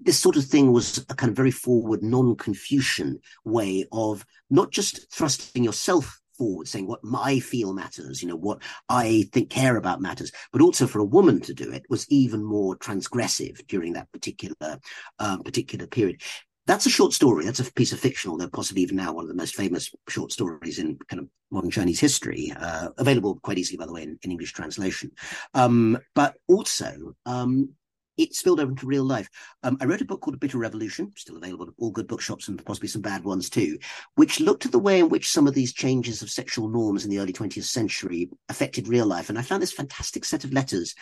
this 0.00 0.18
sort 0.18 0.36
of 0.36 0.44
thing 0.44 0.72
was 0.72 1.04
a 1.10 1.14
kind 1.14 1.30
of 1.30 1.36
very 1.36 1.50
forward 1.50 2.02
non-confucian 2.02 3.18
way 3.44 3.84
of 3.92 4.24
not 4.50 4.70
just 4.70 5.12
thrusting 5.12 5.64
yourself 5.64 6.20
forward 6.38 6.68
saying 6.68 6.86
what 6.86 7.00
I 7.14 7.40
feel 7.40 7.74
matters, 7.74 8.22
you 8.22 8.28
know, 8.28 8.36
what 8.36 8.62
I 8.88 9.28
think 9.32 9.50
care 9.50 9.76
about 9.76 10.00
matters, 10.00 10.30
but 10.52 10.62
also 10.62 10.86
for 10.86 11.00
a 11.00 11.04
woman 11.04 11.40
to 11.40 11.52
do 11.52 11.72
it 11.72 11.84
was 11.90 12.06
even 12.08 12.44
more 12.44 12.76
transgressive 12.76 13.66
during 13.66 13.94
that 13.94 14.10
particular 14.12 14.78
um, 15.18 15.42
particular 15.42 15.88
period 15.88 16.22
that's 16.68 16.84
a 16.84 16.90
short 16.90 17.14
story. 17.14 17.46
That's 17.46 17.60
a 17.60 17.72
piece 17.72 17.92
of 17.92 17.98
fiction, 17.98 18.30
although 18.30 18.48
possibly 18.48 18.82
even 18.82 18.96
now 18.96 19.14
one 19.14 19.24
of 19.24 19.28
the 19.28 19.34
most 19.34 19.56
famous 19.56 19.90
short 20.06 20.30
stories 20.30 20.78
in 20.78 20.98
kind 21.08 21.18
of 21.18 21.28
modern 21.50 21.70
Chinese 21.70 21.98
history, 21.98 22.52
uh, 22.54 22.90
available 22.98 23.40
quite 23.42 23.56
easily, 23.56 23.78
by 23.78 23.86
the 23.86 23.92
way, 23.92 24.02
in, 24.02 24.18
in 24.22 24.30
English 24.30 24.52
translation. 24.52 25.10
Um, 25.54 25.98
but 26.14 26.36
also, 26.46 27.14
um, 27.24 27.70
it 28.18 28.34
spilled 28.34 28.60
over 28.60 28.70
into 28.70 28.86
real 28.86 29.04
life. 29.04 29.30
Um, 29.62 29.78
I 29.80 29.86
wrote 29.86 30.02
a 30.02 30.04
book 30.04 30.20
called 30.20 30.34
A 30.34 30.38
Bitter 30.38 30.58
Revolution, 30.58 31.10
still 31.16 31.38
available 31.38 31.68
at 31.68 31.74
all 31.78 31.90
good 31.90 32.06
bookshops 32.06 32.48
and 32.48 32.62
possibly 32.62 32.88
some 32.88 33.00
bad 33.00 33.24
ones 33.24 33.48
too, 33.48 33.78
which 34.16 34.40
looked 34.40 34.66
at 34.66 34.72
the 34.72 34.78
way 34.78 34.98
in 34.98 35.08
which 35.08 35.30
some 35.30 35.46
of 35.46 35.54
these 35.54 35.72
changes 35.72 36.20
of 36.20 36.28
sexual 36.28 36.68
norms 36.68 37.04
in 37.04 37.10
the 37.10 37.18
early 37.18 37.32
20th 37.32 37.64
century 37.64 38.28
affected 38.50 38.88
real 38.88 39.06
life. 39.06 39.30
And 39.30 39.38
I 39.38 39.42
found 39.42 39.62
this 39.62 39.72
fantastic 39.72 40.26
set 40.26 40.44
of 40.44 40.52
letters 40.52 40.94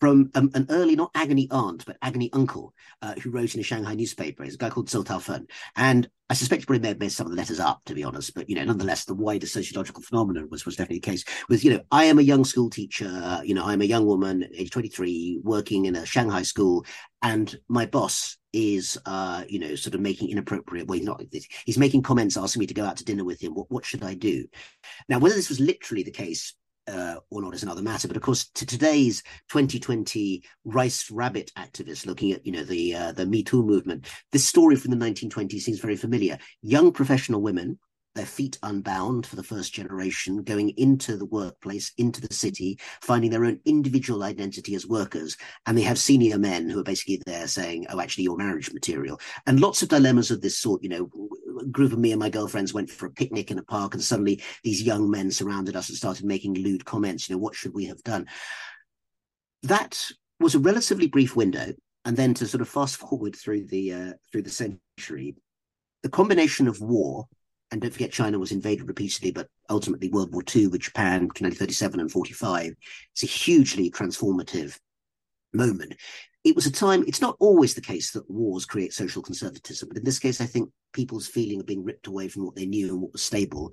from 0.00 0.30
um, 0.34 0.50
an 0.54 0.66
early, 0.70 0.96
not 0.96 1.10
agony 1.14 1.48
aunt, 1.50 1.84
but 1.86 1.96
agony 2.02 2.30
uncle, 2.32 2.74
uh, 3.02 3.14
who 3.14 3.30
wrote 3.30 3.54
in 3.54 3.60
a 3.60 3.64
Shanghai 3.64 3.94
newspaper. 3.94 4.44
He's 4.44 4.54
a 4.54 4.58
guy 4.58 4.70
called 4.70 4.90
Zou 4.90 5.04
Taofen. 5.04 5.48
And 5.76 6.08
I 6.28 6.34
suspect 6.34 6.62
he 6.62 6.66
probably 6.66 6.94
made 6.94 7.12
some 7.12 7.26
of 7.26 7.32
the 7.32 7.36
letters 7.36 7.60
up, 7.60 7.82
to 7.86 7.94
be 7.94 8.04
honest. 8.04 8.34
But, 8.34 8.48
you 8.48 8.56
know, 8.56 8.64
nonetheless, 8.64 9.04
the 9.04 9.14
wider 9.14 9.46
sociological 9.46 10.02
phenomenon 10.02 10.48
was, 10.50 10.66
was 10.66 10.76
definitely 10.76 11.00
the 11.00 11.10
case. 11.10 11.24
Was, 11.48 11.64
you 11.64 11.72
know, 11.72 11.80
I 11.90 12.04
am 12.04 12.18
a 12.18 12.22
young 12.22 12.44
school 12.44 12.70
teacher, 12.70 13.40
you 13.44 13.54
know, 13.54 13.64
I'm 13.64 13.82
a 13.82 13.86
young 13.86 14.06
woman, 14.06 14.48
age 14.54 14.70
23, 14.70 15.40
working 15.42 15.86
in 15.86 15.96
a 15.96 16.06
Shanghai 16.06 16.42
school, 16.42 16.84
and 17.22 17.56
my 17.68 17.86
boss 17.86 18.36
is 18.52 18.96
uh 19.04 19.42
you 19.48 19.58
know 19.58 19.74
sort 19.74 19.96
of 19.96 20.00
making 20.00 20.30
inappropriate 20.30 20.86
well 20.86 20.96
he's 20.96 21.04
not 21.04 21.20
he's 21.64 21.76
making 21.76 22.02
comments 22.02 22.36
asking 22.36 22.60
me 22.60 22.66
to 22.66 22.74
go 22.74 22.84
out 22.84 22.96
to 22.96 23.04
dinner 23.04 23.24
with 23.24 23.42
him 23.42 23.52
what 23.52 23.68
what 23.68 23.84
should 23.84 24.04
i 24.04 24.14
do 24.14 24.46
now 25.08 25.18
whether 25.18 25.34
this 25.34 25.48
was 25.48 25.58
literally 25.58 26.04
the 26.04 26.12
case 26.12 26.54
uh, 26.88 27.16
or 27.30 27.42
not 27.42 27.54
is 27.54 27.62
another 27.62 27.82
matter. 27.82 28.08
But 28.08 28.16
of 28.16 28.22
course, 28.22 28.48
to 28.54 28.66
today's 28.66 29.22
2020 29.48 30.42
rice 30.64 31.10
rabbit 31.10 31.50
activists 31.56 32.06
looking 32.06 32.32
at 32.32 32.44
you 32.46 32.52
know 32.52 32.64
the 32.64 32.94
uh, 32.94 33.12
the 33.12 33.26
Me 33.26 33.42
Too 33.42 33.62
movement, 33.62 34.06
this 34.32 34.46
story 34.46 34.76
from 34.76 34.90
the 34.90 35.04
1920s 35.04 35.60
seems 35.60 35.80
very 35.80 35.96
familiar. 35.96 36.38
Young 36.62 36.92
professional 36.92 37.42
women 37.42 37.78
their 38.14 38.26
feet 38.26 38.58
unbound 38.62 39.26
for 39.26 39.36
the 39.36 39.42
first 39.42 39.72
generation, 39.72 40.42
going 40.42 40.70
into 40.70 41.16
the 41.16 41.26
workplace, 41.26 41.92
into 41.98 42.20
the 42.20 42.32
city, 42.32 42.78
finding 43.00 43.30
their 43.30 43.44
own 43.44 43.60
individual 43.64 44.22
identity 44.22 44.74
as 44.74 44.86
workers. 44.86 45.36
And 45.66 45.76
they 45.76 45.82
have 45.82 45.98
senior 45.98 46.38
men 46.38 46.70
who 46.70 46.80
are 46.80 46.84
basically 46.84 47.22
there 47.26 47.46
saying, 47.48 47.86
oh, 47.90 48.00
actually, 48.00 48.24
you're 48.24 48.36
marriage 48.36 48.72
material. 48.72 49.20
And 49.46 49.60
lots 49.60 49.82
of 49.82 49.88
dilemmas 49.88 50.30
of 50.30 50.40
this 50.40 50.58
sort. 50.58 50.82
You 50.82 50.88
know, 50.88 51.10
a 51.60 51.66
group 51.66 51.92
of 51.92 51.98
me 51.98 52.12
and 52.12 52.20
my 52.20 52.30
girlfriends 52.30 52.72
went 52.72 52.90
for 52.90 53.06
a 53.06 53.10
picnic 53.10 53.50
in 53.50 53.58
a 53.58 53.64
park, 53.64 53.94
and 53.94 54.02
suddenly 54.02 54.42
these 54.62 54.82
young 54.82 55.10
men 55.10 55.30
surrounded 55.30 55.76
us 55.76 55.88
and 55.88 55.98
started 55.98 56.24
making 56.24 56.54
lewd 56.54 56.84
comments. 56.84 57.28
You 57.28 57.34
know, 57.34 57.40
what 57.40 57.54
should 57.54 57.74
we 57.74 57.86
have 57.86 58.02
done? 58.02 58.26
That 59.62 60.06
was 60.40 60.54
a 60.54 60.60
relatively 60.60 61.08
brief 61.08 61.34
window. 61.34 61.74
And 62.06 62.18
then 62.18 62.34
to 62.34 62.46
sort 62.46 62.60
of 62.60 62.68
fast 62.68 62.96
forward 62.96 63.34
through 63.34 63.64
the 63.64 63.92
uh, 63.92 64.12
through 64.30 64.42
the 64.42 64.50
century, 64.50 65.36
the 66.02 66.10
combination 66.10 66.68
of 66.68 66.82
war 66.82 67.26
and 67.70 67.80
don't 67.80 67.92
forget 67.92 68.12
China 68.12 68.38
was 68.38 68.52
invaded 68.52 68.86
repeatedly, 68.86 69.32
but 69.32 69.48
ultimately 69.68 70.08
World 70.08 70.32
War 70.32 70.42
II 70.54 70.68
with 70.68 70.82
Japan 70.82 71.26
between 71.26 71.48
1937 71.50 72.00
and 72.00 72.10
45. 72.10 72.74
It's 73.12 73.22
a 73.22 73.26
hugely 73.26 73.90
transformative 73.90 74.78
moment. 75.52 75.96
It 76.44 76.54
was 76.54 76.66
a 76.66 76.72
time, 76.72 77.04
it's 77.06 77.22
not 77.22 77.36
always 77.40 77.74
the 77.74 77.80
case 77.80 78.12
that 78.12 78.30
wars 78.30 78.66
create 78.66 78.92
social 78.92 79.22
conservatism, 79.22 79.88
but 79.88 79.96
in 79.96 80.04
this 80.04 80.18
case, 80.18 80.40
I 80.40 80.46
think 80.46 80.70
people's 80.92 81.26
feeling 81.26 81.60
of 81.60 81.66
being 81.66 81.84
ripped 81.84 82.06
away 82.06 82.28
from 82.28 82.44
what 82.44 82.54
they 82.54 82.66
knew 82.66 82.88
and 82.88 83.00
what 83.00 83.12
was 83.12 83.22
stable 83.22 83.72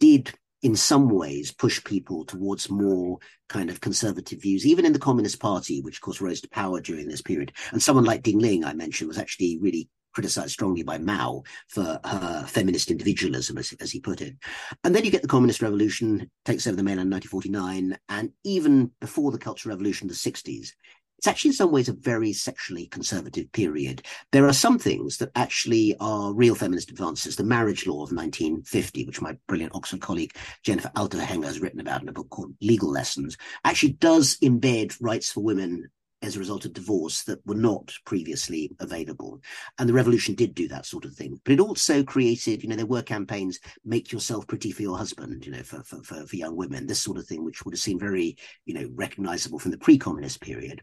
did 0.00 0.32
in 0.62 0.74
some 0.74 1.08
ways 1.08 1.52
push 1.52 1.84
people 1.84 2.24
towards 2.24 2.70
more 2.70 3.18
kind 3.48 3.70
of 3.70 3.80
conservative 3.80 4.40
views, 4.40 4.66
even 4.66 4.84
in 4.84 4.92
the 4.92 4.98
Communist 4.98 5.38
Party, 5.38 5.80
which 5.80 5.98
of 5.98 6.00
course 6.00 6.20
rose 6.20 6.40
to 6.40 6.48
power 6.48 6.80
during 6.80 7.06
this 7.06 7.22
period. 7.22 7.52
And 7.72 7.82
someone 7.82 8.04
like 8.04 8.22
Ding 8.22 8.38
Ling, 8.38 8.64
I 8.64 8.72
mentioned, 8.72 9.08
was 9.08 9.18
actually 9.18 9.58
really 9.60 9.88
criticized 10.16 10.52
strongly 10.52 10.82
by 10.82 10.96
Mao 10.96 11.42
for 11.68 12.00
her 12.02 12.46
feminist 12.48 12.90
individualism, 12.90 13.58
as, 13.58 13.74
as 13.80 13.90
he 13.90 14.00
put 14.00 14.22
it. 14.22 14.34
And 14.82 14.94
then 14.94 15.04
you 15.04 15.10
get 15.10 15.20
the 15.20 15.28
Communist 15.28 15.60
Revolution, 15.60 16.30
takes 16.46 16.66
over 16.66 16.74
the 16.74 16.82
mainland 16.82 17.08
in 17.08 17.16
1949, 17.16 17.98
and 18.08 18.32
even 18.42 18.92
before 18.98 19.30
the 19.30 19.36
Cultural 19.36 19.74
Revolution, 19.74 20.08
the 20.08 20.14
60s, 20.14 20.70
it's 21.18 21.26
actually 21.26 21.50
in 21.50 21.54
some 21.54 21.70
ways 21.70 21.90
a 21.90 21.92
very 21.92 22.32
sexually 22.32 22.86
conservative 22.86 23.52
period. 23.52 24.06
There 24.32 24.46
are 24.46 24.54
some 24.54 24.78
things 24.78 25.18
that 25.18 25.32
actually 25.34 25.94
are 26.00 26.32
real 26.32 26.54
feminist 26.54 26.90
advances. 26.90 27.36
The 27.36 27.44
marriage 27.44 27.86
law 27.86 27.96
of 27.96 28.12
1950, 28.12 29.04
which 29.04 29.20
my 29.20 29.36
brilliant 29.46 29.74
Oxford 29.74 30.00
colleague 30.00 30.34
Jennifer 30.62 30.90
Altehenger 30.96 31.44
has 31.44 31.60
written 31.60 31.80
about 31.80 32.00
in 32.00 32.08
a 32.08 32.12
book 32.12 32.30
called 32.30 32.54
Legal 32.62 32.90
Lessons, 32.90 33.36
actually 33.64 33.92
does 33.92 34.38
embed 34.38 34.96
rights 34.98 35.30
for 35.30 35.42
women 35.42 35.90
as 36.22 36.36
a 36.36 36.38
result 36.38 36.64
of 36.64 36.72
divorce 36.72 37.22
that 37.24 37.44
were 37.46 37.54
not 37.54 37.92
previously 38.04 38.74
available. 38.80 39.40
And 39.78 39.88
the 39.88 39.92
revolution 39.92 40.34
did 40.34 40.54
do 40.54 40.66
that 40.68 40.86
sort 40.86 41.04
of 41.04 41.14
thing. 41.14 41.40
But 41.44 41.52
it 41.52 41.60
also 41.60 42.02
created, 42.02 42.62
you 42.62 42.68
know, 42.68 42.76
there 42.76 42.86
were 42.86 43.02
campaigns, 43.02 43.60
make 43.84 44.12
yourself 44.12 44.46
pretty 44.46 44.72
for 44.72 44.82
your 44.82 44.96
husband, 44.96 45.44
you 45.44 45.52
know, 45.52 45.62
for, 45.62 45.82
for, 45.82 46.02
for, 46.02 46.26
for 46.26 46.36
young 46.36 46.56
women, 46.56 46.86
this 46.86 47.02
sort 47.02 47.18
of 47.18 47.26
thing, 47.26 47.44
which 47.44 47.64
would 47.64 47.74
have 47.74 47.80
seemed 47.80 48.00
very, 48.00 48.36
you 48.64 48.74
know, 48.74 48.88
recognizable 48.94 49.58
from 49.58 49.72
the 49.72 49.78
pre-communist 49.78 50.40
period. 50.40 50.82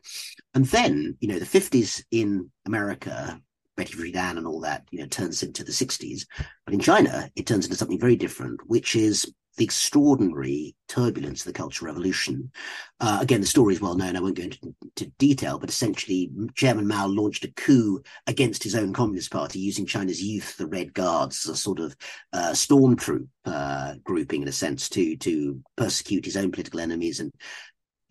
And 0.53 0.65
then, 0.65 1.17
you 1.19 1.27
know, 1.27 1.39
the 1.39 1.45
50s 1.45 2.03
in 2.11 2.51
America, 2.65 3.41
Betty 3.75 3.93
Friedan 3.93 4.38
and 4.38 4.45
all 4.45 4.59
that, 4.61 4.84
you 4.91 4.99
know, 4.99 5.07
turns 5.07 5.41
into 5.41 5.63
the 5.63 5.71
60s. 5.71 6.27
But 6.65 6.75
in 6.75 6.79
China, 6.79 7.29
it 7.36 7.47
turns 7.47 7.65
into 7.65 7.77
something 7.77 7.99
very 7.99 8.15
different, 8.15 8.59
which 8.67 8.95
is 8.95 9.34
the 9.58 9.64
extraordinary 9.64 10.76
turbulence 10.88 11.41
of 11.41 11.47
the 11.47 11.58
Cultural 11.58 11.91
Revolution. 11.91 12.51
Uh, 12.99 13.20
again, 13.22 13.41
the 13.41 13.47
story 13.47 13.74
is 13.74 13.82
well 13.82 13.95
known. 13.95 14.16
I 14.16 14.20
won't 14.20 14.36
go 14.36 14.43
into, 14.43 14.76
into, 14.82 15.12
detail, 15.18 15.60
but 15.60 15.70
essentially, 15.70 16.32
Chairman 16.56 16.88
Mao 16.88 17.08
launched 17.08 17.45
a 17.45 17.51
coup 17.54 18.01
against 18.28 18.64
his 18.64 18.76
own 18.76 18.93
Communist 18.93 19.32
Party 19.32 19.60
using 19.60 19.86
China's 19.86 20.22
youth, 20.22 20.58
the 20.58 20.68
Red 20.68 20.93
Guards, 20.93 21.45
as 21.45 21.56
a 21.56 21.58
sort 21.58 21.80
of 21.80 21.95
uh, 22.34 22.51
stormtroop 22.51 23.28
uh, 23.45 23.95
grouping, 24.04 24.41
in 24.41 24.47
a 24.47 24.54
sense, 24.54 24.89
to 24.89 25.16
to 25.18 25.62
persecute 25.76 26.26
his 26.26 26.38
own 26.38 26.51
political 26.51 26.80
enemies 26.80 27.20
and 27.20 27.32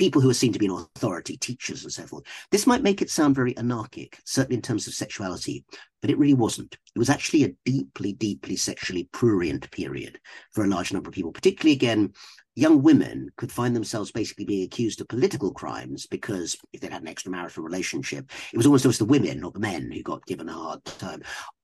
people 0.03 0.21
who 0.21 0.29
are 0.29 0.35
seen 0.35 0.53
to 0.53 0.59
be 0.59 0.67
in 0.67 0.73
authority, 0.73 1.37
teachers 1.37 1.85
and 1.85 1.93
so 1.93 2.05
forth. 2.05 2.25
This 2.51 2.67
might 2.67 2.83
make 2.83 3.01
it 3.01 3.09
sound 3.09 3.37
very 3.37 3.57
anarchic, 3.57 4.19
certainly 4.25 4.57
in 4.57 4.63
terms 4.63 4.89
of 4.89 4.95
sexuality, 4.95 5.65
but 6.01 6.11
it 6.11 6.19
really 6.19 6.35
wasn't. 6.35 6.77
It 6.97 6.99
was 6.99 7.09
actually 7.09 7.45
a 7.45 7.55
deeply, 7.65 8.13
deeply 8.13 8.57
sexually 8.57 9.09
prurient 9.13 9.71
period 9.71 10.19
for 10.51 10.65
a 10.65 10.67
large 10.67 10.93
number 10.93 11.09
of 11.09 11.15
people, 11.15 11.31
particularly 11.31 11.77
again, 11.77 12.13
young 12.57 12.83
women 12.83 13.31
could 13.37 13.53
find 13.53 13.77
themselves 13.77 14.11
basically 14.11 14.45
being 14.45 14.65
accused 14.65 15.01
of 15.01 15.07
political 15.07 15.53
crimes 15.53 16.09
because 16.09 16.57
if 16.73 16.81
they'd 16.81 16.93
had 16.93 17.03
an 17.03 17.15
extramarital 17.15 17.63
relationship, 17.63 18.29
it 18.53 18.57
was 18.57 18.67
almost 18.67 18.85
always 18.85 18.99
the 18.99 19.05
women, 19.05 19.39
not 19.39 19.55
the 19.55 19.61
men, 19.61 19.89
who 19.93 20.03
got 20.03 20.27
given 20.27 20.49
a 20.49 20.53
hard 20.53 20.85
time. 20.85 21.23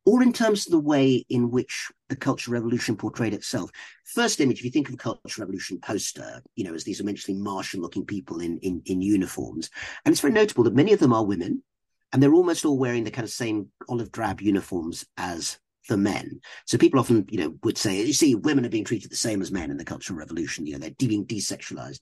Or 0.09 0.23
in 0.23 0.33
terms 0.33 0.67
of 0.67 0.71
the 0.71 0.79
way 0.79 1.27
in 1.29 1.51
which 1.51 1.93
the 2.09 2.17
Cultural 2.17 2.55
Revolution 2.55 2.97
portrayed 2.97 3.35
itself. 3.35 3.71
First 4.07 4.41
image, 4.41 4.59
if 4.59 4.65
you 4.65 4.71
think 4.71 4.89
of 4.89 4.95
a 4.95 4.97
Cultural 4.97 5.45
Revolution 5.45 5.79
poster, 5.81 6.41
you 6.57 6.65
know, 6.65 6.73
as 6.73 6.83
these 6.83 7.01
immensely 7.01 7.35
martial 7.35 7.83
looking 7.83 8.07
people 8.07 8.41
in, 8.41 8.57
in, 8.61 8.81
in 8.87 9.03
uniforms. 9.03 9.69
And 10.07 10.11
it's 10.11 10.23
very 10.23 10.33
notable 10.33 10.65
that 10.65 10.75
many 10.75 10.95
of 10.95 10.99
them 10.99 11.13
are 11.13 11.27
women, 11.27 11.63
and 12.11 12.23
they're 12.23 12.33
almost 12.33 12.65
all 12.65 12.79
wearing 12.79 13.05
the 13.05 13.11
kind 13.11 13.25
of 13.27 13.31
same 13.31 13.69
olive 13.87 14.11
drab 14.11 14.41
uniforms 14.41 15.05
as 15.19 15.59
the 15.91 15.99
men. 15.99 16.41
So 16.65 16.79
people 16.79 17.01
often, 17.01 17.27
you 17.29 17.41
know, 17.41 17.57
would 17.63 17.77
say, 17.77 18.03
you 18.03 18.15
see, 18.15 18.35
women 18.35 18.65
are 18.65 18.71
being 18.71 18.87
treated 18.87 19.11
the 19.11 19.17
same 19.17 19.43
as 19.43 19.53
men 19.53 19.71
in 19.71 19.77
the 19.77 19.85
Cultural 19.85 20.19
Revolution. 20.19 20.67
You 20.67 20.79
know, 20.79 20.79
they're 20.79 21.09
being 21.09 21.27
desexualized. 21.27 22.01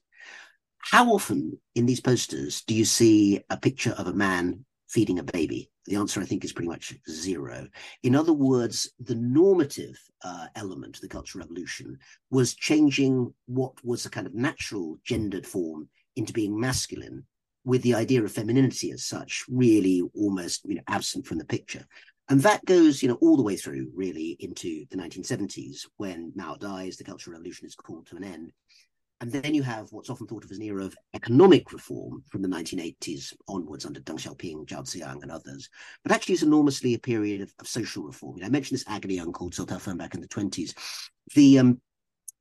How 0.77 1.09
often 1.09 1.59
in 1.75 1.85
these 1.85 1.99
posters 1.99 2.61
do 2.61 2.73
you 2.73 2.85
see 2.85 3.41
a 3.49 3.57
picture 3.57 3.91
of 3.91 4.07
a 4.07 4.13
man 4.13 4.63
feeding 4.87 5.19
a 5.19 5.23
baby? 5.23 5.69
The 5.85 5.95
answer, 5.95 6.21
I 6.21 6.25
think, 6.25 6.43
is 6.43 6.53
pretty 6.53 6.69
much 6.69 6.93
zero. 7.09 7.67
In 8.03 8.15
other 8.15 8.33
words, 8.33 8.89
the 8.99 9.15
normative 9.15 9.97
uh, 10.23 10.47
element 10.55 10.97
of 10.97 11.01
the 11.01 11.07
Cultural 11.07 11.43
Revolution 11.43 11.97
was 12.29 12.55
changing 12.55 13.33
what 13.45 13.73
was 13.83 14.05
a 14.05 14.09
kind 14.09 14.27
of 14.27 14.35
natural 14.35 14.97
gendered 15.03 15.45
form 15.45 15.89
into 16.15 16.33
being 16.33 16.59
masculine, 16.59 17.23
with 17.63 17.81
the 17.81 17.93
idea 17.93 18.23
of 18.23 18.31
femininity 18.31 18.91
as 18.91 19.03
such 19.03 19.43
really 19.49 20.01
almost 20.15 20.61
you 20.65 20.75
know 20.75 20.81
absent 20.87 21.27
from 21.27 21.37
the 21.37 21.45
picture. 21.45 21.85
And 22.29 22.41
that 22.41 22.65
goes, 22.65 23.01
you 23.01 23.07
know, 23.07 23.17
all 23.21 23.37
the 23.37 23.43
way 23.43 23.55
through 23.55 23.89
really 23.95 24.35
into 24.39 24.85
the 24.89 24.97
1970s 24.97 25.85
when 25.95 26.33
Mao 26.35 26.55
dies, 26.55 26.97
the 26.97 27.05
Cultural 27.05 27.33
Revolution 27.35 27.67
is 27.67 27.75
called 27.75 28.05
to 28.07 28.17
an 28.17 28.23
end. 28.23 28.51
And 29.19 29.31
then 29.31 29.55
you 29.55 29.63
have 29.63 29.91
what's 29.91 30.09
often 30.11 30.27
thought 30.27 30.43
of 30.43 30.51
as 30.51 30.57
an 30.57 30.63
era 30.63 30.83
of 30.83 30.95
economic 31.15 31.73
reform 31.73 32.23
from 32.29 32.43
the 32.43 32.47
1980s 32.47 33.33
onwards 33.47 33.85
under 33.85 33.99
Deng 33.99 34.15
Xiaoping, 34.19 34.67
Zhao 34.67 34.83
Ziyang, 34.83 35.23
and 35.23 35.31
others. 35.31 35.69
But 36.03 36.11
actually, 36.11 36.33
it's 36.33 36.43
enormously 36.43 36.93
a 36.93 36.99
period 36.99 37.41
of, 37.41 37.51
of 37.59 37.67
social 37.67 38.03
reform. 38.03 38.35
You 38.35 38.41
know, 38.41 38.47
I 38.47 38.51
mentioned 38.51 38.77
this 38.77 38.87
agony 38.87 39.19
uncle 39.19 39.49
Fen 39.51 39.97
back 39.97 40.13
in 40.13 40.21
the 40.21 40.27
20s. 40.27 40.75
The 41.33 41.59
um, 41.59 41.81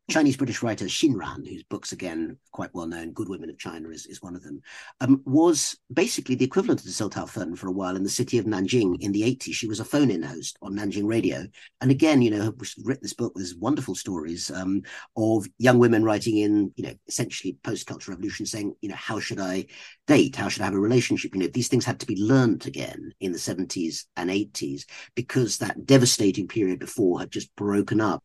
Chinese 0.09 0.37
British 0.37 0.63
writer 0.63 0.85
Xin 0.85 1.17
Ran, 1.17 1.45
whose 1.45 1.65
books 1.65 1.91
again 1.91 2.39
quite 2.53 2.73
well 2.73 2.87
known, 2.87 3.13
Good 3.13 3.29
Women 3.29 3.51
of 3.51 3.59
China 3.59 3.89
is, 3.89 4.07
is 4.07 4.23
one 4.23 4.37
of 4.37 4.43
them, 4.43 4.63
um, 5.01 5.21
was 5.25 5.77
basically 5.93 6.37
the 6.37 6.45
equivalent 6.45 6.81
of 6.81 6.87
the 6.87 6.93
Tao 6.93 7.09
Tao 7.09 7.27
for 7.27 7.67
a 7.67 7.73
while 7.73 7.97
in 7.97 8.05
the 8.05 8.09
city 8.09 8.39
of 8.39 8.45
Nanjing 8.45 8.97
in 9.01 9.11
the 9.11 9.23
80s. 9.23 9.55
She 9.55 9.67
was 9.67 9.81
a 9.81 9.85
phone-in 9.85 10.23
host 10.23 10.59
on 10.63 10.75
Nanjing 10.75 11.07
radio. 11.07 11.45
And 11.81 11.91
again, 11.91 12.23
you 12.23 12.31
know, 12.31 12.55
written 12.85 13.03
this 13.03 13.15
book 13.15 13.35
with 13.35 13.53
wonderful 13.59 13.97
stories 13.97 14.51
um, 14.51 14.83
of 15.17 15.47
young 15.59 15.79
women 15.79 16.05
writing 16.05 16.39
in, 16.39 16.73
you 16.77 16.85
know, 16.85 16.95
essentially 17.09 17.59
post-cultural 17.65 18.17
revolution 18.17 18.47
saying, 18.47 18.77
you 18.81 18.89
know, 18.89 18.95
how 18.95 19.19
should 19.19 19.41
I 19.41 19.67
date? 20.07 20.37
How 20.37 20.49
should 20.49 20.63
I 20.63 20.67
have 20.67 20.75
a 20.75 20.81
relationship? 20.81 21.35
You 21.35 21.41
know, 21.41 21.47
these 21.49 21.69
things 21.69 21.85
had 21.85 22.01
to 22.01 22.07
be 22.07 22.21
learnt 22.21 22.67
again 22.67 23.13
in 23.21 23.33
the 23.33 23.39
70s 23.39 24.05
and 24.17 24.31
80s 24.31 24.85
because 25.15 25.59
that 25.59 25.87
devastating 25.87 26.49
period 26.49 26.79
before 26.79 27.21
had 27.21 27.31
just 27.31 27.55
broken 27.57 28.01
up 28.01 28.23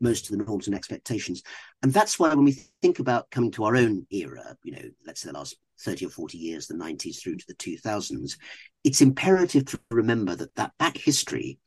most 0.00 0.30
of 0.30 0.36
the 0.36 0.44
norms 0.44 0.66
and 0.66 0.76
expectations. 0.76 1.42
And 1.82 1.92
that's 1.92 2.18
why 2.18 2.28
when 2.28 2.44
we 2.44 2.56
think 2.82 2.98
about 2.98 3.30
coming 3.30 3.50
to 3.52 3.64
our 3.64 3.76
own 3.76 4.06
era, 4.10 4.56
you 4.64 4.72
know, 4.72 4.88
let's 5.06 5.20
say 5.20 5.28
the 5.28 5.38
last 5.38 5.56
30 5.80 6.06
or 6.06 6.10
40 6.10 6.38
years, 6.38 6.66
the 6.66 6.74
90s 6.74 7.22
through 7.22 7.36
to 7.36 7.44
the 7.48 7.54
2000s, 7.54 8.36
it's 8.84 9.00
imperative 9.00 9.64
to 9.66 9.80
remember 9.90 10.34
that 10.36 10.54
that 10.54 10.72
back 10.78 10.96
history 10.96 11.58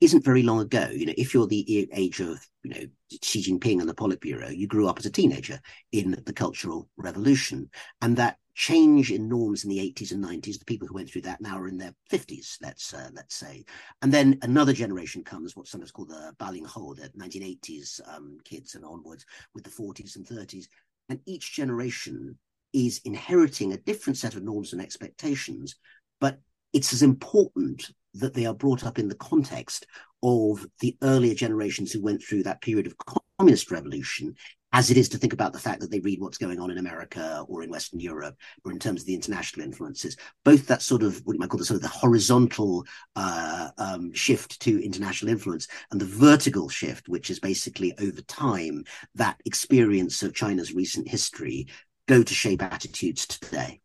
isn't 0.00 0.24
very 0.24 0.42
long 0.42 0.60
ago. 0.60 0.88
You 0.92 1.06
know, 1.06 1.14
if 1.16 1.32
you're 1.32 1.46
the 1.46 1.88
age 1.92 2.20
of, 2.20 2.38
you 2.62 2.70
know, 2.70 2.86
Xi 3.22 3.42
Jinping 3.42 3.80
and 3.80 3.88
the 3.88 3.94
Politburo, 3.94 4.54
you 4.54 4.66
grew 4.66 4.88
up 4.88 4.98
as 4.98 5.06
a 5.06 5.10
teenager 5.10 5.58
in 5.92 6.22
the 6.26 6.32
Cultural 6.32 6.88
Revolution. 6.96 7.70
And 8.02 8.16
that 8.18 8.36
change 8.56 9.12
in 9.12 9.28
norms 9.28 9.64
in 9.64 9.70
the 9.70 9.78
80s 9.78 10.12
and 10.12 10.24
90s, 10.24 10.58
the 10.58 10.64
people 10.64 10.88
who 10.88 10.94
went 10.94 11.10
through 11.10 11.20
that 11.20 11.42
now 11.42 11.58
are 11.58 11.68
in 11.68 11.76
their 11.76 11.94
50s, 12.10 12.56
let's 12.62 12.94
uh, 12.94 13.10
let's 13.12 13.36
say. 13.36 13.64
And 14.00 14.10
then 14.10 14.38
another 14.42 14.72
generation 14.72 15.22
comes, 15.22 15.54
what's 15.54 15.70
sometimes 15.70 15.92
called 15.92 16.08
the 16.08 16.34
Balinghou, 16.40 16.96
the 16.96 17.10
1980s 17.18 18.00
um, 18.08 18.38
kids 18.44 18.74
and 18.74 18.84
onwards, 18.84 19.26
with 19.54 19.62
the 19.62 19.70
40s 19.70 20.16
and 20.16 20.26
30s. 20.26 20.64
And 21.10 21.20
each 21.26 21.54
generation 21.54 22.38
is 22.72 23.02
inheriting 23.04 23.72
a 23.72 23.78
different 23.78 24.16
set 24.16 24.34
of 24.34 24.42
norms 24.42 24.72
and 24.72 24.80
expectations, 24.80 25.76
but 26.18 26.40
it's 26.72 26.94
as 26.94 27.02
important 27.02 27.90
that 28.14 28.32
they 28.32 28.46
are 28.46 28.54
brought 28.54 28.86
up 28.86 28.98
in 28.98 29.08
the 29.08 29.14
context 29.16 29.86
of 30.22 30.66
the 30.80 30.96
earlier 31.02 31.34
generations 31.34 31.92
who 31.92 32.02
went 32.02 32.22
through 32.22 32.42
that 32.42 32.62
period 32.62 32.86
of 32.86 32.96
communist 33.38 33.70
revolution 33.70 34.34
as 34.76 34.90
it 34.90 34.98
is 34.98 35.08
to 35.08 35.16
think 35.16 35.32
about 35.32 35.54
the 35.54 35.58
fact 35.58 35.80
that 35.80 35.90
they 35.90 36.00
read 36.00 36.20
what's 36.20 36.36
going 36.36 36.60
on 36.60 36.70
in 36.70 36.76
America 36.76 37.46
or 37.48 37.62
in 37.62 37.70
Western 37.70 37.98
Europe 37.98 38.36
or 38.62 38.70
in 38.70 38.78
terms 38.78 39.00
of 39.00 39.06
the 39.06 39.14
international 39.14 39.64
influences. 39.64 40.18
Both 40.44 40.66
that 40.66 40.82
sort 40.82 41.02
of 41.02 41.24
what 41.24 41.32
you 41.32 41.38
might 41.38 41.48
call 41.48 41.56
the 41.56 41.64
sort 41.64 41.76
of 41.76 41.82
the 41.82 41.88
horizontal 41.88 42.84
uh, 43.16 43.70
um, 43.78 44.12
shift 44.12 44.60
to 44.60 44.84
international 44.84 45.32
influence 45.32 45.66
and 45.90 45.98
the 45.98 46.04
vertical 46.04 46.68
shift, 46.68 47.08
which 47.08 47.30
is 47.30 47.40
basically 47.40 47.94
over 47.98 48.20
time 48.20 48.84
that 49.14 49.40
experience 49.46 50.22
of 50.22 50.34
China's 50.34 50.74
recent 50.74 51.08
history, 51.08 51.68
go 52.06 52.22
to 52.22 52.34
shape 52.34 52.62
attitudes 52.62 53.26
today. 53.26 53.80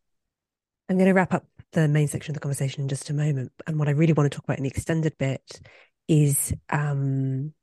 I'm 0.89 0.97
going 0.97 1.07
to 1.07 1.13
wrap 1.13 1.33
up 1.33 1.45
the 1.71 1.87
main 1.87 2.09
section 2.09 2.31
of 2.31 2.33
the 2.33 2.41
conversation 2.41 2.81
in 2.81 2.89
just 2.89 3.09
a 3.09 3.13
moment. 3.13 3.53
And 3.65 3.79
what 3.79 3.87
I 3.87 3.91
really 3.91 4.11
want 4.11 4.29
to 4.29 4.35
talk 4.35 4.43
about 4.43 4.57
in 4.57 4.63
the 4.63 4.69
extended 4.69 5.17
bit 5.17 5.61
is 6.09 6.53
um, 6.69 7.53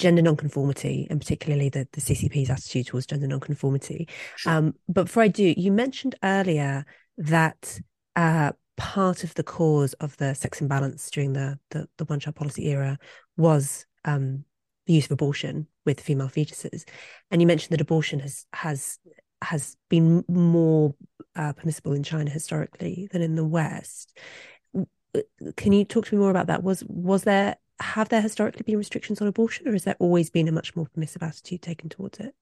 gender 0.00 0.22
nonconformity 0.22 1.06
and 1.10 1.20
particularly 1.20 1.68
the, 1.68 1.86
the 1.92 2.00
CCP's 2.00 2.50
attitude 2.50 2.86
towards 2.86 3.06
gender 3.06 3.26
nonconformity. 3.26 4.08
Sure. 4.36 4.52
Um, 4.52 4.74
but 4.88 5.04
before 5.04 5.22
I 5.22 5.28
do, 5.28 5.54
you 5.56 5.70
mentioned 5.70 6.16
earlier 6.24 6.86
that 7.18 7.78
uh, 8.16 8.52
part 8.76 9.22
of 9.22 9.34
the 9.34 9.42
cause 9.42 9.92
of 9.94 10.16
the 10.16 10.34
sex 10.34 10.60
imbalance 10.60 11.10
during 11.10 11.34
the 11.34 11.58
the, 11.70 11.86
the 11.98 12.04
one 12.06 12.18
child 12.18 12.34
policy 12.34 12.66
era 12.68 12.98
was 13.36 13.86
um, 14.04 14.44
the 14.86 14.94
use 14.94 15.04
of 15.04 15.12
abortion 15.12 15.66
with 15.84 16.00
female 16.00 16.28
fetuses, 16.28 16.84
and 17.30 17.40
you 17.40 17.46
mentioned 17.46 17.72
that 17.72 17.80
abortion 17.80 18.20
has 18.20 18.46
has 18.52 18.98
has 19.42 19.76
been 19.90 20.24
more 20.28 20.94
uh, 21.36 21.52
permissible 21.52 21.92
in 21.92 22.02
China 22.02 22.30
historically 22.30 23.08
than 23.12 23.22
in 23.22 23.34
the 23.34 23.44
West. 23.44 24.18
Can 25.56 25.72
you 25.72 25.84
talk 25.84 26.06
to 26.06 26.14
me 26.14 26.20
more 26.20 26.30
about 26.30 26.46
that? 26.46 26.62
Was 26.62 26.82
was 26.86 27.24
there 27.24 27.56
have 27.80 28.08
there 28.08 28.20
historically 28.20 28.62
been 28.62 28.78
restrictions 28.78 29.20
on 29.20 29.28
abortion, 29.28 29.68
or 29.68 29.72
has 29.72 29.84
there 29.84 29.96
always 29.98 30.30
been 30.30 30.48
a 30.48 30.52
much 30.52 30.76
more 30.76 30.86
permissive 30.86 31.22
attitude 31.22 31.62
taken 31.62 31.88
towards 31.88 32.18
it? 32.18 32.34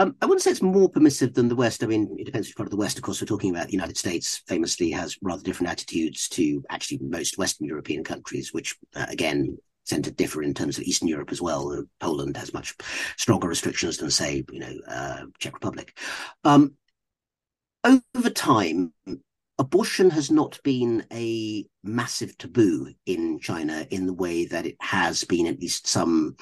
Um, 0.00 0.14
I 0.22 0.26
wouldn't 0.26 0.42
say 0.42 0.52
it's 0.52 0.62
more 0.62 0.88
permissive 0.88 1.34
than 1.34 1.48
the 1.48 1.56
West. 1.56 1.82
I 1.82 1.86
mean, 1.86 2.16
it 2.18 2.24
depends 2.24 2.46
which 2.46 2.56
part 2.56 2.68
of 2.68 2.70
the 2.70 2.76
West. 2.76 2.98
Of 2.98 3.02
course, 3.02 3.20
we're 3.20 3.26
talking 3.26 3.50
about 3.50 3.66
the 3.66 3.72
United 3.72 3.96
States. 3.96 4.42
Famously, 4.46 4.92
has 4.92 5.18
rather 5.22 5.42
different 5.42 5.70
attitudes 5.70 6.28
to 6.30 6.64
actually 6.70 6.98
most 7.02 7.36
Western 7.36 7.66
European 7.66 8.04
countries, 8.04 8.54
which 8.54 8.76
uh, 8.94 9.06
again 9.08 9.58
tend 9.88 10.04
to 10.04 10.10
differ 10.10 10.42
in 10.42 10.54
terms 10.54 10.78
of 10.78 10.84
Eastern 10.84 11.08
Europe 11.08 11.32
as 11.32 11.42
well. 11.42 11.84
Poland 11.98 12.36
has 12.36 12.54
much 12.54 12.76
stronger 13.16 13.48
restrictions 13.48 13.96
than, 13.96 14.10
say, 14.10 14.44
you 14.52 14.60
know, 14.60 14.74
uh, 14.86 15.22
Czech 15.38 15.54
Republic. 15.54 15.98
Um, 16.44 16.74
over 17.84 18.30
time, 18.30 18.92
abortion 19.58 20.10
has 20.10 20.30
not 20.30 20.58
been 20.62 21.04
a 21.12 21.66
massive 21.82 22.36
taboo 22.38 22.92
in 23.06 23.38
China 23.40 23.86
in 23.90 24.06
the 24.06 24.14
way 24.14 24.46
that 24.46 24.66
it 24.66 24.76
has 24.80 25.24
been 25.24 25.46
at 25.46 25.60
least 25.60 25.86
some 25.86 26.36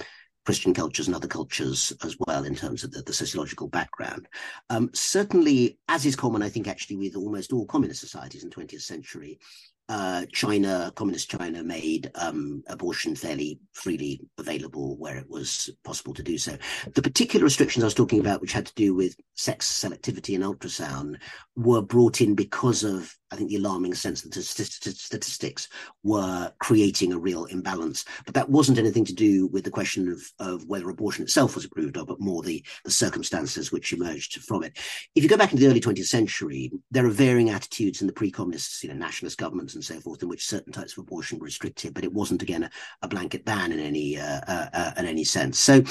Christian 0.44 0.72
cultures 0.72 1.08
and 1.08 1.16
other 1.16 1.26
cultures 1.26 1.92
as 2.04 2.16
well 2.20 2.44
in 2.44 2.54
terms 2.54 2.84
of 2.84 2.92
the, 2.92 3.02
the 3.02 3.12
sociological 3.12 3.68
background. 3.68 4.28
Um, 4.70 4.90
certainly, 4.94 5.78
as 5.88 6.06
is 6.06 6.14
common, 6.14 6.42
I 6.42 6.48
think, 6.48 6.68
actually, 6.68 6.96
with 6.96 7.16
almost 7.16 7.52
all 7.52 7.66
communist 7.66 8.00
societies 8.00 8.44
in 8.44 8.50
the 8.50 8.54
20th 8.54 8.82
century, 8.82 9.40
uh, 9.89 10.26
China, 10.32 10.93
communist 10.97 11.30
China, 11.30 11.62
made 11.62 12.11
um, 12.16 12.62
abortion 12.68 13.14
fairly 13.14 13.61
freely 13.72 14.20
available 14.39 14.97
where 14.97 15.16
it 15.16 15.28
was 15.30 15.70
possible 15.84 16.12
to 16.14 16.22
do 16.22 16.39
so. 16.39 16.57
The 16.95 17.03
particular 17.03 17.45
restrictions 17.45 17.84
I 17.84 17.87
was 17.87 17.95
talking 17.95 18.20
about, 18.20 18.41
which 18.41 18.53
had 18.53 18.66
to 18.66 18.74
do 18.74 18.95
with 18.95 19.16
sex 19.34 19.82
selectivity 19.82 20.34
and 20.34 20.45
ultrasound, 20.45 21.16
were 21.55 21.82
brought 21.82 22.20
in 22.20 22.34
because 22.34 22.82
of 22.82 23.16
I 23.30 23.36
think 23.36 23.50
the 23.50 23.56
alarming 23.56 23.94
sense 23.94 24.22
that 24.22 24.32
the 24.32 24.42
statistics 24.42 25.68
were 26.04 26.52
creating 26.60 27.12
a 27.12 27.18
real 27.18 27.44
imbalance. 27.46 28.04
But 28.24 28.34
that 28.34 28.48
wasn't 28.48 28.78
anything 28.78 29.04
to 29.04 29.14
do 29.14 29.48
with 29.48 29.64
the 29.64 29.70
question 29.70 30.08
of, 30.08 30.22
of 30.38 30.64
whether 30.66 30.88
abortion 30.88 31.24
itself 31.24 31.56
was 31.56 31.64
approved 31.64 31.96
of, 31.96 32.06
but 32.06 32.20
more 32.20 32.42
the, 32.42 32.64
the 32.84 32.90
circumstances 32.90 33.72
which 33.72 33.92
emerged 33.92 34.42
from 34.42 34.62
it. 34.62 34.78
If 35.16 35.24
you 35.24 35.28
go 35.28 35.36
back 35.36 35.52
into 35.52 35.64
the 35.64 35.70
early 35.70 35.80
20th 35.80 36.06
century, 36.06 36.70
there 36.92 37.04
are 37.04 37.10
varying 37.10 37.50
attitudes 37.50 38.00
in 38.00 38.06
the 38.06 38.12
pre-communist, 38.12 38.84
you 38.84 38.90
know, 38.90 38.94
nationalist 38.94 39.38
governments 39.38 39.74
and 39.74 39.84
so 39.84 39.98
forth, 40.00 40.22
in 40.22 40.28
which 40.28 40.46
certain 40.46 40.72
types 40.72 40.92
of 40.92 41.02
abortion 41.02 41.38
were 41.38 41.46
restricted, 41.46 41.94
but 41.94 42.04
it 42.04 42.12
wasn't 42.12 42.42
again 42.42 42.62
a, 42.62 42.70
a 43.02 43.08
blanket 43.08 43.44
ban 43.44 43.72
in 43.72 43.80
any 43.80 44.18
uh, 44.18 44.40
uh, 44.46 44.68
uh, 44.72 44.92
in 44.98 45.06
any 45.06 45.24
sense. 45.24 45.58
So 45.58 45.82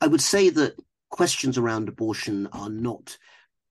I 0.00 0.06
would 0.06 0.22
say 0.22 0.48
that 0.48 0.76
questions 1.10 1.58
around 1.58 1.88
abortion 1.88 2.48
are 2.52 2.70
not 2.70 3.18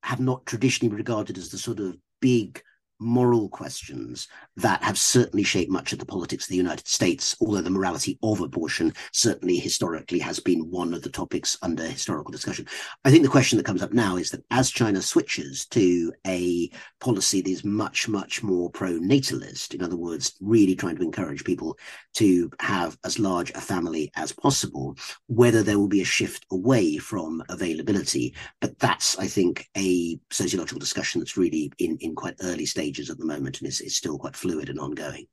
have 0.04 0.20
not 0.20 0.46
traditionally 0.46 0.90
been 0.90 0.98
regarded 0.98 1.38
as 1.38 1.50
the 1.50 1.58
sort 1.58 1.80
of 1.80 1.98
big 2.22 2.62
moral 3.00 3.50
questions 3.50 4.28
that 4.56 4.82
have 4.84 4.98
certainly 4.98 5.44
shaped 5.44 5.72
much 5.72 5.94
of 5.94 6.00
the 6.00 6.06
politics 6.06 6.46
of 6.46 6.50
the 6.50 6.56
United 6.56 6.88
States, 6.88 7.36
although 7.40 7.62
the 7.62 7.70
morality 7.70 8.18
of 8.24 8.42
abortion 8.42 8.94
certainly 9.14 9.58
historically 9.58 10.20
has 10.20 10.40
been 10.40 10.70
one 10.72 10.94
of 10.94 11.02
the 11.02 11.10
topics 11.10 11.58
under 11.62 11.84
historical 11.84 12.32
discussion. 12.32 12.66
I 13.06 13.12
think 13.12 13.24
the 13.24 13.30
question 13.30 13.58
that 13.58 13.66
comes 13.66 13.84
up 13.84 13.94
now 13.94 14.18
is 14.18 14.32
that 14.32 14.44
as 14.52 14.72
China 14.72 15.02
switches 15.02 15.66
to 15.68 16.12
a 16.26 16.70
policy 17.00 17.42
that 17.42 17.50
is 17.50 17.64
much, 17.64 18.08
much 18.08 18.42
more 18.42 18.70
pro 18.70 18.94
natalist, 18.94 19.74
in 19.74 19.84
other 19.84 19.98
words, 19.98 20.36
really 20.42 20.76
trying 20.76 20.96
to 20.98 21.04
encourage 21.04 21.44
people 21.44 21.78
to 22.16 22.50
have 22.60 22.98
as 23.06 23.20
large 23.20 23.52
a 23.52 23.62
family 23.62 24.12
as 24.16 24.32
possible, 24.32 24.98
whether 25.28 25.62
there 25.62 25.78
will 25.78 25.88
be 25.88 26.02
a 26.02 26.06
shift 26.06 26.46
away 26.52 26.98
from 26.98 27.44
availability. 27.50 28.34
But 28.60 28.80
that's, 28.80 29.18
I 29.20 29.28
think, 29.28 29.68
a 29.78 30.20
sociological 30.32 30.80
discussion 30.80 31.20
that's 31.22 31.38
really 31.38 31.72
in, 31.78 31.98
in 32.02 32.16
quite 32.16 32.36
early 32.42 32.66
stages 32.66 32.87
stages 32.88 33.10
at 33.10 33.18
the 33.18 33.26
moment 33.26 33.60
and 33.60 33.68
it's, 33.68 33.82
is 33.82 33.98
still 33.98 34.18
quite 34.18 34.36
fluid 34.36 34.70
and 34.70 34.80
ongoing. 34.80 35.28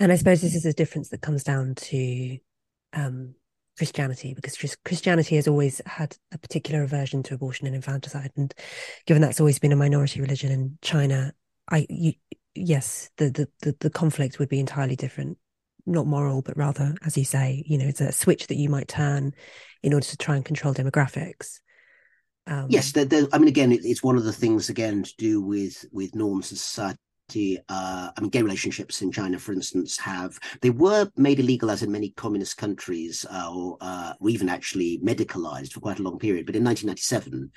And 0.00 0.10
I 0.10 0.16
suppose 0.16 0.40
this 0.40 0.54
is 0.54 0.66
a 0.66 0.72
difference 0.72 1.10
that 1.10 1.20
comes 1.20 1.44
down 1.44 1.74
to 1.74 2.38
um, 2.92 3.34
Christianity, 3.76 4.34
because 4.34 4.76
Christianity 4.84 5.36
has 5.36 5.48
always 5.48 5.82
had 5.84 6.16
a 6.32 6.38
particular 6.38 6.82
aversion 6.82 7.22
to 7.24 7.34
abortion 7.34 7.66
and 7.66 7.76
infanticide, 7.76 8.30
and 8.36 8.54
given 9.06 9.22
that's 9.22 9.40
always 9.40 9.58
been 9.58 9.72
a 9.72 9.76
minority 9.76 10.20
religion 10.20 10.50
in 10.50 10.78
China, 10.82 11.32
I 11.70 11.86
you, 11.90 12.12
yes, 12.54 13.10
the, 13.16 13.30
the 13.30 13.48
the 13.60 13.76
the 13.80 13.90
conflict 13.90 14.38
would 14.38 14.48
be 14.48 14.60
entirely 14.60 14.96
different, 14.96 15.38
not 15.84 16.06
moral, 16.06 16.42
but 16.42 16.56
rather, 16.56 16.94
as 17.04 17.16
you 17.16 17.24
say, 17.24 17.64
you 17.66 17.76
know, 17.76 17.86
it's 17.86 18.00
a 18.00 18.12
switch 18.12 18.46
that 18.46 18.56
you 18.56 18.70
might 18.70 18.88
turn 18.88 19.32
in 19.82 19.92
order 19.92 20.06
to 20.06 20.16
try 20.16 20.36
and 20.36 20.44
control 20.44 20.74
demographics. 20.74 21.60
Um, 22.46 22.66
yes, 22.68 22.92
they're, 22.92 23.04
they're, 23.04 23.26
I 23.32 23.38
mean, 23.38 23.48
again, 23.48 23.72
it, 23.72 23.80
it's 23.84 24.02
one 24.02 24.16
of 24.16 24.24
the 24.24 24.32
things 24.32 24.68
again 24.68 25.02
to 25.02 25.12
do 25.18 25.40
with 25.40 25.84
with 25.92 26.14
norms 26.14 26.52
in 26.52 26.56
society. 26.56 26.98
Uh, 27.68 28.10
I 28.16 28.20
mean, 28.20 28.30
gay 28.30 28.42
relationships 28.42 29.02
in 29.02 29.10
China, 29.10 29.38
for 29.38 29.52
instance, 29.52 29.98
have 29.98 30.38
they 30.60 30.70
were 30.70 31.10
made 31.16 31.40
illegal 31.40 31.70
as 31.70 31.82
in 31.82 31.90
many 31.90 32.10
communist 32.10 32.56
countries, 32.56 33.26
uh, 33.28 33.50
or, 33.52 33.78
uh, 33.80 34.12
or 34.20 34.28
even 34.28 34.48
actually 34.48 35.00
medicalized 35.00 35.72
for 35.72 35.80
quite 35.80 35.98
a 35.98 36.02
long 36.02 36.18
period. 36.18 36.46
But 36.46 36.54
in 36.54 36.62
1997, 36.62 37.50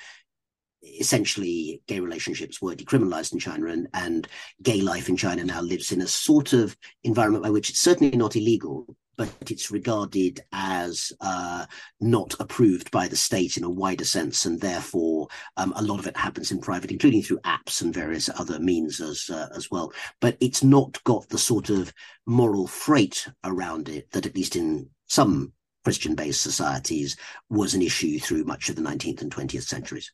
essentially 1.00 1.82
gay 1.88 2.00
relationships 2.00 2.62
were 2.62 2.76
decriminalized 2.76 3.34
in 3.34 3.40
China 3.40 3.68
and, 3.68 3.88
and 3.94 4.28
gay 4.64 4.82
life 4.82 5.10
in 5.10 5.18
China 5.18 5.44
now 5.44 5.62
lives 5.62 5.92
in 5.92 6.02
a 6.02 6.08
sort 6.08 6.54
of 6.54 6.76
environment 7.04 7.44
by 7.44 7.50
which 7.50 7.70
it's 7.70 7.80
certainly 7.80 8.16
not 8.18 8.36
illegal, 8.36 8.96
but 9.20 9.52
it's 9.52 9.70
regarded 9.70 10.40
as 10.54 11.12
uh, 11.20 11.66
not 12.00 12.34
approved 12.40 12.90
by 12.90 13.06
the 13.06 13.18
state 13.18 13.58
in 13.58 13.66
a 13.66 13.70
wider 13.70 14.06
sense, 14.06 14.46
and 14.46 14.62
therefore 14.62 15.28
um, 15.58 15.74
a 15.76 15.82
lot 15.82 16.00
of 16.00 16.08
it 16.08 16.16
happens 16.16 16.52
in 16.52 16.62
private, 16.62 16.90
including 16.90 17.22
through 17.22 17.42
apps 17.42 17.82
and 17.82 17.94
various 17.94 18.30
other 18.40 18.62
means 18.62 19.02
as 19.02 19.30
uh, 19.30 19.50
as 19.54 19.70
well. 19.70 19.92
But 20.22 20.38
it's 20.40 20.64
not 20.64 21.04
got 21.04 21.28
the 21.28 21.38
sort 21.38 21.70
of 21.70 21.94
moral 22.26 22.66
freight 22.66 23.28
around 23.44 23.90
it 23.90 24.10
that, 24.12 24.26
at 24.26 24.38
least 24.38 24.56
in 24.56 24.90
some 25.08 25.52
Christian-based 25.84 26.42
societies, 26.42 27.18
was 27.50 27.74
an 27.74 27.82
issue 27.82 28.20
through 28.20 28.46
much 28.46 28.70
of 28.70 28.78
the 28.78 28.82
19th 28.82 29.22
and 29.22 29.36
20th 29.36 29.64
centuries. 29.64 30.14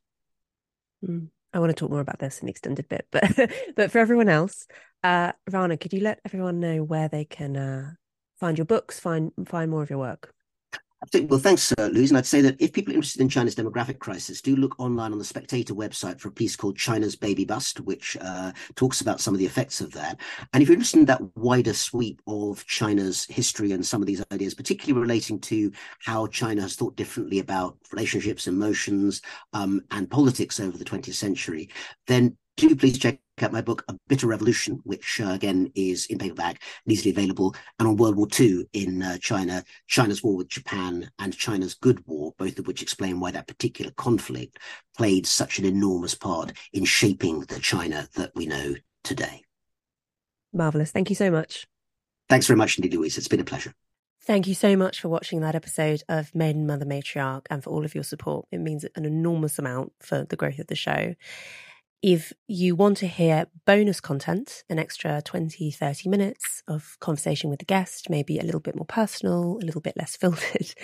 Mm. 1.07 1.27
I 1.53 1.59
want 1.59 1.69
to 1.69 1.75
talk 1.75 1.91
more 1.91 2.01
about 2.01 2.17
this 2.17 2.39
in 2.39 2.49
extended 2.49 2.89
bit, 2.89 3.05
but 3.11 3.51
but 3.75 3.91
for 3.91 3.99
everyone 3.99 4.29
else, 4.29 4.65
uh, 5.03 5.33
Rana, 5.51 5.77
could 5.77 5.93
you 5.93 5.99
let 5.99 6.21
everyone 6.25 6.59
know 6.59 6.81
where 6.81 7.07
they 7.07 7.23
can 7.23 7.55
uh, 7.55 7.91
find 8.39 8.57
your 8.57 8.65
books, 8.65 8.99
find 8.99 9.31
find 9.45 9.71
more 9.71 9.83
of 9.83 9.89
your 9.89 9.99
work? 9.99 10.35
Well, 11.13 11.39
thanks, 11.39 11.71
uh, 11.77 11.89
Louise. 11.93 12.09
And 12.09 12.17
I'd 12.17 12.25
say 12.25 12.41
that 12.41 12.59
if 12.59 12.73
people 12.73 12.93
are 12.93 12.95
interested 12.95 13.21
in 13.21 13.29
China's 13.29 13.55
demographic 13.55 13.99
crisis, 13.99 14.41
do 14.41 14.55
look 14.55 14.79
online 14.79 15.11
on 15.11 15.19
the 15.19 15.25
Spectator 15.25 15.73
website 15.73 16.19
for 16.19 16.29
a 16.29 16.31
piece 16.31 16.55
called 16.55 16.77
China's 16.77 17.15
Baby 17.15 17.45
Bust, 17.45 17.79
which 17.81 18.17
uh, 18.19 18.51
talks 18.75 19.01
about 19.01 19.21
some 19.21 19.33
of 19.33 19.39
the 19.39 19.45
effects 19.45 19.81
of 19.81 19.91
that. 19.91 20.19
And 20.53 20.63
if 20.63 20.69
you're 20.69 20.73
interested 20.73 20.99
in 20.99 21.05
that 21.05 21.21
wider 21.37 21.73
sweep 21.73 22.21
of 22.27 22.65
China's 22.65 23.25
history 23.25 23.71
and 23.71 23.85
some 23.85 24.01
of 24.01 24.07
these 24.07 24.23
ideas, 24.31 24.55
particularly 24.55 24.99
relating 24.99 25.39
to 25.41 25.71
how 25.99 26.27
China 26.27 26.61
has 26.61 26.75
thought 26.75 26.95
differently 26.95 27.39
about 27.39 27.77
relationships, 27.91 28.47
emotions, 28.47 29.21
um, 29.53 29.81
and 29.91 30.09
politics 30.09 30.59
over 30.59 30.77
the 30.77 30.85
20th 30.85 31.13
century, 31.13 31.69
then 32.07 32.35
do 32.55 32.75
please 32.75 32.97
check 32.97 33.19
out 33.41 33.51
my 33.51 33.61
book, 33.61 33.83
A 33.87 33.95
Bitter 34.07 34.27
Revolution, 34.27 34.79
which 34.83 35.19
uh, 35.19 35.29
again 35.29 35.71
is 35.75 36.05
in 36.05 36.17
paperback 36.17 36.61
and 36.85 36.93
easily 36.93 37.11
available, 37.11 37.55
and 37.79 37.87
on 37.87 37.97
World 37.97 38.15
War 38.15 38.27
II 38.39 38.65
in 38.73 39.01
uh, 39.01 39.17
China, 39.17 39.63
China's 39.87 40.23
war 40.23 40.37
with 40.37 40.47
Japan, 40.47 41.09
and 41.19 41.35
China's 41.35 41.73
Good 41.73 42.05
War, 42.07 42.33
both 42.37 42.57
of 42.57 42.67
which 42.67 42.81
explain 42.81 43.19
why 43.19 43.31
that 43.31 43.47
particular 43.47 43.91
conflict 43.91 44.59
played 44.95 45.27
such 45.27 45.59
an 45.59 45.65
enormous 45.65 46.15
part 46.15 46.53
in 46.71 46.85
shaping 46.85 47.41
the 47.41 47.59
China 47.59 48.07
that 48.15 48.31
we 48.35 48.45
know 48.45 48.75
today. 49.03 49.41
Marvelous. 50.53 50.91
Thank 50.91 51.09
you 51.09 51.15
so 51.15 51.29
much. 51.29 51.67
Thanks 52.29 52.47
very 52.47 52.57
much 52.57 52.77
indeed, 52.77 52.93
Louise. 52.93 53.17
It's 53.17 53.27
been 53.27 53.41
a 53.41 53.45
pleasure. 53.45 53.73
Thank 54.23 54.47
you 54.47 54.55
so 54.55 54.75
much 54.75 55.01
for 55.01 55.09
watching 55.09 55.41
that 55.41 55.53
episode 55.53 56.01
of 56.09 56.33
Maiden 56.33 56.65
Mother 56.65 56.85
Matriarch 56.85 57.45
and 57.51 57.63
for 57.63 57.69
all 57.69 57.85
of 57.85 57.93
your 57.93 58.03
support. 58.03 58.47
It 58.51 58.59
means 58.59 58.83
an 58.95 59.05
enormous 59.05 59.59
amount 59.59 59.93
for 60.01 60.23
the 60.23 60.35
growth 60.35 60.57
of 60.57 60.65
the 60.65 60.75
show. 60.75 61.13
If 62.01 62.33
you 62.47 62.75
want 62.75 62.97
to 62.97 63.07
hear 63.07 63.47
bonus 63.65 63.99
content, 63.99 64.63
an 64.69 64.77
extra 64.77 65.23
20, 65.23 65.71
30 65.71 66.09
minutes 66.09 66.61
of 66.67 66.97
conversation 66.99 67.49
with 67.49 67.57
the 67.59 67.65
guest, 67.65 68.09
maybe 68.09 68.37
a 68.37 68.43
little 68.43 68.59
bit 68.59 68.75
more 68.75 68.85
personal, 68.85 69.57
a 69.61 69.65
little 69.65 69.79
bit 69.81 69.97
less 69.97 70.15
filtered, 70.17 70.75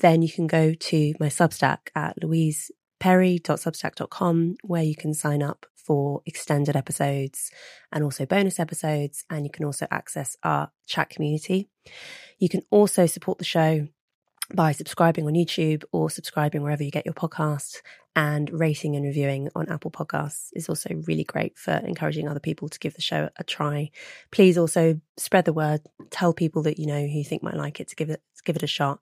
then 0.00 0.22
you 0.22 0.30
can 0.30 0.46
go 0.46 0.74
to 0.74 1.14
my 1.18 1.26
Substack 1.26 1.88
at 1.94 2.20
louiseperry.substack.com 2.20 4.56
where 4.62 4.84
you 4.84 4.94
can 4.94 5.14
sign 5.14 5.42
up 5.42 5.66
for 5.74 6.22
extended 6.26 6.76
episodes 6.76 7.50
and 7.90 8.04
also 8.04 8.26
bonus 8.26 8.60
episodes. 8.60 9.24
And 9.30 9.46
you 9.46 9.50
can 9.50 9.64
also 9.64 9.86
access 9.90 10.36
our 10.42 10.70
chat 10.86 11.08
community. 11.08 11.70
You 12.38 12.50
can 12.50 12.60
also 12.70 13.06
support 13.06 13.38
the 13.38 13.44
show 13.44 13.88
by 14.54 14.72
subscribing 14.72 15.26
on 15.26 15.34
YouTube 15.34 15.84
or 15.92 16.10
subscribing 16.10 16.62
wherever 16.62 16.82
you 16.82 16.90
get 16.90 17.04
your 17.04 17.14
podcasts 17.14 17.82
and 18.18 18.50
rating 18.50 18.96
and 18.96 19.04
reviewing 19.04 19.48
on 19.54 19.68
Apple 19.68 19.92
Podcasts 19.92 20.48
is 20.52 20.68
also 20.68 20.90
really 21.06 21.22
great 21.22 21.56
for 21.56 21.74
encouraging 21.74 22.26
other 22.26 22.40
people 22.40 22.68
to 22.68 22.78
give 22.80 22.94
the 22.94 23.00
show 23.00 23.28
a 23.36 23.44
try. 23.44 23.92
Please 24.32 24.58
also 24.58 25.00
spread 25.16 25.44
the 25.44 25.52
word, 25.52 25.82
tell 26.10 26.32
people 26.32 26.64
that 26.64 26.80
you 26.80 26.86
know 26.86 26.98
who 26.98 27.18
you 27.18 27.22
think 27.22 27.44
might 27.44 27.54
like 27.54 27.78
it 27.78 27.86
to 27.86 27.94
give 27.94 28.10
it 28.10 28.20
to 28.36 28.42
give 28.42 28.56
it 28.56 28.64
a 28.64 28.66
shot. 28.66 28.98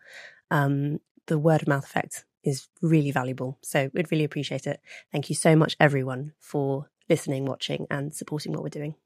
Um, 0.50 1.00
the 1.28 1.38
word 1.38 1.62
of 1.62 1.68
mouth 1.68 1.86
effect 1.86 2.26
is 2.44 2.68
really 2.82 3.10
valuable, 3.10 3.56
so 3.62 3.90
we'd 3.94 4.12
really 4.12 4.24
appreciate 4.24 4.66
it. 4.66 4.80
Thank 5.10 5.30
you 5.30 5.34
so 5.34 5.56
much, 5.56 5.78
everyone, 5.80 6.34
for 6.38 6.90
listening, 7.08 7.46
watching, 7.46 7.86
and 7.90 8.14
supporting 8.14 8.52
what 8.52 8.62
we're 8.62 8.68
doing. 8.68 8.96